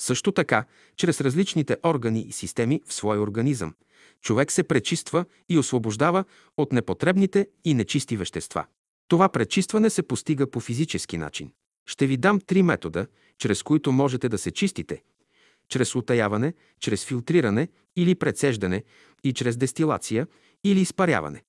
[0.00, 0.64] Също така,
[0.96, 3.74] чрез различните органи и системи в своя организъм,
[4.20, 6.24] човек се пречиства и освобождава
[6.56, 8.66] от непотребните и нечисти вещества.
[9.08, 11.52] Това пречистване се постига по физически начин.
[11.86, 13.06] Ще ви дам три метода,
[13.38, 15.02] чрез които можете да се чистите.
[15.68, 18.84] Чрез утаяване, чрез филтриране или прецеждане
[19.24, 20.26] и чрез дестилация
[20.64, 21.42] или изпаряване.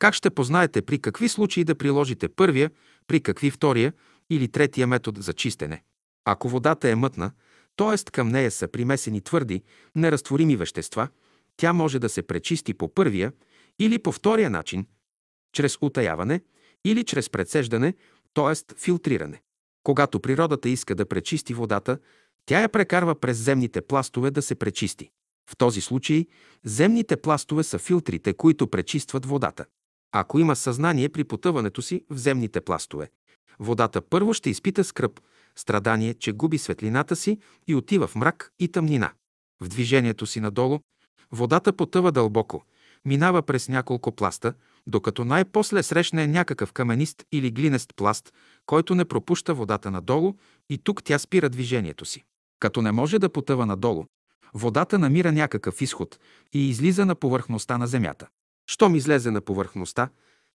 [0.00, 2.70] Как ще познаете при какви случаи да приложите първия,
[3.06, 3.92] при какви втория
[4.30, 5.82] или третия метод за чистене?
[6.24, 7.32] Ако водата е мътна,
[7.76, 8.10] т.е.
[8.10, 9.62] към нея са примесени твърди,
[9.96, 11.08] неразтворими вещества,
[11.56, 13.32] тя може да се пречисти по първия
[13.78, 14.86] или по втория начин,
[15.52, 16.40] чрез утаяване
[16.84, 17.94] или чрез прецеждане,
[18.34, 18.74] т.е.
[18.76, 19.42] филтриране.
[19.82, 21.98] Когато природата иска да пречисти водата,
[22.46, 25.10] тя я прекарва през земните пластове да се пречисти.
[25.50, 26.26] В този случай
[26.64, 29.64] земните пластове са филтрите, които пречистват водата.
[30.12, 33.10] Ако има съзнание при потъването си в земните пластове,
[33.58, 35.20] водата първо ще изпита скръп,
[35.56, 39.12] страдание, че губи светлината си и отива в мрак и тъмнина.
[39.60, 40.78] В движението си надолу
[41.32, 42.64] водата потъва дълбоко,
[43.04, 44.54] минава през няколко пласта,
[44.86, 48.32] докато най-после срещне някакъв каменист или глинест пласт,
[48.66, 50.34] който не пропуща водата надолу
[50.70, 52.24] и тук тя спира движението си.
[52.60, 54.04] Като не може да потъва надолу,
[54.54, 56.18] водата намира някакъв изход
[56.52, 58.28] и излиза на повърхността на земята.
[58.70, 60.08] Щом излезе на повърхността,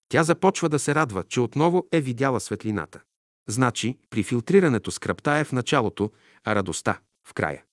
[0.10, 3.02] тя започва да се радва, че отново е видяла светлината.
[3.48, 6.12] Значи, при филтрирането скръпта е в началото,
[6.44, 7.64] а радостта– в края.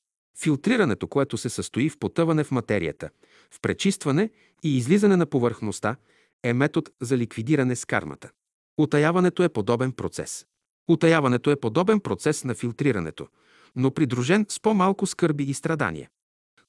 [0.42, 3.10] Филтрирането, което се състои в потъване в материята,
[3.54, 4.30] в пречистване
[4.62, 5.96] и излизане на повърхността,
[6.42, 8.30] е метод за ликвидиране с кармата.
[8.78, 10.46] Утаяването е подобен процес.
[10.88, 13.28] Утаяването е подобен процес на филтрирането,
[13.76, 16.08] но придружен с по-малко скърби и страдания.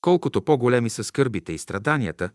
[0.01, 2.29] Колкото по-големи са скърбите и страданията,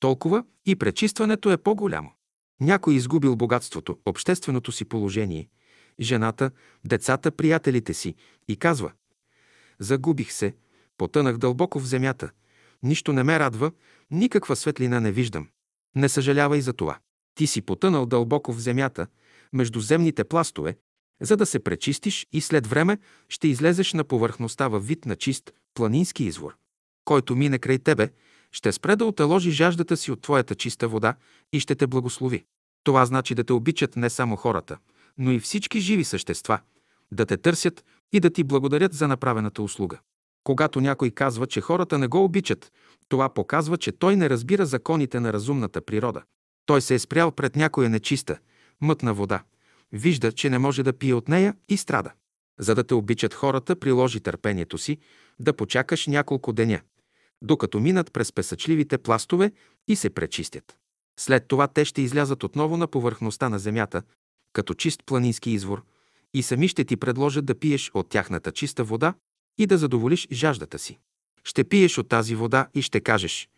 [0.00, 2.12] толкова и пречистването е по-голямо.
[2.60, 5.48] Някой изгубил богатството, общественото си положение,
[6.00, 6.50] жената,
[6.84, 8.14] децата, приятелите си
[8.48, 8.92] и казва
[9.78, 10.54] Загубих се,
[10.98, 12.30] потънах дълбоко в земята,
[12.82, 13.72] нищо не ме радва,
[14.10, 15.48] никаква светлина не виждам.
[15.96, 16.98] Не съжалявай за това.
[17.34, 19.06] Ти си потънал дълбоко в земята,
[19.52, 20.76] между земните пластове,
[21.20, 22.98] за да се пречистиш и след време
[23.28, 26.56] ще излезеш на повърхността във вид на чист планински извор.
[27.04, 28.08] Който мине край тебе,
[28.54, 31.14] ще спре да оталожи жаждата си от твоята чиста вода
[31.52, 32.44] и ще те благослови.
[32.84, 34.78] Това значи да те обичат не само хората,
[35.18, 36.60] но и всички живи същества,
[37.12, 39.98] да те търсят и да ти благодарят за направената услуга.
[40.44, 42.72] Когато някой казва, че хората не го обичат,
[43.08, 46.22] това показва, че той не разбира законите на разумната природа.
[46.66, 48.38] Той се е спрял пред някоя нечиста,
[48.80, 49.42] мътна вода.
[49.92, 52.12] Вижда, че не може да пие от нея и страда.
[52.60, 54.98] За да те обичат хората, приложи търпението си,
[55.40, 56.80] да почакаш няколко деня,
[57.42, 59.52] докато минат през песъчливите пластове
[59.88, 60.76] и се пречистят.
[61.20, 64.02] След това те ще излязат отново на повърхността на земята,
[64.52, 65.84] като чист планински извор,
[66.34, 69.14] и сами ще ти предложат да пиеш от тяхната чиста вода
[69.58, 70.98] и да задоволиш жаждата си.
[71.44, 73.48] Ще пиеш от тази вода и ще кажеш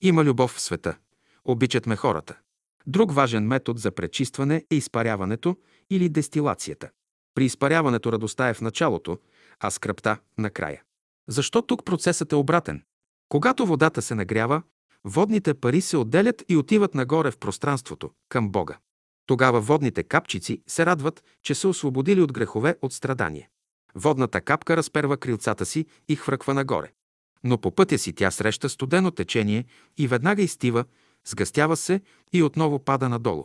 [0.00, 0.96] «Има любов в света,
[1.44, 2.38] обичат ме хората».
[2.86, 5.56] Друг важен метод за пречистване е изпаряването
[5.90, 6.90] или дестилацията.
[7.34, 9.18] При изпаряването радостта е в началото,
[9.60, 10.82] а скръпта– накрая.
[11.28, 12.82] Защо тук процесът е обратен?
[13.28, 14.62] Когато водата се нагрява,
[15.04, 18.78] водните пари се отделят и отиват нагоре в пространството, към Бога.
[19.26, 23.50] Тогава водните капчици се радват, че са освободили от грехове, от страдание.
[23.94, 26.92] Водната капка разперва крилцата си и хвърква нагоре.
[27.44, 29.64] Но по пътя си тя среща студено течение
[29.98, 30.84] и веднага изтива,
[31.26, 32.00] сгъстява се
[32.32, 33.44] и отново пада надолу.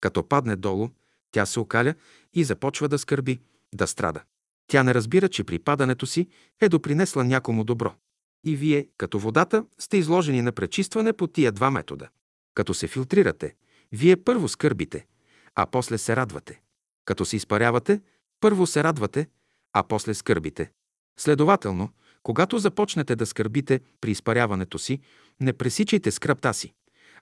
[0.00, 0.88] Като падне долу,
[1.32, 1.94] Тя се окаля
[2.34, 3.40] и започва да скърби,
[3.74, 4.22] да страда.
[4.66, 6.28] Тя не разбира, че при падането си
[6.60, 7.94] е допринесла някому добро.
[8.44, 12.08] И вие, като водата, сте изложени на пречистване по тия два метода.
[12.54, 13.54] Като се филтрирате,
[13.92, 15.06] вие първо скърбите,
[15.54, 16.60] а после се радвате.
[17.04, 18.00] Като се изпарявате,
[18.40, 19.28] първо се радвате,
[19.72, 20.70] а после скърбите.
[21.18, 21.88] Следователно,
[22.22, 25.00] когато започнете да скърбите при изпаряването си,
[25.40, 26.74] не пресичайте скръпта си,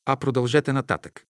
[0.07, 1.27] а продължете нататък.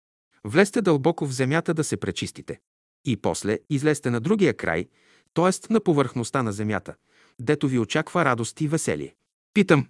[0.44, 2.60] Влезте дълбоко в земята да се пречистите.
[3.04, 4.88] И после излезте на другия край,
[5.34, 5.72] т.е.
[5.72, 6.94] на повърхността на земята,
[7.40, 9.14] дето ви очаква радост и веселие.
[9.58, 9.86] Питам,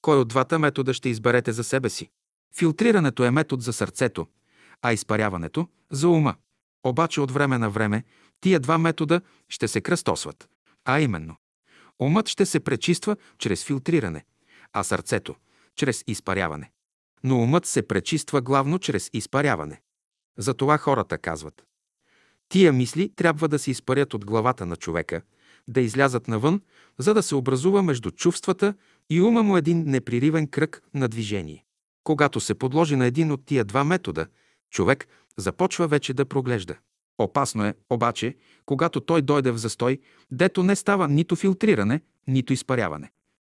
[0.00, 2.10] кой от двата метода ще изберете за себе си?
[2.58, 4.26] Филтрирането е метод за сърцето,
[4.82, 6.34] а изпаряването– за ума.
[6.84, 8.04] Обаче от време на време
[8.40, 10.48] тия два метода ще се кръстосват,
[10.84, 11.36] а именно
[12.00, 14.24] умът ще се пречиства чрез филтриране,
[14.72, 15.34] а сърцето–
[15.76, 16.70] чрез изпаряване.
[17.24, 19.80] Но умът се пречиства главно чрез изпаряване.
[20.38, 21.64] Затова хората казват
[22.48, 25.22] Тия мисли трябва да се изпарят от главата на човека,
[25.68, 26.60] да излязат навън,
[26.98, 28.74] за да се образува между чувствата
[29.10, 31.64] и ума му един неприривен кръг на движение.
[32.04, 34.26] Когато се подложи на един от тия два метода,
[34.70, 36.76] човек започва вече да проглежда.
[37.18, 39.98] Опасно е, обаче, когато той дойде в застой,
[40.30, 43.10] дето не става нито филтриране, нито изпаряване.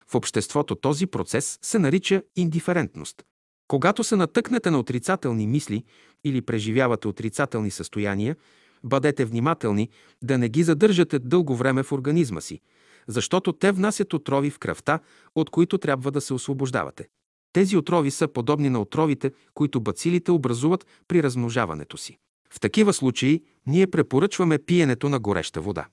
[0.06, 3.22] В обществото този процес се нарича индиферентност.
[3.68, 5.84] Когато се натъкнете на отрицателни мисли
[6.24, 8.36] или преживявате отрицателни състояния,
[8.84, 9.88] бъдете внимателни
[10.22, 12.60] да не ги задържате дълго време в организма си,
[13.09, 15.01] защото те внасят отрови в кръвта,
[15.35, 17.09] от които трябва да се освобождавате.
[17.52, 22.18] Тези отрови са подобни на отровите, които бацилите образуват при размножаването си.
[22.51, 25.86] В такива случаи ние препоръчваме пиенето на гореща вода.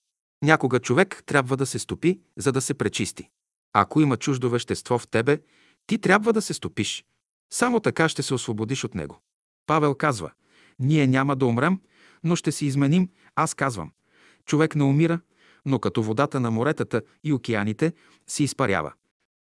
[0.44, 3.30] Някога човек трябва да се стопи, за да се пречисти.
[3.74, 5.40] Ако има чуждо вещество в тебе,
[5.88, 7.06] ти трябва да се стопиш.
[7.54, 9.20] Само така ще се освободиш от него.
[9.66, 10.32] Павел казва,
[10.80, 11.80] ние няма да умрем,
[12.24, 13.92] но ще се изменим, аз казвам.
[14.46, 15.20] Човек не умира,
[15.66, 17.94] но като водата на моретата и океаните
[18.28, 18.94] се изпарява.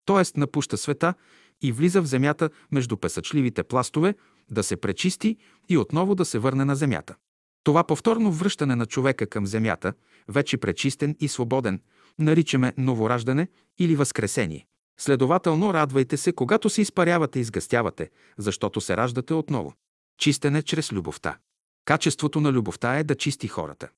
[0.06, 1.14] Тоест напуща света
[1.62, 4.16] и влиза в земята между песъчливите пластове,
[4.52, 5.38] да се пречисти
[5.70, 7.16] и отново да се върне на земята.
[7.64, 9.94] Това повторно връщане на човека към земята,
[10.28, 11.82] вече пречистен и свободен,
[12.20, 13.48] наричаме новораждане
[13.80, 14.66] или възкресение.
[15.00, 19.74] Следователно, радвайте се, когато се изпарявате и сгъстявате, защото се раждате отново.
[20.18, 21.38] Чистене чрез любовта.
[21.86, 23.90] Качеството на любовта е да чисти хората.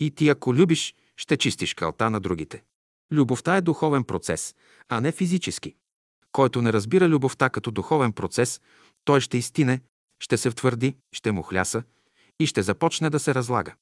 [0.00, 2.62] И ти, ако любиш, ще чистиш кълта на другите.
[3.12, 4.54] Любовта е духовен процес,
[4.88, 5.74] а не физически.
[6.32, 8.60] Който не разбира любовта като духовен процес,
[9.04, 9.80] той ще изтине,
[10.20, 11.82] ще се втвърди, ще му хляса
[12.40, 13.74] и ще започне да се разлага.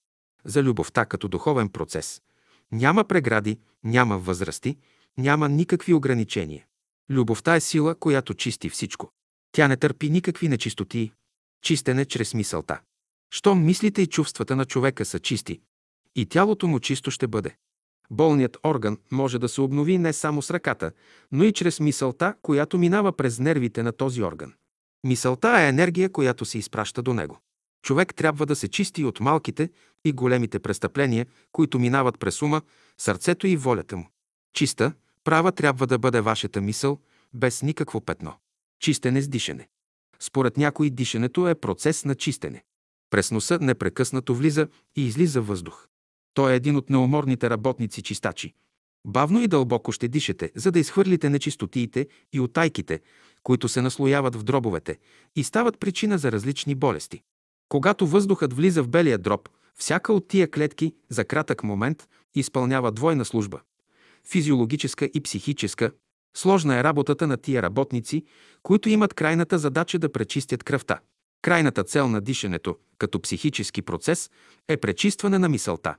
[0.44, 2.22] За любовта като духовен процес
[2.72, 4.76] няма прегради, няма възрасти,
[5.18, 6.64] няма никакви ограничения.
[7.10, 9.10] Любовта е сила, която чисти всичко.
[9.52, 11.12] Тя не търпи никакви нечистоти.
[11.62, 12.80] Чистене чрез мисълта.
[13.30, 15.60] Щом мислите и чувствата на човека са чисти,
[16.16, 17.56] и тялото му чисто ще бъде.
[18.10, 20.92] Болният орган може да се обнови не само с ръката,
[21.32, 24.52] но и чрез мисълта, която минава през нервите на този орган.
[25.04, 27.38] Мисълта е енергия, която се изпраща до него.
[27.82, 29.70] Човек трябва да се чисти от малките
[30.04, 32.62] и големите престъпления, които минават през ума,
[32.98, 34.08] сърцето и волята му.
[34.52, 34.92] Чиста,
[35.24, 36.98] права трябва да бъде вашата мисъл,
[37.34, 38.34] без никакво петно.
[38.80, 39.68] Чистене с дишане.
[40.20, 42.64] Според някои дишането е процес на чистене.
[43.10, 45.86] През носа непрекъснато влиза и излиза въздух.
[46.38, 48.54] Той е един от неуморните работници чистачи.
[49.06, 53.00] Бавно и дълбоко ще дишете, за да изхвърлите нечистотиите и отайките,
[53.42, 54.98] които се наслояват в дробовете
[55.36, 57.22] и стават причина за различни болести.
[57.68, 63.24] Когато въздухът влиза в белия дроб, всяка от тия клетки за кратък момент изпълнява двойна
[63.24, 63.60] служба–
[64.28, 65.90] физиологическа и психическа.
[66.36, 68.24] Сложна е работата на тия работници,
[68.62, 71.00] които имат крайната задача да пречистят кръвта.
[71.42, 74.30] Крайната цел на дишането, като психически процес,
[74.68, 75.94] е пречистване на мисълта.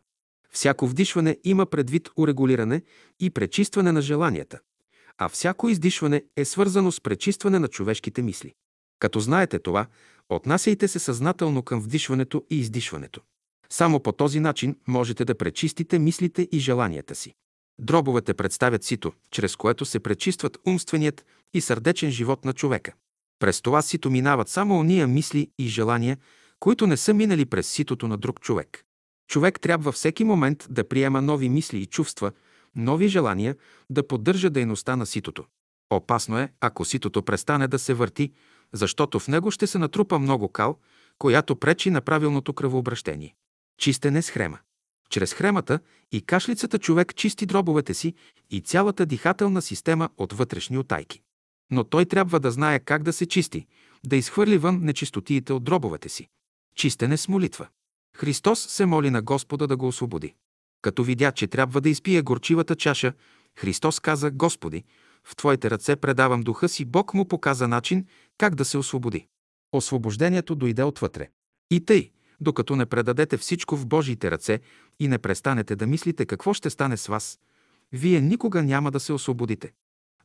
[0.53, 2.81] Всяко вдишване има предвид урегулиране
[3.19, 4.59] и пречистване на желанията,
[5.17, 8.53] а всяко издишване е свързано с пречистване на човешките мисли.
[8.99, 9.85] Като знаете това,
[10.30, 13.21] отнасяйте се съзнателно към вдишването и издишването.
[13.69, 17.34] Само по този начин можете да пречистите мислите и желанията си.
[17.80, 22.93] Дробовете представят сито, чрез което се пречистват умственият и сърдечен живот на човека.
[23.39, 26.17] През това сито минават само ония мисли и желания,
[26.59, 28.85] които не са минали през ситото на друг човек.
[29.30, 32.31] Човек трябва всеки момент да приема нови мисли и чувства,
[32.76, 33.56] нови желания,
[33.89, 35.45] да поддържа дейността на ситото.
[35.89, 38.31] Опасно е, ако ситото престане да се върти,
[38.73, 40.77] защото в него ще се натрупа много кал,
[41.18, 43.35] която пречи на правилното кръвообращение.
[43.77, 44.60] Чистене с хрема.
[45.10, 45.80] Чрез хремата
[46.11, 48.14] и кашлицата човек чисти дробовете си
[48.49, 51.22] и цялата дихателна система от вътрешни отайки.
[51.72, 53.65] Но той трябва да знае как да се чисти,
[54.06, 56.27] да изхвърли вън нечистотиите от дробовете си.
[56.76, 57.68] Чистене с молитва.
[58.19, 60.33] Христос се моли на Господа да го освободи.
[60.81, 63.13] Като видя, че трябва да изпие горчивата чаша,
[63.57, 64.83] Христос каза, Господи,
[65.23, 68.05] в Твоите ръце предавам духа си, Бог му показа начин
[68.37, 69.27] как да се освободи.
[69.71, 71.29] Освобождението дойде отвътре.
[71.71, 74.59] И тъй, докато не предадете всичко в Божиите ръце
[74.99, 77.39] и не престанете да мислите какво ще стане с вас,
[77.91, 79.71] вие никога няма да се освободите.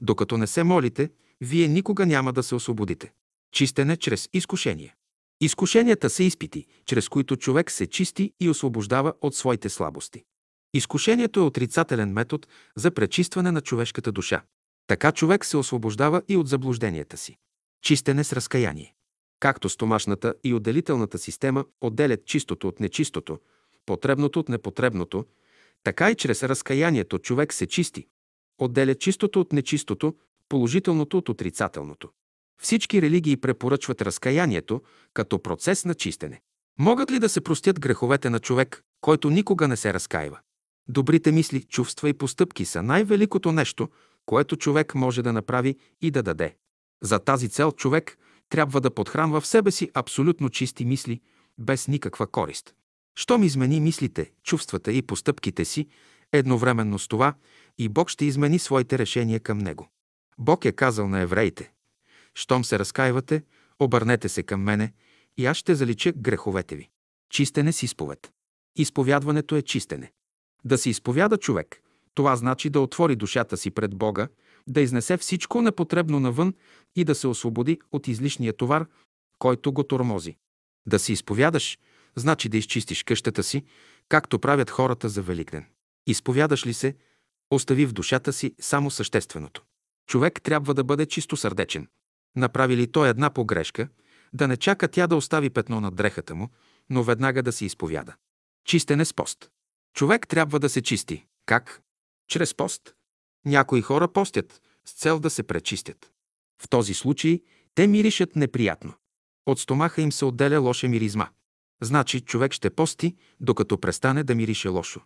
[0.01, 1.11] Докато не се молите,
[1.41, 3.13] вие никога няма да се освободите.
[3.53, 4.95] Чистене чрез изкушение.
[5.45, 10.25] Изкушенията са изпити, чрез които човек се чисти и освобождава от своите слабости.
[10.75, 14.43] Изкушението е отрицателен метод за пречистване на човешката душа.
[14.87, 17.37] Така човек се освобождава и от заблужденията си.
[17.83, 18.95] Чистене с разкаяние.
[19.41, 23.39] Както стомашната и отделителната система отделят чистото от нечистото,
[23.87, 25.25] потребното от непотребното,
[25.83, 28.07] така и чрез разкаянието човек се чисти.
[28.59, 30.15] Отделя чистото от нечистото,
[30.49, 32.11] положителното от отрицателното.
[32.63, 34.83] Всички религии препоръчват разкаянието
[35.15, 36.41] като процес на чистене.
[36.79, 40.39] Могат ли да се простят греховете на човек, който никога не се разкаива?
[40.89, 43.89] Добрите мисли, чувства и постъпки са най-великото нещо,
[44.27, 46.57] което човек може да направи и да даде.
[47.03, 48.19] За тази цел човек
[48.49, 51.21] трябва да подхранва в себе си абсолютно чисти мисли,
[51.59, 52.75] без никаква корист.
[53.17, 55.89] Щом измени мислите, чувствата и постъпките си,
[56.33, 57.35] едновременно с това
[57.79, 59.89] и Бог ще измени своите решения към него.
[60.39, 61.73] Бог е казал на евреите,
[62.35, 63.43] щом се разкаивате,
[63.81, 64.93] обърнете се към мене
[65.37, 66.91] и аз ще залича греховете ви.
[67.31, 68.33] Чистене с изповед.
[68.77, 70.13] Изповядването е чистене.
[70.65, 71.83] Да се изповяда човек,
[72.15, 74.29] това значи да отвори душата си пред Бога,
[74.67, 76.55] да изнесе всичко непотребно навън
[76.97, 78.87] и да се освободи от излишния товар,
[79.39, 80.37] който го тормози.
[80.87, 81.79] Да се изповядаш,
[82.17, 83.65] значи да изчистиш къщата си,
[84.09, 85.67] както правят хората за Великден.
[86.07, 86.97] Изповядаш ли се,
[87.51, 89.63] остави в душата си само същественото.
[90.07, 91.37] Човек трябва да бъде чисто
[92.35, 92.41] сърдечен.
[92.41, 93.89] Направи ли той една погрешка,
[94.33, 96.49] да не чака тя да остави петно на дрехата му,
[96.91, 98.15] но веднага да се изповяда.
[98.65, 99.51] Чистене с пост.
[99.95, 101.27] Човек трябва да се чисти.
[101.47, 101.83] Как?
[102.29, 102.95] Чрез пост.
[103.45, 106.11] Някои хора постят с цел да се пречистят.
[106.63, 107.41] В този случай
[107.75, 108.95] те миришат неприятно.
[109.47, 111.29] От стомаха им се отделя лоша миризма.
[111.83, 115.01] Значи човек ще пости, докато престане да мирише лошо.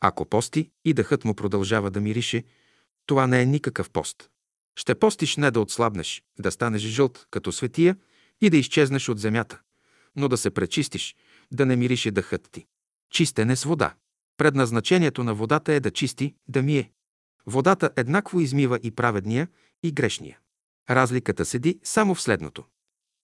[0.00, 2.44] Ако пости и дъхът му продължава да мирише,
[3.06, 4.31] това не е никакъв пост.
[4.76, 7.96] Ще постиш не да отслабнеш, да станеш жълт като светия
[8.40, 9.60] и да изчезнеш от земята,
[10.16, 11.16] но да се пречистиш,
[11.52, 12.66] да не мирише дъхът ти.
[13.10, 13.94] Чистене с вода.
[14.36, 16.92] Предназначението на водата е да чисти, да мие.
[17.46, 19.48] Водата еднакво измива и праведния,
[19.82, 20.38] и грешния.
[20.90, 22.64] Разликата седи само в следното.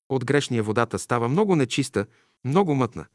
[0.08, 2.06] От грешния водата става много нечиста,
[2.44, 3.06] много мътна,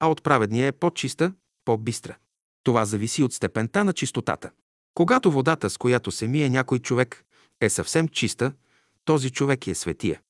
[0.00, 1.32] а от праведния е по-чиста,
[1.64, 2.16] по-бистра.
[2.62, 4.50] Това зависи от степента на чистотата.
[4.94, 7.24] Когато водата, с която се мие някой човек,
[7.62, 8.52] е съвсем чиста,
[9.04, 10.20] този човек е светия.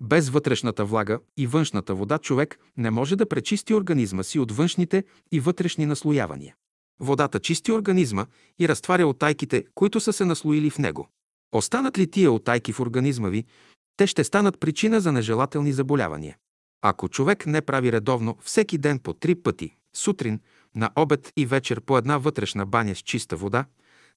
[0.00, 5.04] Без вътрешната влага и външната вода човек не може да пречисти организма си от външните
[5.32, 6.54] и вътрешни наслоявания.
[7.00, 8.26] Водата чисти организма
[8.58, 11.08] и разтваря отайките, които са се наслоили в него.
[11.52, 13.44] Останат ли тия отайки в организма ви,
[13.96, 16.36] те ще станат причина за нежелателни заболявания.
[16.82, 20.40] Ако човек не прави редовно всеки ден по три пъти, сутрин,
[20.74, 23.64] на обед и вечер по една вътрешна баня с чиста вода,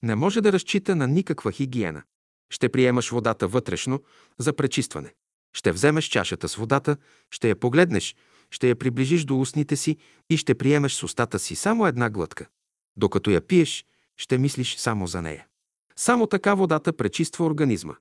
[0.03, 2.03] не може да разчита на никаква хигиена.
[2.52, 4.02] Ще приемаш водата вътрешно
[4.38, 5.14] за пречистване.
[5.53, 6.98] Ще вземеш чашата с водата,
[7.32, 8.15] ще я погледнеш,
[8.52, 9.98] ще я приближиш до устните си
[10.30, 12.48] и ще приемеш с устата си само една глътка.
[12.98, 13.86] Докато я пиеш,
[14.18, 15.48] ще мислиш само за нея.
[15.95, 17.95] Само така водата пречиства организма.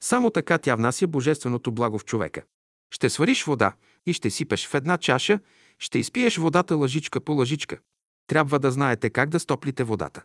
[0.00, 2.42] Само така тя внася божественото благо в човека.
[2.90, 3.72] Ще свариш вода
[4.06, 5.40] и ще сипеш в една чаша,
[5.78, 7.78] ще изпиеш водата лъжичка по лъжичка.
[8.26, 10.22] Трябва да знаете как да стоплите водата.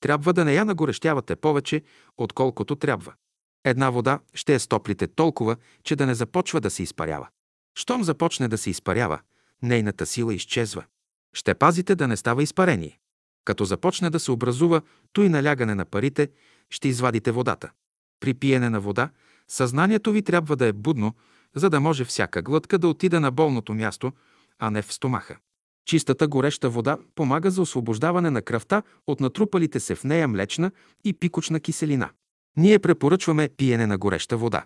[0.00, 1.82] Трябва да не я нагорещявате повече,
[2.16, 3.14] отколкото трябва.
[3.64, 7.28] Една вода ще я стоплите толкова, че да не започва да се изпарява.
[7.78, 9.20] Щом започне да се изпарява,
[9.62, 10.84] нейната сила изчезва.
[11.34, 12.98] Ще пазите да не става изпарение.
[13.44, 14.80] Като започне да се образува
[15.12, 16.28] той налягане на парите,
[16.70, 17.70] ще извадите водата.
[18.20, 19.10] При пиене на вода,
[19.48, 21.14] съзнанието ви трябва да е будно,
[21.54, 24.12] за да може всяка глътка да отида на болното място,
[24.58, 25.36] а не в стомаха.
[25.86, 30.70] Чистата гореща вода помага за освобождаване на кръвта от натрупалите се в нея млечна
[31.04, 32.10] и пикочна киселина.
[32.56, 34.64] Ние препоръчваме пиене на гореща вода.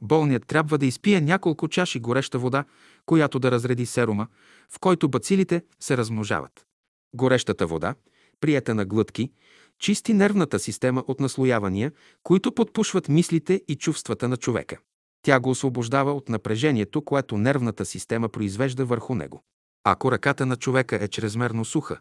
[0.00, 2.64] Болният трябва да изпие няколко чаши гореща вода,
[3.06, 4.26] която да разреди серума,
[4.70, 6.66] в който бацилите се размножават.
[7.14, 7.94] Горещата вода,
[8.40, 9.30] прията на глътки,
[9.78, 11.92] чисти нервната система от наслоявания,
[12.22, 14.78] които подпушват мислите и чувствата на човека.
[15.22, 19.44] Тя го освобождава от напрежението, което нервната система произвежда върху него.
[19.84, 21.98] Ако ръката на човека е чрезмерно суха,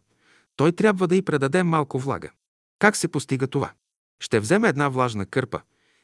[0.55, 2.31] той трябва да й предаде малко влага.
[2.79, 3.71] Как се постига това?
[4.19, 5.61] Ще вземе една влажна кърпа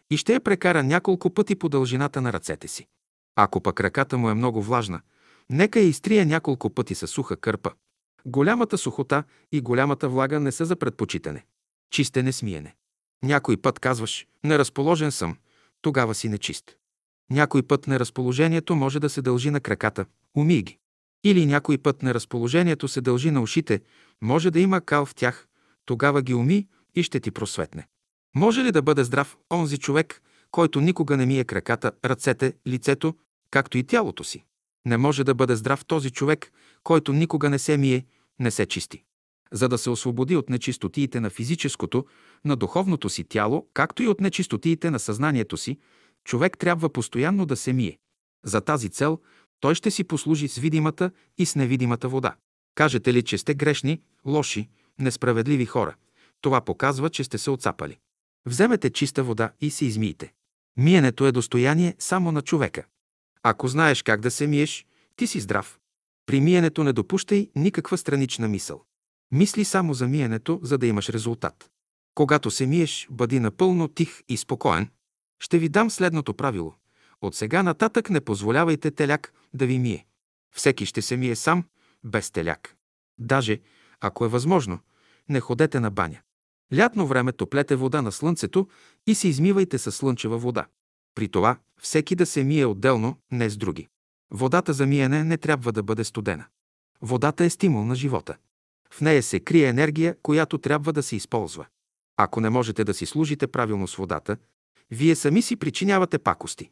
[0.09, 2.87] и ще я прекара няколко пъти по дължината на ръцете си.
[3.35, 5.01] Ако пък ръката му е много влажна,
[5.49, 7.71] нека я изтрие няколко пъти със суха кърпа.
[8.25, 11.45] Голямата сухота и голямата влага не са за предпочитане.
[11.91, 12.75] Чистене смиене.
[13.23, 15.37] Някой път казваш, неразположен съм,
[15.81, 16.75] тогава си нечист.
[17.29, 20.05] Някой път неразположението може да се дължи на краката,
[20.37, 20.77] умий ги.
[21.27, 23.81] Или някой път неразположението се дължи на ушите,
[24.21, 25.47] може да има кал в тях,
[25.85, 27.87] тогава ги уми и ще ти просветне.
[28.35, 30.21] Може ли да бъде здрав онзи човек,
[30.51, 33.15] който никога не мие краката, ръцете, лицето,
[33.51, 34.43] както и тялото си?
[34.85, 36.51] Не може да бъде здрав този човек,
[36.83, 38.05] който никога не се мие,
[38.39, 39.03] не се чисти.
[39.51, 42.05] За да се освободи от нечистотиите на физическото,
[42.45, 45.77] на духовното си тяло, както и от нечистотиите на съзнанието си,
[46.23, 47.97] човек трябва постоянно да се мие.
[48.45, 49.19] За тази цел
[49.59, 52.35] той ще си послужи с видимата и с невидимата вода.
[52.75, 54.69] Кажете ли, че сте грешни, лоши,
[54.99, 55.95] несправедливи хора?
[56.41, 57.97] Това показва, че сте се отцапали.
[58.45, 60.33] Вземете чиста вода и се измийте.
[60.77, 62.85] Миенето е достояние само на човека.
[63.43, 64.85] Ако знаеш как да се миеш,
[65.15, 65.79] ти си здрав.
[66.25, 68.83] При миенето не допущай никаква странична мисъл.
[69.31, 71.69] Мисли само за миенето, за да имаш резултат.
[72.15, 74.89] Когато се миеш, бъди напълно тих и спокоен.
[75.39, 76.73] Ще ви дам следното правило.
[77.21, 80.05] От сега нататък не позволявайте теляк да ви мие.
[80.55, 81.63] Всеки ще се мие сам,
[82.03, 82.75] без теляк.
[83.19, 83.59] Даже,
[84.01, 84.79] ако е възможно,
[85.29, 86.21] не ходете на баня.
[86.77, 88.67] Лятно време топлете вода на слънцето
[89.07, 90.65] и се измивайте със слънчева вода.
[91.15, 93.87] При това всеки да се мие отделно, не с други.
[94.31, 96.45] Водата за миене не трябва да бъде студена.
[97.01, 98.37] Водата е стимул на живота.
[98.91, 101.65] В нея се крие енергия, която трябва да се използва.
[102.17, 104.37] Ако не можете да си служите правилно с водата,
[104.91, 106.71] вие сами си причинявате пакости.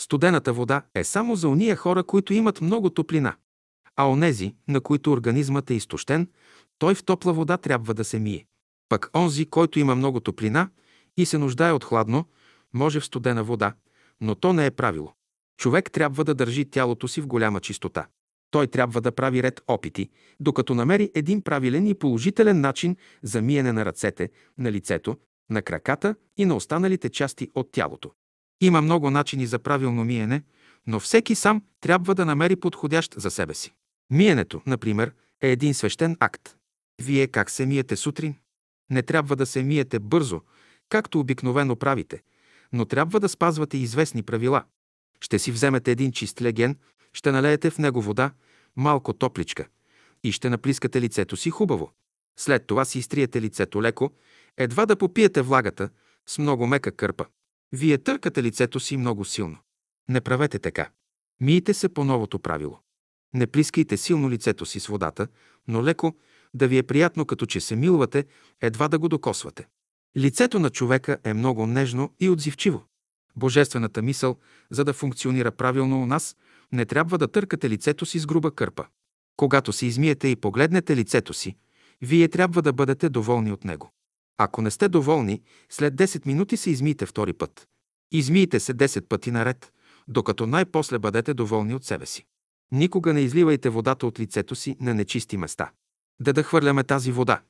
[0.00, 3.34] Студената вода е само за уния хора, които имат много топлина.
[3.96, 6.28] А онези, на които организмът е изтощен,
[6.78, 8.46] той в топла вода трябва да се мие.
[8.88, 10.68] Пък онзи, който има много топлина
[11.16, 12.24] и се нуждае от хладно,
[12.74, 13.74] може в студена вода,
[14.20, 15.12] но то не е правило.
[15.58, 18.06] Човек трябва да държи тялото си в голяма чистота.
[18.50, 20.10] Той трябва да прави ред опити,
[20.40, 25.16] докато намери един правилен и положителен начин за миене на ръцете, на лицето,
[25.50, 28.10] на краката и на останалите части от тялото.
[28.60, 30.42] Има много начини за правилно миене,
[30.86, 33.74] но всеки сам трябва да намери подходящ за себе си.
[34.10, 35.12] Миенето, например,
[35.42, 36.56] е един свещен акт.
[37.02, 38.34] Вие как се миете сутрин?
[38.90, 40.40] Не трябва да се миете бързо,
[40.88, 42.22] както обикновено правите,
[42.72, 44.64] но трябва да спазвате известни правила.
[45.20, 46.76] Ще си вземете един чист леген,
[47.12, 48.30] ще налеете в него вода,
[48.76, 49.66] малко топличка
[50.24, 51.92] и ще наплискате лицето си хубаво.
[52.38, 54.10] След това си изтриете лицето леко,
[54.56, 55.88] едва да попиете влагата
[56.26, 57.26] с много мека кърпа.
[57.72, 59.58] Вие търкате лицето си много силно.
[60.08, 60.90] Не правете така.
[61.40, 62.78] Мийте се по новото правило.
[63.34, 65.28] Не плискайте силно лицето си с водата,
[65.68, 66.16] но леко,
[66.54, 68.24] да ви е приятно, като че се милвате,
[68.60, 69.66] едва да го докосвате.
[70.16, 72.84] Лицето на човека е много нежно и отзивчиво.
[73.36, 74.36] Божествената мисъл,
[74.70, 76.36] за да функционира правилно у нас,
[76.72, 78.86] не трябва да търкате лицето си с груба кърпа.
[79.36, 81.56] Когато се измиете и погледнете лицето си,
[82.02, 83.92] вие трябва да бъдете доволни от него.
[84.38, 87.68] Ако не сте доволни, след 10 минути се измийте втори път.
[88.12, 89.72] Измийте се 10 пъти наред,
[90.08, 92.24] докато най-после бъдете доволни от себе си.
[92.72, 95.70] Никога не изливайте водата от лицето си на нечисти места.
[96.20, 97.40] Да да хвърляме тази вода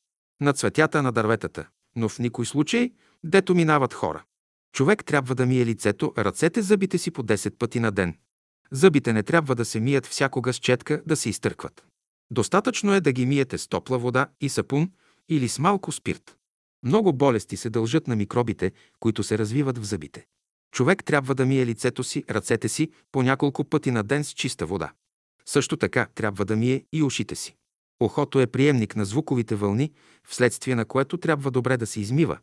[0.41, 2.93] на цветята на дърветата, но в никой случай,
[3.25, 4.25] дето минават хора.
[4.73, 8.19] Човек трябва да мие лицето, ръцете, зъбите си по 10 пъти на ден.
[8.71, 11.87] Зъбите не трябва да се мият всякога с четка, да се изтъркват.
[12.31, 14.91] Достатъчно е да ги миете с топла вода и сапун
[15.29, 16.37] или с малко спирт.
[16.83, 20.27] Много болести се дължат на микробите, които се развиват в зъбите.
[20.73, 24.67] Човек трябва да мие лицето си, ръцете си по няколко пъти на ден с чиста
[24.67, 24.93] вода.
[25.47, 27.57] Също така трябва да мие и ушите си.
[28.01, 29.93] Ухото е приемник на звуковите вълни,
[30.29, 32.39] вследствие на което трябва добре да се измива,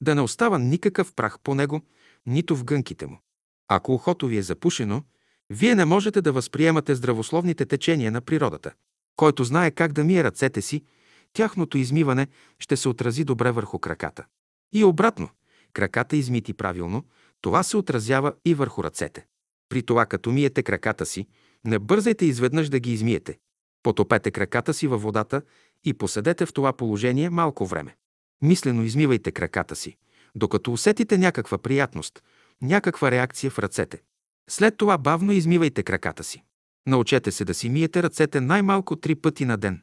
[0.00, 1.80] да не остава никакъв прах по него,
[2.26, 3.20] нито в гънките му.
[3.68, 5.02] Ако ухото ви е запушено,
[5.50, 8.72] вие не можете да възприемате здравословните течения на природата.
[9.16, 10.84] Който знае как да мие ръцете си,
[11.32, 12.26] тяхното измиване
[12.58, 14.24] ще се отрази добре върху краката.
[14.72, 15.28] И обратно,
[15.72, 17.04] краката измити правилно,
[17.40, 19.26] това се отразява и върху ръцете.
[19.68, 21.26] При това, като миете краката си,
[21.64, 23.38] не бързайте изведнъж да ги измиете.
[23.82, 25.42] Потопете краката си във водата
[25.84, 27.96] и поседете в това положение малко време.
[28.42, 29.96] Мислено измивайте краката си,
[30.34, 32.22] докато усетите някаква приятност,
[32.62, 34.02] някаква реакция в ръцете.
[34.50, 36.42] След това бавно измивайте краката си.
[36.86, 39.82] Научете се да си миете ръцете най-малко три пъти на ден.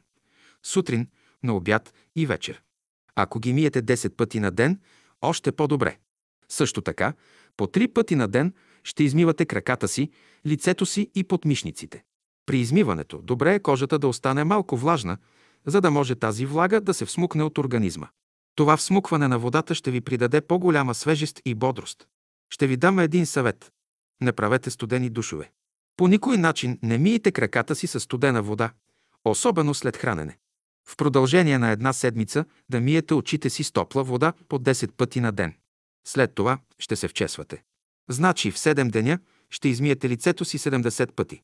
[0.62, 1.08] Сутрин,
[1.46, 2.62] на обяд и вечер.
[3.14, 4.80] Ако ги миете 10 пъти на ден,
[5.22, 5.98] още по-добре.
[6.48, 7.12] Също така,
[7.56, 8.54] по три пъти на ден
[8.84, 10.10] ще измивате краката си,
[10.46, 12.04] лицето си и подмишниците.
[12.46, 15.18] При измиването добре е кожата да остане малко влажна,
[15.66, 18.08] за да може тази влага да се всмукне от организма.
[18.54, 22.06] Това всмукване на водата ще ви придаде по-голяма свежест и бодрост.
[22.50, 23.72] Ще ви дам един съвет.
[24.20, 25.50] Не правете студени душове.
[25.96, 28.70] По никой начин не миете краката си с студена вода,
[29.24, 30.38] особено след хранене.
[30.88, 35.20] В продължение на една седмица да миете очите си с топла вода по 10 пъти
[35.20, 35.54] на ден.
[36.06, 37.62] След това ще се вчесвате.
[38.10, 39.18] Значи в 7 деня
[39.50, 41.42] ще измиете лицето си 70 пъти.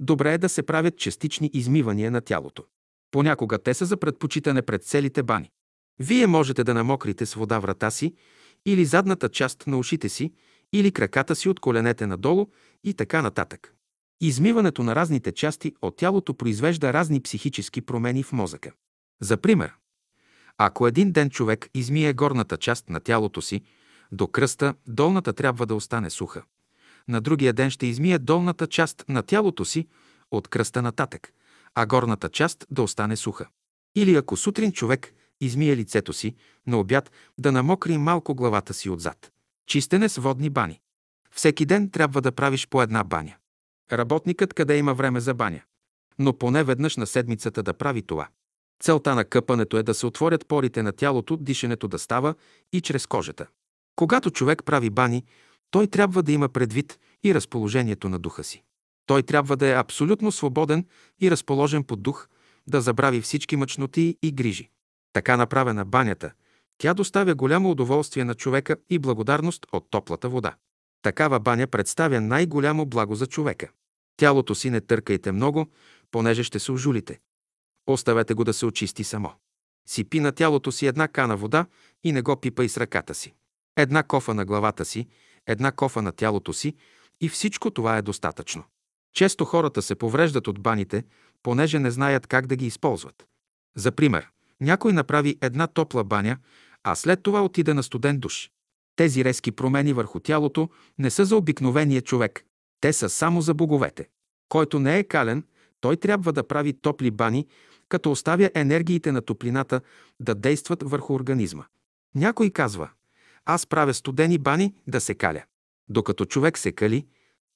[0.00, 2.64] Добре е да се правят частични измивания на тялото.
[3.10, 5.50] Понякога те са за предпочитане пред целите бани.
[5.98, 8.14] Вие можете да намокрите с вода врата си
[8.66, 10.32] или задната част на ушите си,
[10.72, 12.46] или краката си от коленете надолу
[12.84, 13.74] и така нататък.
[14.24, 18.72] Измиването на разните части от тялото произвежда разни психически промени в мозъка.
[19.22, 19.72] За пример,
[20.58, 23.62] ако един ден човек измие горната част на тялото си,
[24.12, 26.42] до кръста долната трябва да остане суха.
[27.08, 29.88] На другия ден ще измие долната част на тялото си
[30.30, 31.32] от кръста нататък,
[31.74, 33.48] а горната част да остане суха.
[33.96, 36.34] Или ако сутрин човек измие лицето си,
[36.66, 39.32] на обяд да намокри малко главата си отзад.
[39.66, 40.80] Чистене с водни бани.
[41.30, 43.34] Всеки ден трябва да правиш по една баня.
[43.92, 45.62] Работникът къде има време за баня?
[46.18, 48.28] Но поне веднъж на седмицата да прави това.
[48.82, 52.34] Целта на къпането е да се отворят порите на тялото, дишането да става
[52.72, 53.46] и чрез кожата.
[53.96, 55.24] Когато човек прави бани,
[55.70, 58.62] той трябва да има предвид и разположението на духа си.
[59.06, 60.86] Той трябва да е абсолютно свободен
[61.20, 62.28] и разположен под дух,
[62.66, 64.70] да забрави всички мъчноти и грижи.
[65.12, 66.32] Така направена банята,
[66.78, 70.54] тя доставя голямо удоволствие на човека и благодарност от топлата вода.
[71.02, 73.68] Такава баня представя най-голямо благо за човека.
[74.16, 75.66] Тялото си не търкайте много,
[76.10, 77.20] понеже ще се ожулите.
[77.86, 79.32] Оставете го да се очисти само.
[79.88, 81.66] Сипи на тялото си една кана вода
[82.04, 83.34] и не го пипай с ръката си.
[83.76, 85.06] Една кофа на главата си,
[85.46, 86.74] една кофа на тялото си
[87.20, 88.64] и всичко това е достатъчно.
[89.14, 91.04] Често хората се повреждат от баните,
[91.42, 93.26] понеже не знаят как да ги използват.
[93.76, 94.28] За пример,
[94.60, 96.36] някой направи една топла баня,
[96.82, 98.50] а след това отиде на студен душ.
[98.96, 102.44] Тези резки промени върху тялото не са за обикновения човек.
[102.80, 104.08] Те са само за боговете.
[104.48, 105.44] Който не е кален,
[105.80, 107.46] той трябва да прави топли бани,
[107.88, 109.80] като оставя енергиите на топлината
[110.20, 111.64] да действат върху организма.
[112.14, 112.90] Някой казва,
[113.44, 115.42] аз правя студени бани да се каля.
[115.88, 117.06] Докато човек се кали,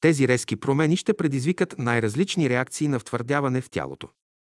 [0.00, 4.08] тези резки промени ще предизвикат най-различни реакции на втвърдяване в тялото.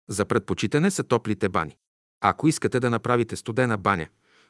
[0.08, 1.76] За предпочитане са топлите бани.
[2.20, 4.06] Ако искате да направите студена баня,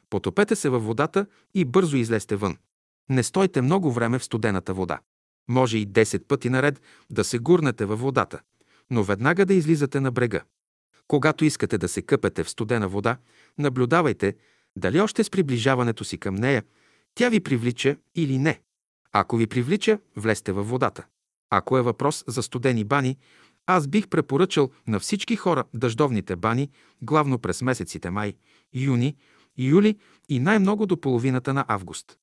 [0.09, 2.57] потопете се във водата и бързо излезте вън.
[3.09, 4.99] Не стойте много време в студената вода.
[5.49, 8.39] Може и 10 пъти наред да се гурнете във водата,
[8.89, 10.41] но веднага да излизате на брега.
[11.07, 13.17] Когато искате да се къпете в студена вода,
[13.57, 14.35] наблюдавайте
[14.75, 16.63] дали още с приближаването си към нея
[17.15, 18.61] тя ви привлича или не.
[19.11, 21.05] Ако ви привлича, влезте във водата.
[21.49, 23.17] Ако е въпрос за студени бани,
[23.65, 26.69] аз бих препоръчал на всички хора дъждовните бани,
[27.01, 28.33] главно през месеците май,
[28.73, 29.15] юни,
[29.57, 29.97] юли
[30.29, 32.17] и най-много до половината на август.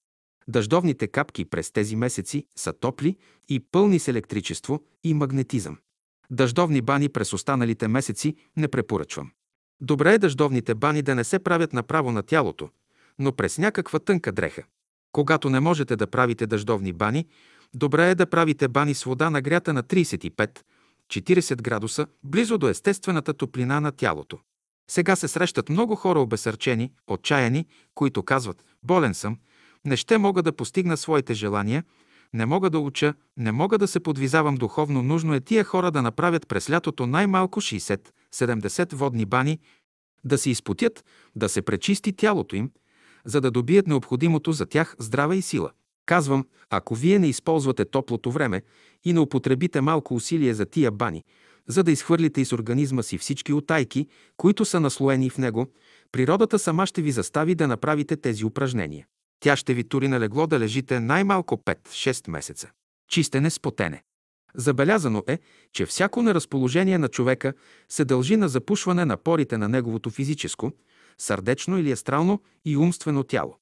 [0.48, 3.16] Дъждовните капки през тези месеци са топли
[3.48, 5.78] и пълни с електричество и магнетизъм.
[6.30, 9.30] Дъждовни бани през останалите месеци не препоръчвам.
[9.80, 12.68] Добре е дъждовните бани да не се правят направо на тялото,
[13.18, 14.62] но през някаква тънка дреха.
[15.12, 17.26] Когато не можете да правите дъждовни бани,
[17.74, 23.80] добре е да правите бани с вода нагрята на 35-40 градуса, близо до естествената топлина
[23.80, 24.38] на тялото.
[24.90, 29.38] Сега се срещат много хора обесърчени, отчаяни, които казват «болен съм»,
[29.84, 31.84] не ще мога да постигна своите желания,
[32.34, 36.02] не мога да уча, не мога да се подвизавам духовно, нужно е тия хора да
[36.02, 39.58] направят през лятото най-малко 60-70 водни бани,
[40.24, 41.04] да се изпотят,
[41.36, 42.70] да се пречисти тялото им,
[43.24, 45.70] за да добият необходимото за тях здраве и сила.
[46.06, 48.62] Казвам, ако вие не използвате топлото време
[49.04, 51.24] и не употребите малко усилие за тия бани,
[51.68, 55.66] за да изхвърлите из организма си всички отайки, които са наслоени в него,
[56.12, 59.06] природата сама ще ви застави да направите тези упражнения.
[59.40, 62.70] Тя ще ви тури на легло да лежите най-малко 5-6 месеца.
[63.08, 64.02] Чистене с потене.
[64.54, 65.38] Забелязано е,
[65.72, 67.52] че всяко неразположение на човека
[67.88, 70.72] се дължи на запушване на порите на неговото физическо,
[71.18, 73.58] сърдечно или астрално и умствено тяло.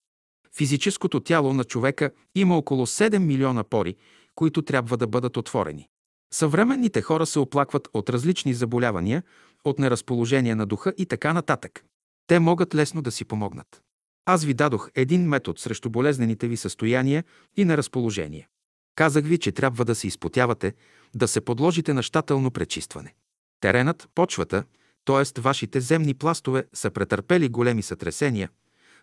[0.56, 3.96] Физическото тяло на човека има около 7 милиона пори,
[4.34, 5.88] които трябва да бъдат отворени.
[6.32, 9.22] Съвременните хора се оплакват от различни заболявания,
[9.64, 11.84] от неразположение на духа и така нататък.
[12.26, 13.82] Те могат лесно да си помогнат.
[14.26, 17.24] Аз ви дадох един метод срещу болезнените ви състояния
[17.56, 18.48] и неразположение.
[18.94, 20.74] Казах ви, че трябва да се изпотявате,
[21.14, 23.14] да се подложите на щателно пречистване.
[23.60, 24.64] Теренът, почвата,
[25.04, 25.40] т.е.
[25.40, 28.50] вашите земни пластове са претърпели големи сътресения,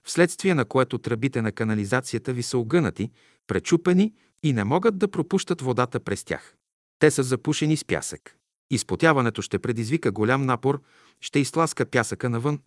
[0.04, 3.12] вследствие на което тръбите на канализацията ви са огънати,
[3.48, 6.56] пречупени и не могат да пропущат водата през тях.
[7.00, 8.36] Те са запушени с пясък.
[8.72, 10.82] Изпотяването ще предизвика голям напор,
[11.22, 12.60] ще изтласка пясъка навън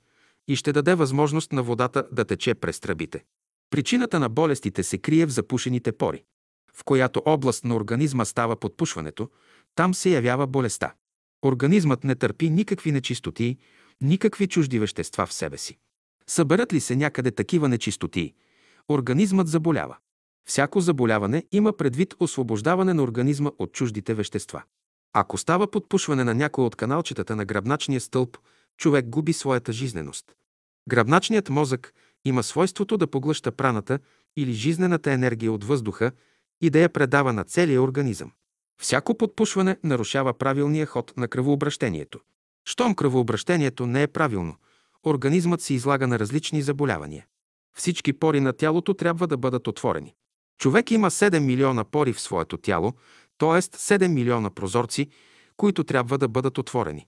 [0.49, 3.25] и ще даде възможност на водата да тече през тръбите.
[3.71, 6.25] Причината на болестите се крие в запушените пори.
[6.75, 9.31] В която област на организма става подпушването,
[9.75, 10.95] там се явява болестта.
[11.45, 13.59] Организмът не търпи никакви нечистоти,
[14.01, 15.79] никакви чужди вещества в себе си.
[16.27, 18.35] Съберат ли се някъде такива нечистоти,
[18.89, 19.97] организмът заболява.
[20.47, 24.63] Всяко заболяване има предвид освобождаване на организма от чуждите вещества.
[25.13, 28.39] Ако става подпушване на някой от каналчетата на гръбначния стълб,
[28.77, 30.25] човек губи своята жизненост.
[30.89, 31.95] Гръбначният мозък
[32.25, 33.99] има свойството да поглъща праната
[34.37, 36.13] или жизнената енергия от въздуха
[36.61, 38.33] и да я предава на целия организъм.
[38.81, 42.21] Всяко подпушване нарушава правилния ход на кръвообращението.
[42.65, 44.57] Щом кръвообращението не е правилно,
[45.07, 47.27] организмът се излага на различни заболявания.
[47.77, 50.15] Всички пори на тялото трябва да бъдат отворени.
[50.59, 52.93] Човек има 7 милиона пори в своето тяло,
[53.39, 53.63] т.е.
[53.63, 55.09] 7 милиона прозорци,
[55.57, 57.07] които трябва да бъдат отворени.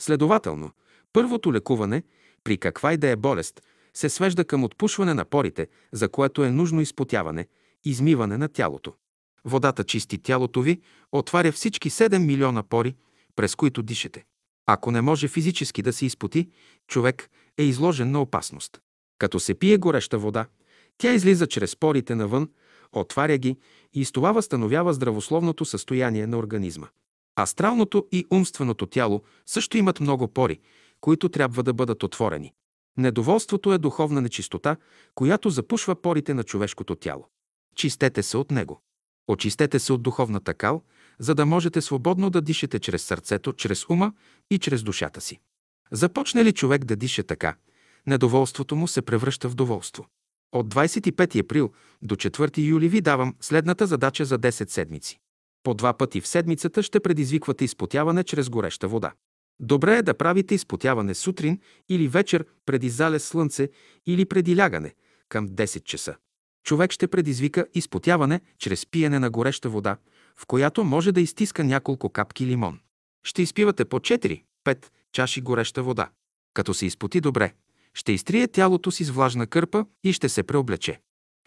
[0.00, 0.70] Следователно,
[1.12, 2.02] първото лекуване,
[2.44, 3.62] при каква и да е болест,
[3.94, 7.46] се свежда към отпушване на порите, за което е нужно изпотяване,
[7.84, 8.94] измиване на тялото.
[9.44, 10.80] Водата чисти тялото ви,
[11.12, 12.94] отваря всички 7 милиона пори,
[13.36, 14.24] през които дишете.
[14.66, 16.48] Ако не може физически да се изпоти,
[16.88, 18.80] човек е изложен на опасност.
[19.18, 20.46] Като се пие гореща вода,
[20.98, 22.48] тя излиза чрез порите навън,
[23.00, 23.56] отваря ги
[23.92, 26.88] и с това възстановява здравословното състояние на организма.
[27.38, 30.60] Астралното и умственото тяло също имат много пори,
[31.00, 32.52] които трябва да бъдат отворени.
[32.96, 34.76] Недоволството е духовна нечистота,
[35.14, 37.28] която запушва порите на човешкото тяло.
[37.74, 38.82] Чистете се от него.
[39.28, 40.82] Очистете се от духовната кал,
[41.18, 44.12] за да можете свободно да дишате чрез сърцето, чрез ума
[44.50, 45.38] и чрез душата си.
[45.92, 47.56] Започне ли човек да диша така,
[48.06, 50.06] недоволството му се превръща в доволство.
[50.52, 55.18] От 25 април до 4 юли ви давам следната задача за 10 седмици.
[55.62, 59.12] По два пъти в седмицата ще предизвиквате изпотяване чрез гореща вода.
[59.60, 63.68] Добре е да правите изпотяване сутрин или вечер преди залез слънце
[64.06, 64.94] или преди лягане
[65.28, 66.16] към 10 часа.
[66.64, 69.96] Човек ще предизвика изпотяване чрез пиене на гореща вода,
[70.36, 72.80] в която може да изтиска няколко капки лимон.
[73.24, 74.42] Ще изпивате по 4-5
[75.12, 76.10] чаши гореща вода.
[76.54, 77.52] Като се изпоти добре,
[77.96, 81.00] ще изтрие тялото си с влажна кърпа и ще се преоблече.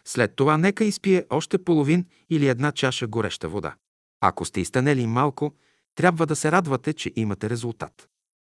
[0.05, 3.75] След това нека изпие още половин или една чаша гореща вода.
[4.21, 5.55] Ако сте изтънели малко,
[5.95, 8.09] трябва да се радвате, че имате резултат.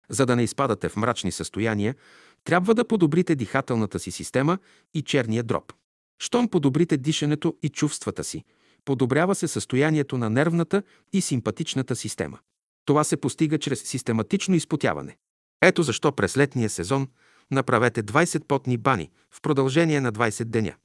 [0.10, 1.96] За да не изпадате в мрачни състояния,
[2.44, 4.58] трябва да подобрите дихателната си система
[4.94, 5.74] и черния дроб.
[6.20, 8.44] Щом подобрите дишането и чувствата си,
[8.86, 12.40] подобрява се състоянието на нервната и симпатичната система.
[12.86, 15.18] Това се постига чрез систематично изпотяване.
[15.62, 17.08] Ето защо през летния сезон
[17.52, 20.76] направете 20 потни бани в продължение на 20 деня.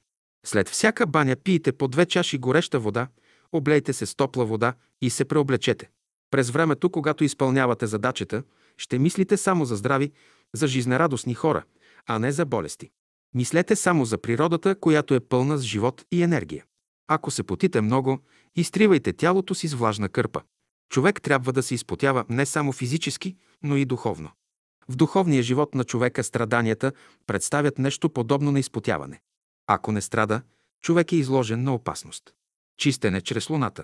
[0.45, 3.07] След всяка баня пийте по две чаши гореща вода,
[3.51, 5.89] облейте се с топла вода и се преоблечете.
[6.31, 8.43] През времето, когато изпълнявате задачата,
[8.77, 10.11] ще мислите само за здрави,
[10.53, 11.63] за жизнерадостни хора,
[12.07, 12.89] а не за болести.
[13.35, 16.65] Мислете само за природата, която е пълна с живот и енергия.
[17.07, 18.19] Ако се потите много,
[18.55, 20.41] изтривайте тялото си с влажна кърпа.
[20.89, 24.29] Човек трябва да се изпотява не само физически, но и духовно.
[24.89, 26.91] В духовния живот на човека страданията
[27.27, 29.21] представят нещо подобно на изпотяване.
[29.67, 30.41] Ако не страда,
[30.81, 32.33] човек е изложен на опасност.
[32.77, 33.83] Чистене чрез луната.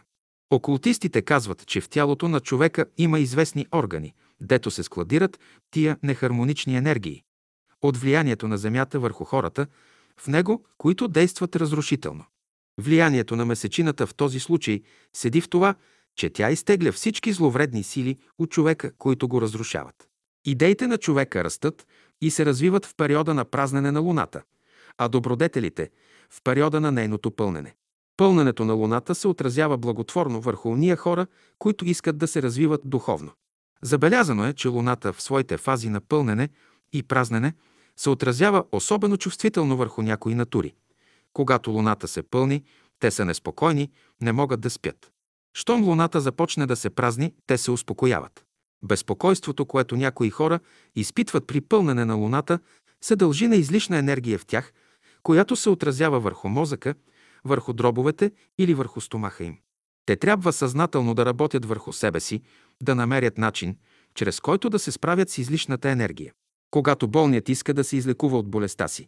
[0.51, 5.39] Окултистите казват, че в тялото на човека има известни органи, дето се складират
[5.71, 7.23] тия нехармонични енергии.
[7.81, 9.67] От влиянието на Земята върху хората,
[10.19, 12.25] в него, които действат разрушително.
[12.77, 14.81] Влиянието на месечината в този случай
[15.13, 15.75] седи в това,
[16.15, 20.10] че тя изтегля всички зловредни сили от човека, които го разрушават.
[20.45, 21.87] Идеите на човека растат
[22.21, 24.41] и се развиват в периода на празнене на Луната,
[24.97, 25.89] а добродетелите–
[26.31, 27.75] в периода на нейното пълнене.
[28.17, 31.27] Пълненето на Луната се отразява благотворно върху уния хора,
[31.59, 33.31] които искат да се развиват духовно.
[33.81, 36.49] Забелязано е, че Луната в своите фази на пълнене
[36.93, 37.53] и празнене
[37.97, 40.73] се отразява особено чувствително върху някои натури.
[41.33, 42.63] Когато Луната се пълни,
[42.99, 43.89] те са неспокойни,
[44.21, 45.11] не могат да спят.
[45.53, 48.45] Щом Луната започне да се празни, те се успокояват.
[48.83, 50.59] Безпокойството, което някои хора
[50.95, 52.59] изпитват при пълнене на Луната,
[53.01, 54.73] се дължи на излишна енергия в тях,
[55.23, 56.95] която се отразява върху мозъка,
[57.45, 59.57] върху дробовете или върху стомаха им.
[60.05, 62.41] Те трябва съзнателно да работят върху себе си,
[62.83, 63.77] да намерят начин,
[64.15, 66.33] чрез който да се справят с излишната енергия.
[66.71, 69.07] Когато болният иска да се излекува от болестта си,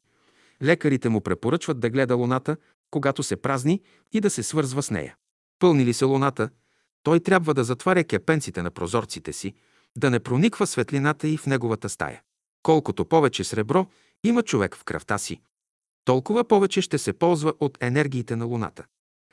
[0.63, 2.57] лекарите му препоръчват да гледа луната,
[2.91, 3.81] когато се празни
[4.11, 5.15] и да се свързва с нея.
[5.59, 6.49] Пълни ли се луната,
[7.03, 9.53] той трябва да затваря кепенците на прозорците си,
[9.97, 12.21] да не прониква светлината и в неговата стая.
[12.63, 13.87] Колкото повече сребро
[14.23, 15.41] има човек в кръвта си,
[16.05, 18.85] толкова повече ще се ползва от енергиите на Луната.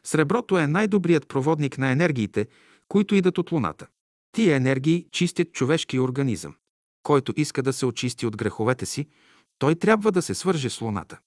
[0.05, 2.47] Среброто е най-добрият проводник на енергиите,
[2.88, 3.86] които идат от Луната.
[4.32, 6.55] Тия енергии чистят човешкия организъм.
[7.02, 9.06] Който иска да се очисти от греховете си,
[9.59, 11.18] той трябва да се свърже с Луната.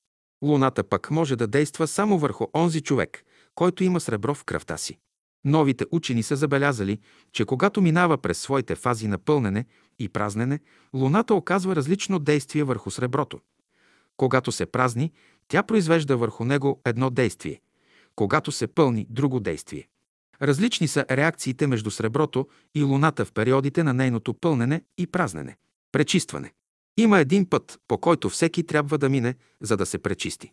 [0.44, 3.24] Луната пък може да действа само върху онзи човек,
[3.56, 4.98] който има сребро в кръвта си.
[5.46, 7.00] Новите учени са забелязали,
[7.32, 9.66] че когато минава през своите фази на пълнене
[10.00, 10.60] и празнене,
[10.94, 13.40] Луната оказва различно действие върху среброто.
[14.18, 15.12] Когато се празни,
[15.48, 17.62] тя произвежда върху него едно действие.
[18.16, 19.88] Когато се пълни, друго действие.
[20.42, 25.58] Различни са реакциите между среброто и Луната в периодите на нейното пълнене и празнене.
[25.92, 26.54] Пречистване.
[26.98, 30.52] Има един път, по който всеки трябва да мине, за да се пречисти.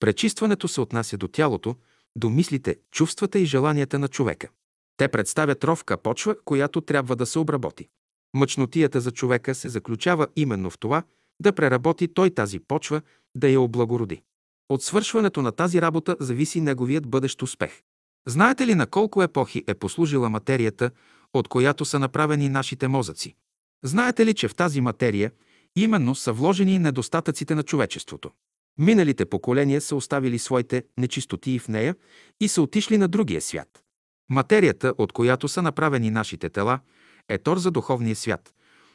[0.00, 1.76] Пречистването се отнася до тялото,
[2.16, 4.48] до мислите, чувствата и желанията на човека.
[4.96, 7.88] Те представят ровка почва, която трябва да се обработи.
[8.34, 11.02] Мъчнотията за човека се заключава именно в това
[11.42, 13.02] да преработи той тази почва,
[13.34, 14.22] да я облагороди.
[14.68, 17.82] От свършването на тази работа зависи неговият бъдещ успех.
[18.28, 20.90] Знаете ли на колко епохи е послужила материята,
[21.34, 23.34] от която са направени нашите мозъци?
[23.84, 25.32] Знаете ли, че в тази материя
[25.76, 28.30] именно са вложени недостатъците на човечеството?
[28.78, 31.96] Миналите поколения са оставили своите нечистоти в нея
[32.40, 33.68] и са отишли на другия свят.
[34.30, 36.80] Материята, от която са направени нашите тела,
[37.28, 38.54] е тор за духовния свят,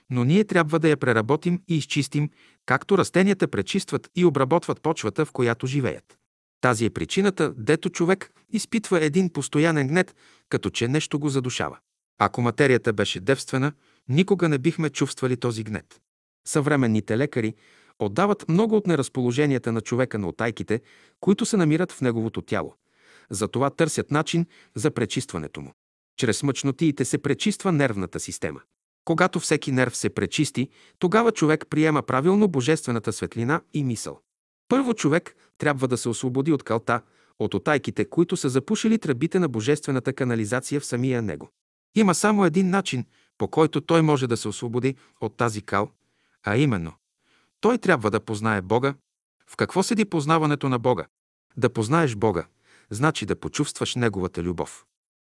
[0.09, 2.29] но ние трябва да я преработим и изчистим,
[2.65, 6.17] както растенията пречистват и обработват почвата, в която живеят.
[6.61, 10.15] Тази е причината, дето човек изпитва един постоянен гнет,
[10.49, 11.77] като че нещо го задушава.
[12.19, 13.71] Ако материята беше девствена,
[14.09, 16.01] никога не бихме чувствали този гнет.
[16.47, 17.53] Съвременните лекари
[17.99, 20.81] отдават много от неразположенията на човека на отайките,
[21.19, 22.73] които се намират в неговото тяло.
[23.29, 24.45] Затова търсят начин
[24.75, 25.73] за пречистването му.
[26.17, 28.61] Чрез мъчнотиите се пречиства нервната система.
[29.05, 30.69] Когато всеки нерв се пречисти,
[30.99, 34.19] тогава човек приема правилно божествената светлина и мисъл.
[34.67, 37.01] Първо човек трябва да се освободи от калта,
[37.39, 41.49] от отайките, които са запушили тръбите на божествената канализация в самия него.
[41.95, 43.05] Има само един начин,
[43.37, 45.89] по който той може да се освободи от тази кал,
[46.43, 46.93] а именно
[47.61, 48.95] той трябва да познае Бога.
[49.49, 51.05] В какво седи познаването на Бога?
[51.57, 52.47] Да познаеш Бога,
[52.89, 54.85] значи да почувстваш Неговата любов.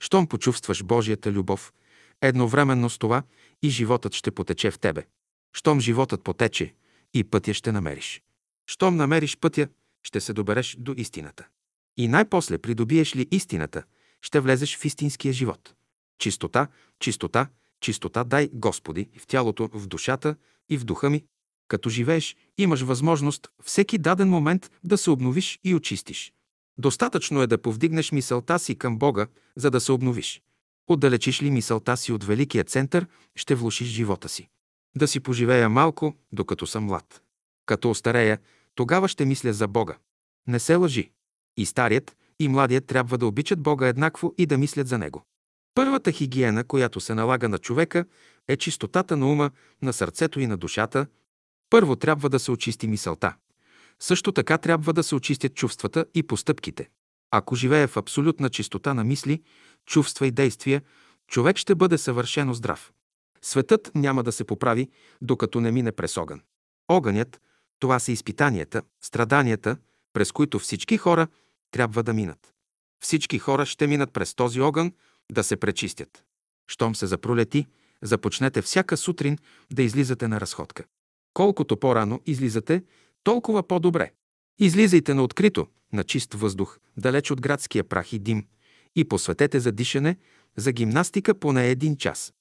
[0.02, 1.72] Щом почувстваш Божията любов,
[2.20, 3.22] едновременно с това
[3.62, 5.06] и животът ще потече в тебе.
[5.52, 6.74] Щом животът потече,
[7.14, 8.22] и пътя ще намериш.
[8.66, 9.68] Щом намериш пътя,
[10.02, 11.46] ще се добереш до истината.
[11.96, 13.82] И най-после придобиеш ли истината,
[14.22, 15.74] ще влезеш в истинския живот.
[16.18, 16.68] Чистота,
[16.98, 17.48] чистота,
[17.80, 20.36] чистота дай, Господи, в тялото, в душата
[20.68, 21.24] и в духа ми.
[21.68, 26.32] Като живееш, имаш възможност всеки даден момент да се обновиш и очистиш.
[26.78, 29.26] Достатъчно е да повдигнеш мисълта си към Бога,
[29.56, 30.42] за да се обновиш.
[30.86, 33.06] Отдалечиш ли мисълта си от великия център,
[33.36, 34.48] ще влушиш живота си.
[34.96, 37.22] Да си поживея малко, докато съм млад.
[37.66, 38.38] Като остарея,
[38.74, 39.96] тогава ще мисля за Бога.
[40.46, 41.10] Не се лъжи.
[41.56, 45.22] И старият, и младият трябва да обичат Бога еднакво и да мислят за Него.
[45.74, 48.04] Първата хигиена, която се налага на човека,
[48.48, 49.50] е чистотата на ума,
[49.82, 51.06] на сърцето и на душата.
[51.72, 53.34] Първо трябва да се очисти мисълта.
[54.00, 56.90] Също така трябва да се очистят чувствата и постъпките.
[57.30, 59.42] Ако живее в абсолютна чистота на мисли,
[59.86, 60.82] чувства и действия,
[61.28, 62.92] човек ще бъде съвършено здрав.
[63.42, 64.90] Светът няма да се поправи,
[65.22, 66.40] докато не мине през огън.
[66.88, 67.40] Огънят–
[67.78, 69.76] това са изпитанията, страданията,
[70.12, 71.26] през които всички хора
[71.70, 72.54] трябва да минат.
[73.04, 74.92] Всички хора ще минат през този огън
[75.32, 76.24] да се пречистят.
[76.68, 77.66] Щом се запролети,
[78.02, 79.38] започнете всяка сутрин
[79.72, 80.84] да излизате на разходка.
[81.34, 82.82] Колкото по-рано излизате,
[83.22, 84.12] толкова по-добре.
[84.58, 88.46] Излизайте на открито, на чист въздух, далеч от градския прах и дим
[88.96, 90.16] и посветете за дишане,
[90.56, 92.34] за гимнастика поне един час.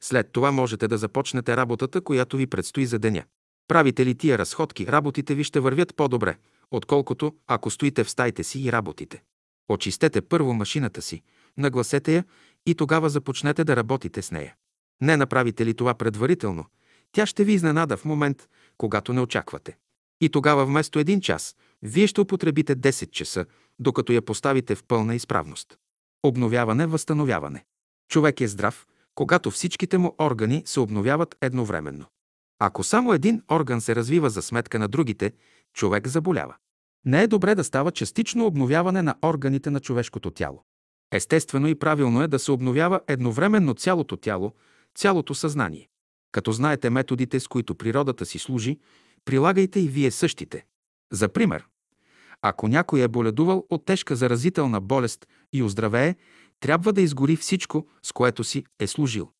[0.00, 3.24] След това можете да започнете работата, която ви предстои за деня.
[3.68, 6.36] Правите ли тия разходки, работите ви ще вървят по-добре,
[6.70, 9.22] отколкото ако стоите в стаите си и работите.
[9.68, 11.22] Очистете първо машината си,
[11.56, 12.24] нагласете я
[12.66, 14.54] и тогава започнете да работите с нея.
[15.00, 16.64] Не направите ли това предварително,
[17.12, 19.76] тя ще ви изненада в момент, когато не очаквате.
[20.20, 23.46] И тогава вместо един час, вие ще употребите 10 часа,
[23.78, 25.78] докато я поставите в пълна изправност.
[26.22, 27.64] Обновяване, възстановяване.
[28.10, 32.06] Човек е здрав, когато всичките му органи се обновяват едновременно.
[32.58, 35.32] Ако само един орган се развива за сметка на другите,
[35.74, 36.54] човек заболява.
[37.04, 40.62] Не е добре да става частично обновяване на органите на човешкото тяло.
[41.12, 44.52] Естествено и правилно е да се обновява едновременно цялото тяло,
[44.94, 45.88] цялото съзнание.
[46.32, 48.78] Като знаете методите, с които природата си служи,
[49.24, 50.64] прилагайте и вие същите.
[51.12, 51.66] За пример,
[52.42, 56.14] ако някой е боледувал от тежка заразителна болест и оздравее,
[56.60, 59.30] трябва да изгори всичко, с което си е служил.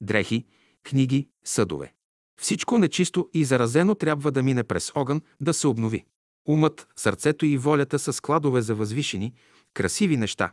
[0.00, 0.46] Дрехи,
[0.84, 1.92] книги, съдове.
[2.40, 6.04] Всичко нечисто и заразено трябва да мине през огън, да се обнови.
[6.48, 9.34] Умът, сърцето и волята са складове за възвишени,
[9.74, 10.52] красиви неща,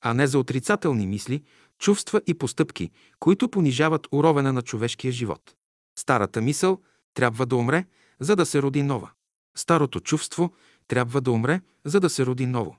[0.00, 1.42] а не за отрицателни мисли,
[1.78, 5.54] чувства и постъпки, които понижават уровена на човешкия живот.
[5.98, 6.80] Старата мисъл
[7.14, 7.84] трябва да умре,
[8.20, 9.10] за да се роди нова.
[9.56, 10.52] Старото чувство
[10.88, 12.76] трябва да умре, за да се роди ново.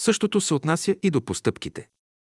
[0.00, 1.88] Същото се отнася и до постъпките.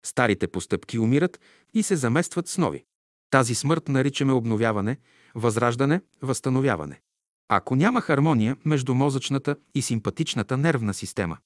[0.06, 1.40] Старите постъпки умират
[1.74, 2.84] и се заместват с нови.
[3.30, 4.98] Тази смърт наричаме обновяване,
[5.34, 7.00] възраждане, възстановяване.
[7.48, 11.38] Ако няма хармония между мозъчната и симпатичната нервна система,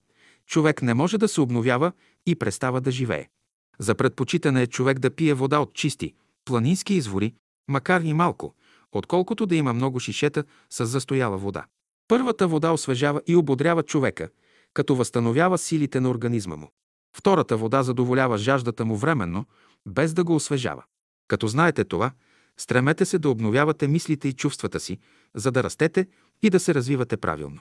[0.46, 1.92] човек не може да се обновява
[2.26, 3.28] и престава да живее.
[3.78, 7.34] За предпочитане е човек да пие вода от чисти, планински извори,
[7.68, 8.54] макар и малко,
[8.92, 11.64] отколкото да има много шишета с застояла вода.
[12.08, 14.28] Първата вода освежава и ободрява човека,
[14.74, 16.70] като възстановява силите на организма му.
[17.16, 19.44] Втората вода задоволява жаждата му временно,
[19.86, 20.84] без да го освежава.
[21.28, 22.10] Като знаете това,
[22.56, 24.98] стремете се да обновявате мислите и чувствата си,
[25.34, 26.06] за да растете
[26.42, 27.60] и да се развивате правилно.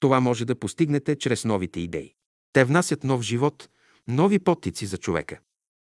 [0.00, 2.14] Това може да постигнете чрез новите идеи.
[2.52, 3.68] Те внасят нов живот,
[4.08, 5.38] нови потици за човека.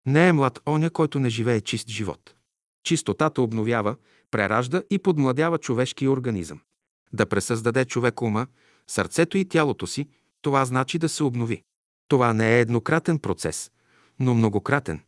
[0.06, 2.36] Не е млад оня, който не живее чист живот.
[2.84, 3.96] Чистотата обновява,
[4.32, 6.62] преражда и подмладява човешкия организъм.
[7.14, 8.48] Да пресъздаде човек ума,
[8.88, 10.08] сърцето и тялото си,
[10.42, 11.64] това значи да се обнови.
[12.08, 13.72] Това не е еднократен процес,
[14.20, 15.02] но многократен.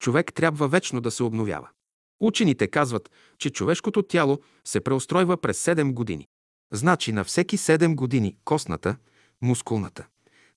[0.00, 1.68] Човек трябва вечно да се обновява.
[2.20, 6.28] Учените казват, че човешкото тяло се преустройва през 7 години.
[6.72, 8.96] Значи на всеки 7 години костната,
[9.42, 10.06] мускулната,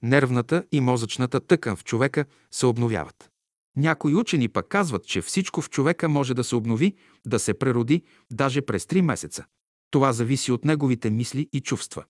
[0.02, 3.30] нервната и мозъчната тъкан в човека се обновяват.
[3.78, 6.96] Някои учени пък казват, че всичко в човека може да се обнови,
[7.26, 9.46] да се прероди, даже през 3 месеца.
[9.92, 12.04] Това зависи от неговите мисли и чувства.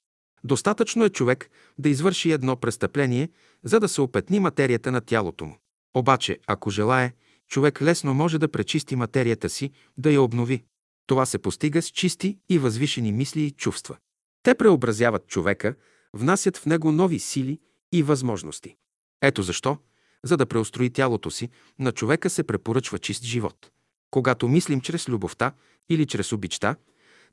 [0.43, 3.29] Достатъчно е човек да извърши едно престъпление,
[3.63, 5.57] за да се опетни материята на тялото му.
[5.93, 7.13] Обаче, ако желае,
[7.47, 10.63] човек лесно може да пречисти материята си, да я обнови.
[11.07, 13.97] Това се постига с чисти и възвишени мисли и чувства.
[14.43, 15.75] Те преобразяват човека,
[16.13, 17.59] внасят в него нови сили
[17.91, 18.75] и възможности.
[19.21, 19.77] Ето защо,
[20.25, 21.49] за да преустрои тялото си,
[21.79, 23.71] на човека се препоръчва чист живот.
[24.11, 25.51] Когато мислим чрез любовта
[25.89, 26.75] или чрез обичта,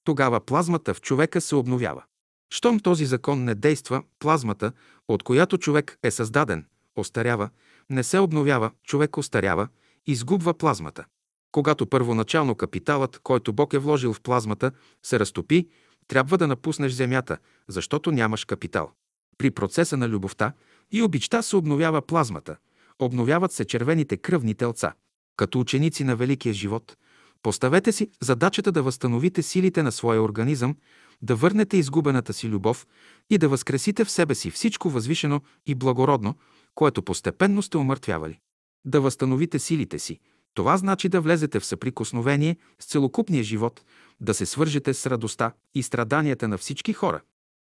[0.05, 2.03] тогава плазмата в човека се обновява.
[2.51, 4.73] Щом този закон не действа, плазмата,
[5.09, 6.67] от която човек е създаден,
[6.97, 7.51] остарява,
[7.91, 9.69] не се обновява, човек остарява,
[10.07, 11.05] изгубва плазмата.
[11.53, 15.69] Когато първоначално капиталът, който Бог е вложил в плазмата, се разтопи,
[16.09, 18.91] трябва да напуснеш земята, защото нямаш капитал.
[19.39, 20.53] При процеса на любовта
[20.91, 22.57] и обичта се обновява плазмата,
[23.05, 24.93] обновяват се червените кръвни телца.
[25.37, 26.97] Като ученици на великия живот,
[27.43, 30.77] поставете си задачата да възстановите силите на своя организъм,
[31.23, 32.87] да върнете изгубената си любов
[33.31, 36.35] и да възкресите в себе си всичко възвишено и благородно,
[36.75, 38.39] което постепенно сте умъртвявали.
[38.85, 40.21] Да възстановите силите си.
[40.55, 43.85] Това значи да влезете в съприкосновение с целокупния живот,
[44.21, 47.21] да се свържете с радостта и страданията на всички хора,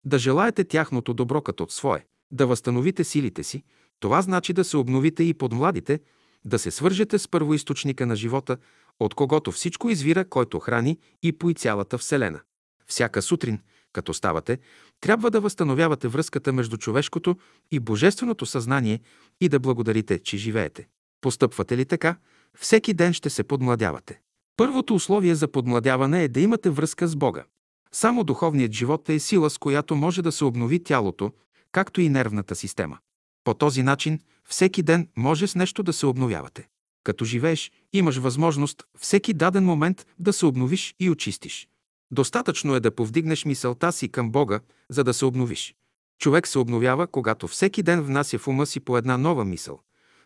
[0.05, 3.63] да желаете тяхното добро като от свое, да възстановите силите си,
[4.03, 5.99] това значи да се обновите и подмладите,
[6.45, 8.57] да се свържете с първоисточника на живота,
[8.99, 12.39] от когото всичко извира, който храни и пои цялата Вселена.
[12.87, 13.59] Всяка сутрин,
[13.93, 14.59] като ставате,
[15.01, 17.35] трябва да възстановявате връзката между човешкото
[17.71, 18.99] и божественото съзнание
[19.41, 20.87] и да благодарите, че живеете.
[21.21, 22.15] Постъпвате ли така,
[22.57, 24.21] всеки ден ще се подмладявате.
[24.57, 27.43] Първото условие за подмладяване е да имате връзка с Бога.
[27.91, 31.31] Само духовният живот е сила, с която може да се обнови тялото,
[31.71, 32.97] както и нервната система.
[33.43, 36.67] По този начин всеки ден може с нещо да се обновявате.
[37.03, 41.67] Като живееш, имаш възможност всеки даден момент да се обновиш и очистиш.
[42.11, 45.75] Достатъчно е да повдигнеш мисълта си към Бога, за да се обновиш.
[46.19, 49.79] Човек се обновява, когато всеки ден внася в ума си по една нова мисъл,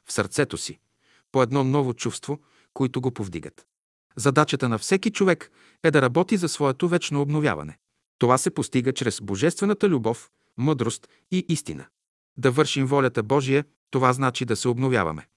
[0.05, 0.79] в сърцето си,
[1.31, 2.39] по едно ново чувство,
[2.73, 3.67] които го повдигат.
[4.15, 5.51] Задачата на всеки човек
[5.83, 7.77] е да работи за своето вечно обновяване.
[8.19, 11.85] Това се постига чрез божествената любов, мъдрост и истина.
[12.37, 15.27] Да вършим волята Божия, това значи да се обновяваме.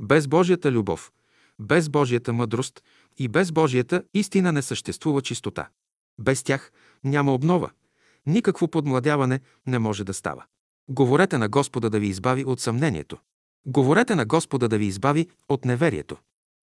[0.00, 1.12] Без Божията любов,
[1.58, 2.82] без Божията мъдрост
[3.18, 5.68] и без Божията истина не съществува чистота.
[6.20, 6.72] Без тях
[7.04, 7.70] няма обнова.
[8.26, 10.44] Никакво подмладяване не може да става.
[10.88, 13.18] Говорете на Господа да ви избави от съмнението.
[13.66, 16.16] Говорете на Господа да ви избави от неверието.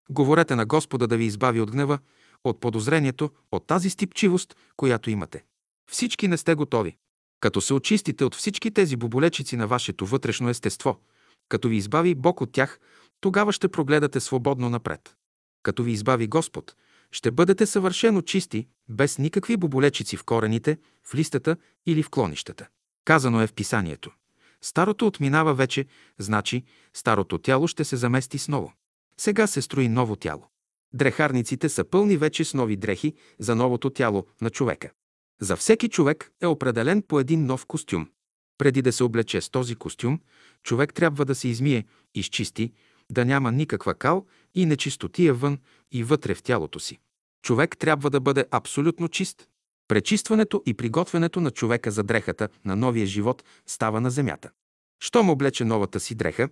[0.10, 2.00] Говорете на Господа да ви избави от гнева,
[2.44, 5.44] от подозрението, от тази стипчивост, която имате.
[5.92, 6.98] Всички не сте готови.
[7.40, 11.00] Като се очистите от всички тези боболечици на вашето вътрешно естество,
[11.50, 12.80] като ви избави Бог от тях,
[13.22, 15.16] тогава ще прогледате свободно напред.
[15.64, 16.76] Като ви избави Господ,
[17.12, 22.68] ще бъдете съвършено чисти, без никакви боболечици в корените, в листата или в клонищата.
[23.06, 24.12] Казано е в писанието.
[24.62, 25.86] Старото отминава вече,
[26.20, 28.74] значи старото тяло ще се замести с ново.
[29.18, 30.48] Сега се строи ново тяло.
[30.94, 34.92] Дрехарниците са пълни вече с нови дрехи за новото тяло на човека.
[35.42, 38.10] За всеки човек е определен по един нов костюм.
[38.58, 40.20] Преди да се облече с този костюм,
[40.64, 42.72] човек трябва да се измие, изчисти,
[43.12, 45.60] да няма никаква кал и нечистотия вън
[45.92, 47.00] и вътре в тялото си.
[47.44, 49.48] Човек трябва да бъде абсолютно чист.
[49.88, 54.50] Пречистването и приготвянето на човека за дрехата на новия живот става на земята.
[55.00, 56.50] Щом облече новата си дреха,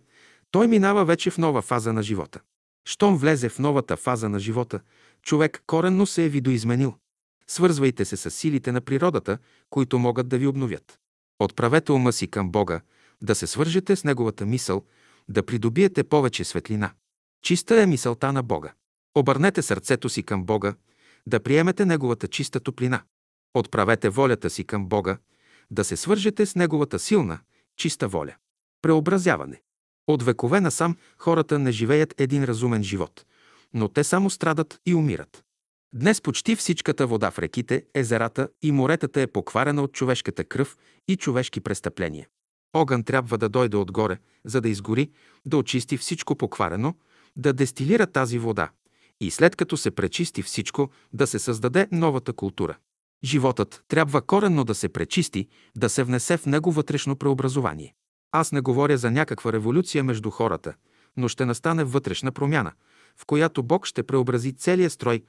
[0.52, 2.40] Той минава вече в нова фаза на живота.
[2.86, 4.80] Щом влезе в новата фаза на живота,
[5.22, 6.96] човек коренно се е видоизменил.
[7.54, 9.38] Свързвайте се с силите на природата,
[9.70, 11.00] които могат да ви обновят.
[11.40, 12.82] Отправете ума си към Бога,
[13.22, 14.84] да се свържете с Неговата мисъл,
[15.30, 16.94] да придобиете повече светлина.
[17.44, 18.74] Чиста е мисълта на Бога.
[19.16, 20.76] Обърнете сърцето си към Бога,
[21.28, 23.02] да приемете Неговата чиста топлина.
[23.54, 25.18] Отправете волята си към Бога,
[25.72, 27.40] да се свържете с Неговата силна,
[27.78, 28.36] чиста воля.
[28.82, 29.62] Преобразяване.
[30.08, 33.26] От векове насам хората не живеят един разумен живот,
[33.74, 35.44] но те само страдат и умират.
[35.96, 41.16] Днес почти всичката вода в реките, езерата и моретата е покварена от човешката кръв и
[41.16, 42.28] човешки престъпления.
[42.74, 45.12] Огън трябва да дойде отгоре, за да изгори,
[45.46, 46.96] да очисти всичко покварено,
[47.36, 48.70] да дестилира тази вода
[49.22, 52.78] и след като се пречисти всичко, да се създаде новата култура.
[53.24, 55.48] Животът трябва коренно да се пречисти,
[55.78, 57.94] да се внесе в него вътрешно преобразование.
[58.32, 60.74] Аз не говоря за някаква революция между хората,
[61.18, 62.72] но ще настане вътрешна промяна,
[63.18, 65.24] в която Бог ще преобрази целия строй,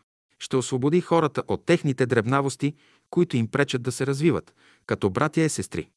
[0.45, 2.75] ще освободи хората от техните дребнавости,
[3.11, 4.55] които им пречат да се развиват,
[4.87, 5.89] като братя и сестри.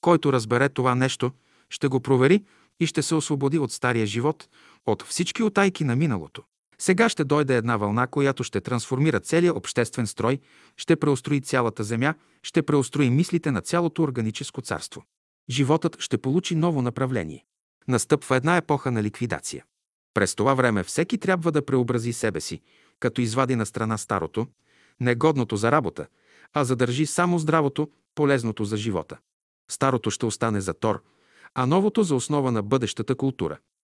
[0.00, 1.32] Който разбере това нещо,
[1.70, 2.44] ще го провери
[2.80, 4.48] и ще се освободи от стария живот,
[4.86, 6.42] от всички отайки на миналото.
[6.78, 10.38] Сега ще дойде една вълна, която ще трансформира целия обществен строй,
[10.76, 15.04] ще преустрои цялата земя, ще преустрои мислите на цялото органическо царство.
[15.50, 17.44] Животът ще получи ново направление.
[17.88, 19.64] Настъпва една епоха на ликвидация.
[20.14, 22.60] През това време всеки трябва да преобрази себе си,
[23.00, 24.46] като извади на страна старото,
[25.00, 26.06] негодното за работа,
[26.52, 29.18] а задържи само здравото, полезното за живота.
[29.70, 31.02] Старото ще остане за тор,
[31.54, 33.58] а новото за основа на бъдещата култура.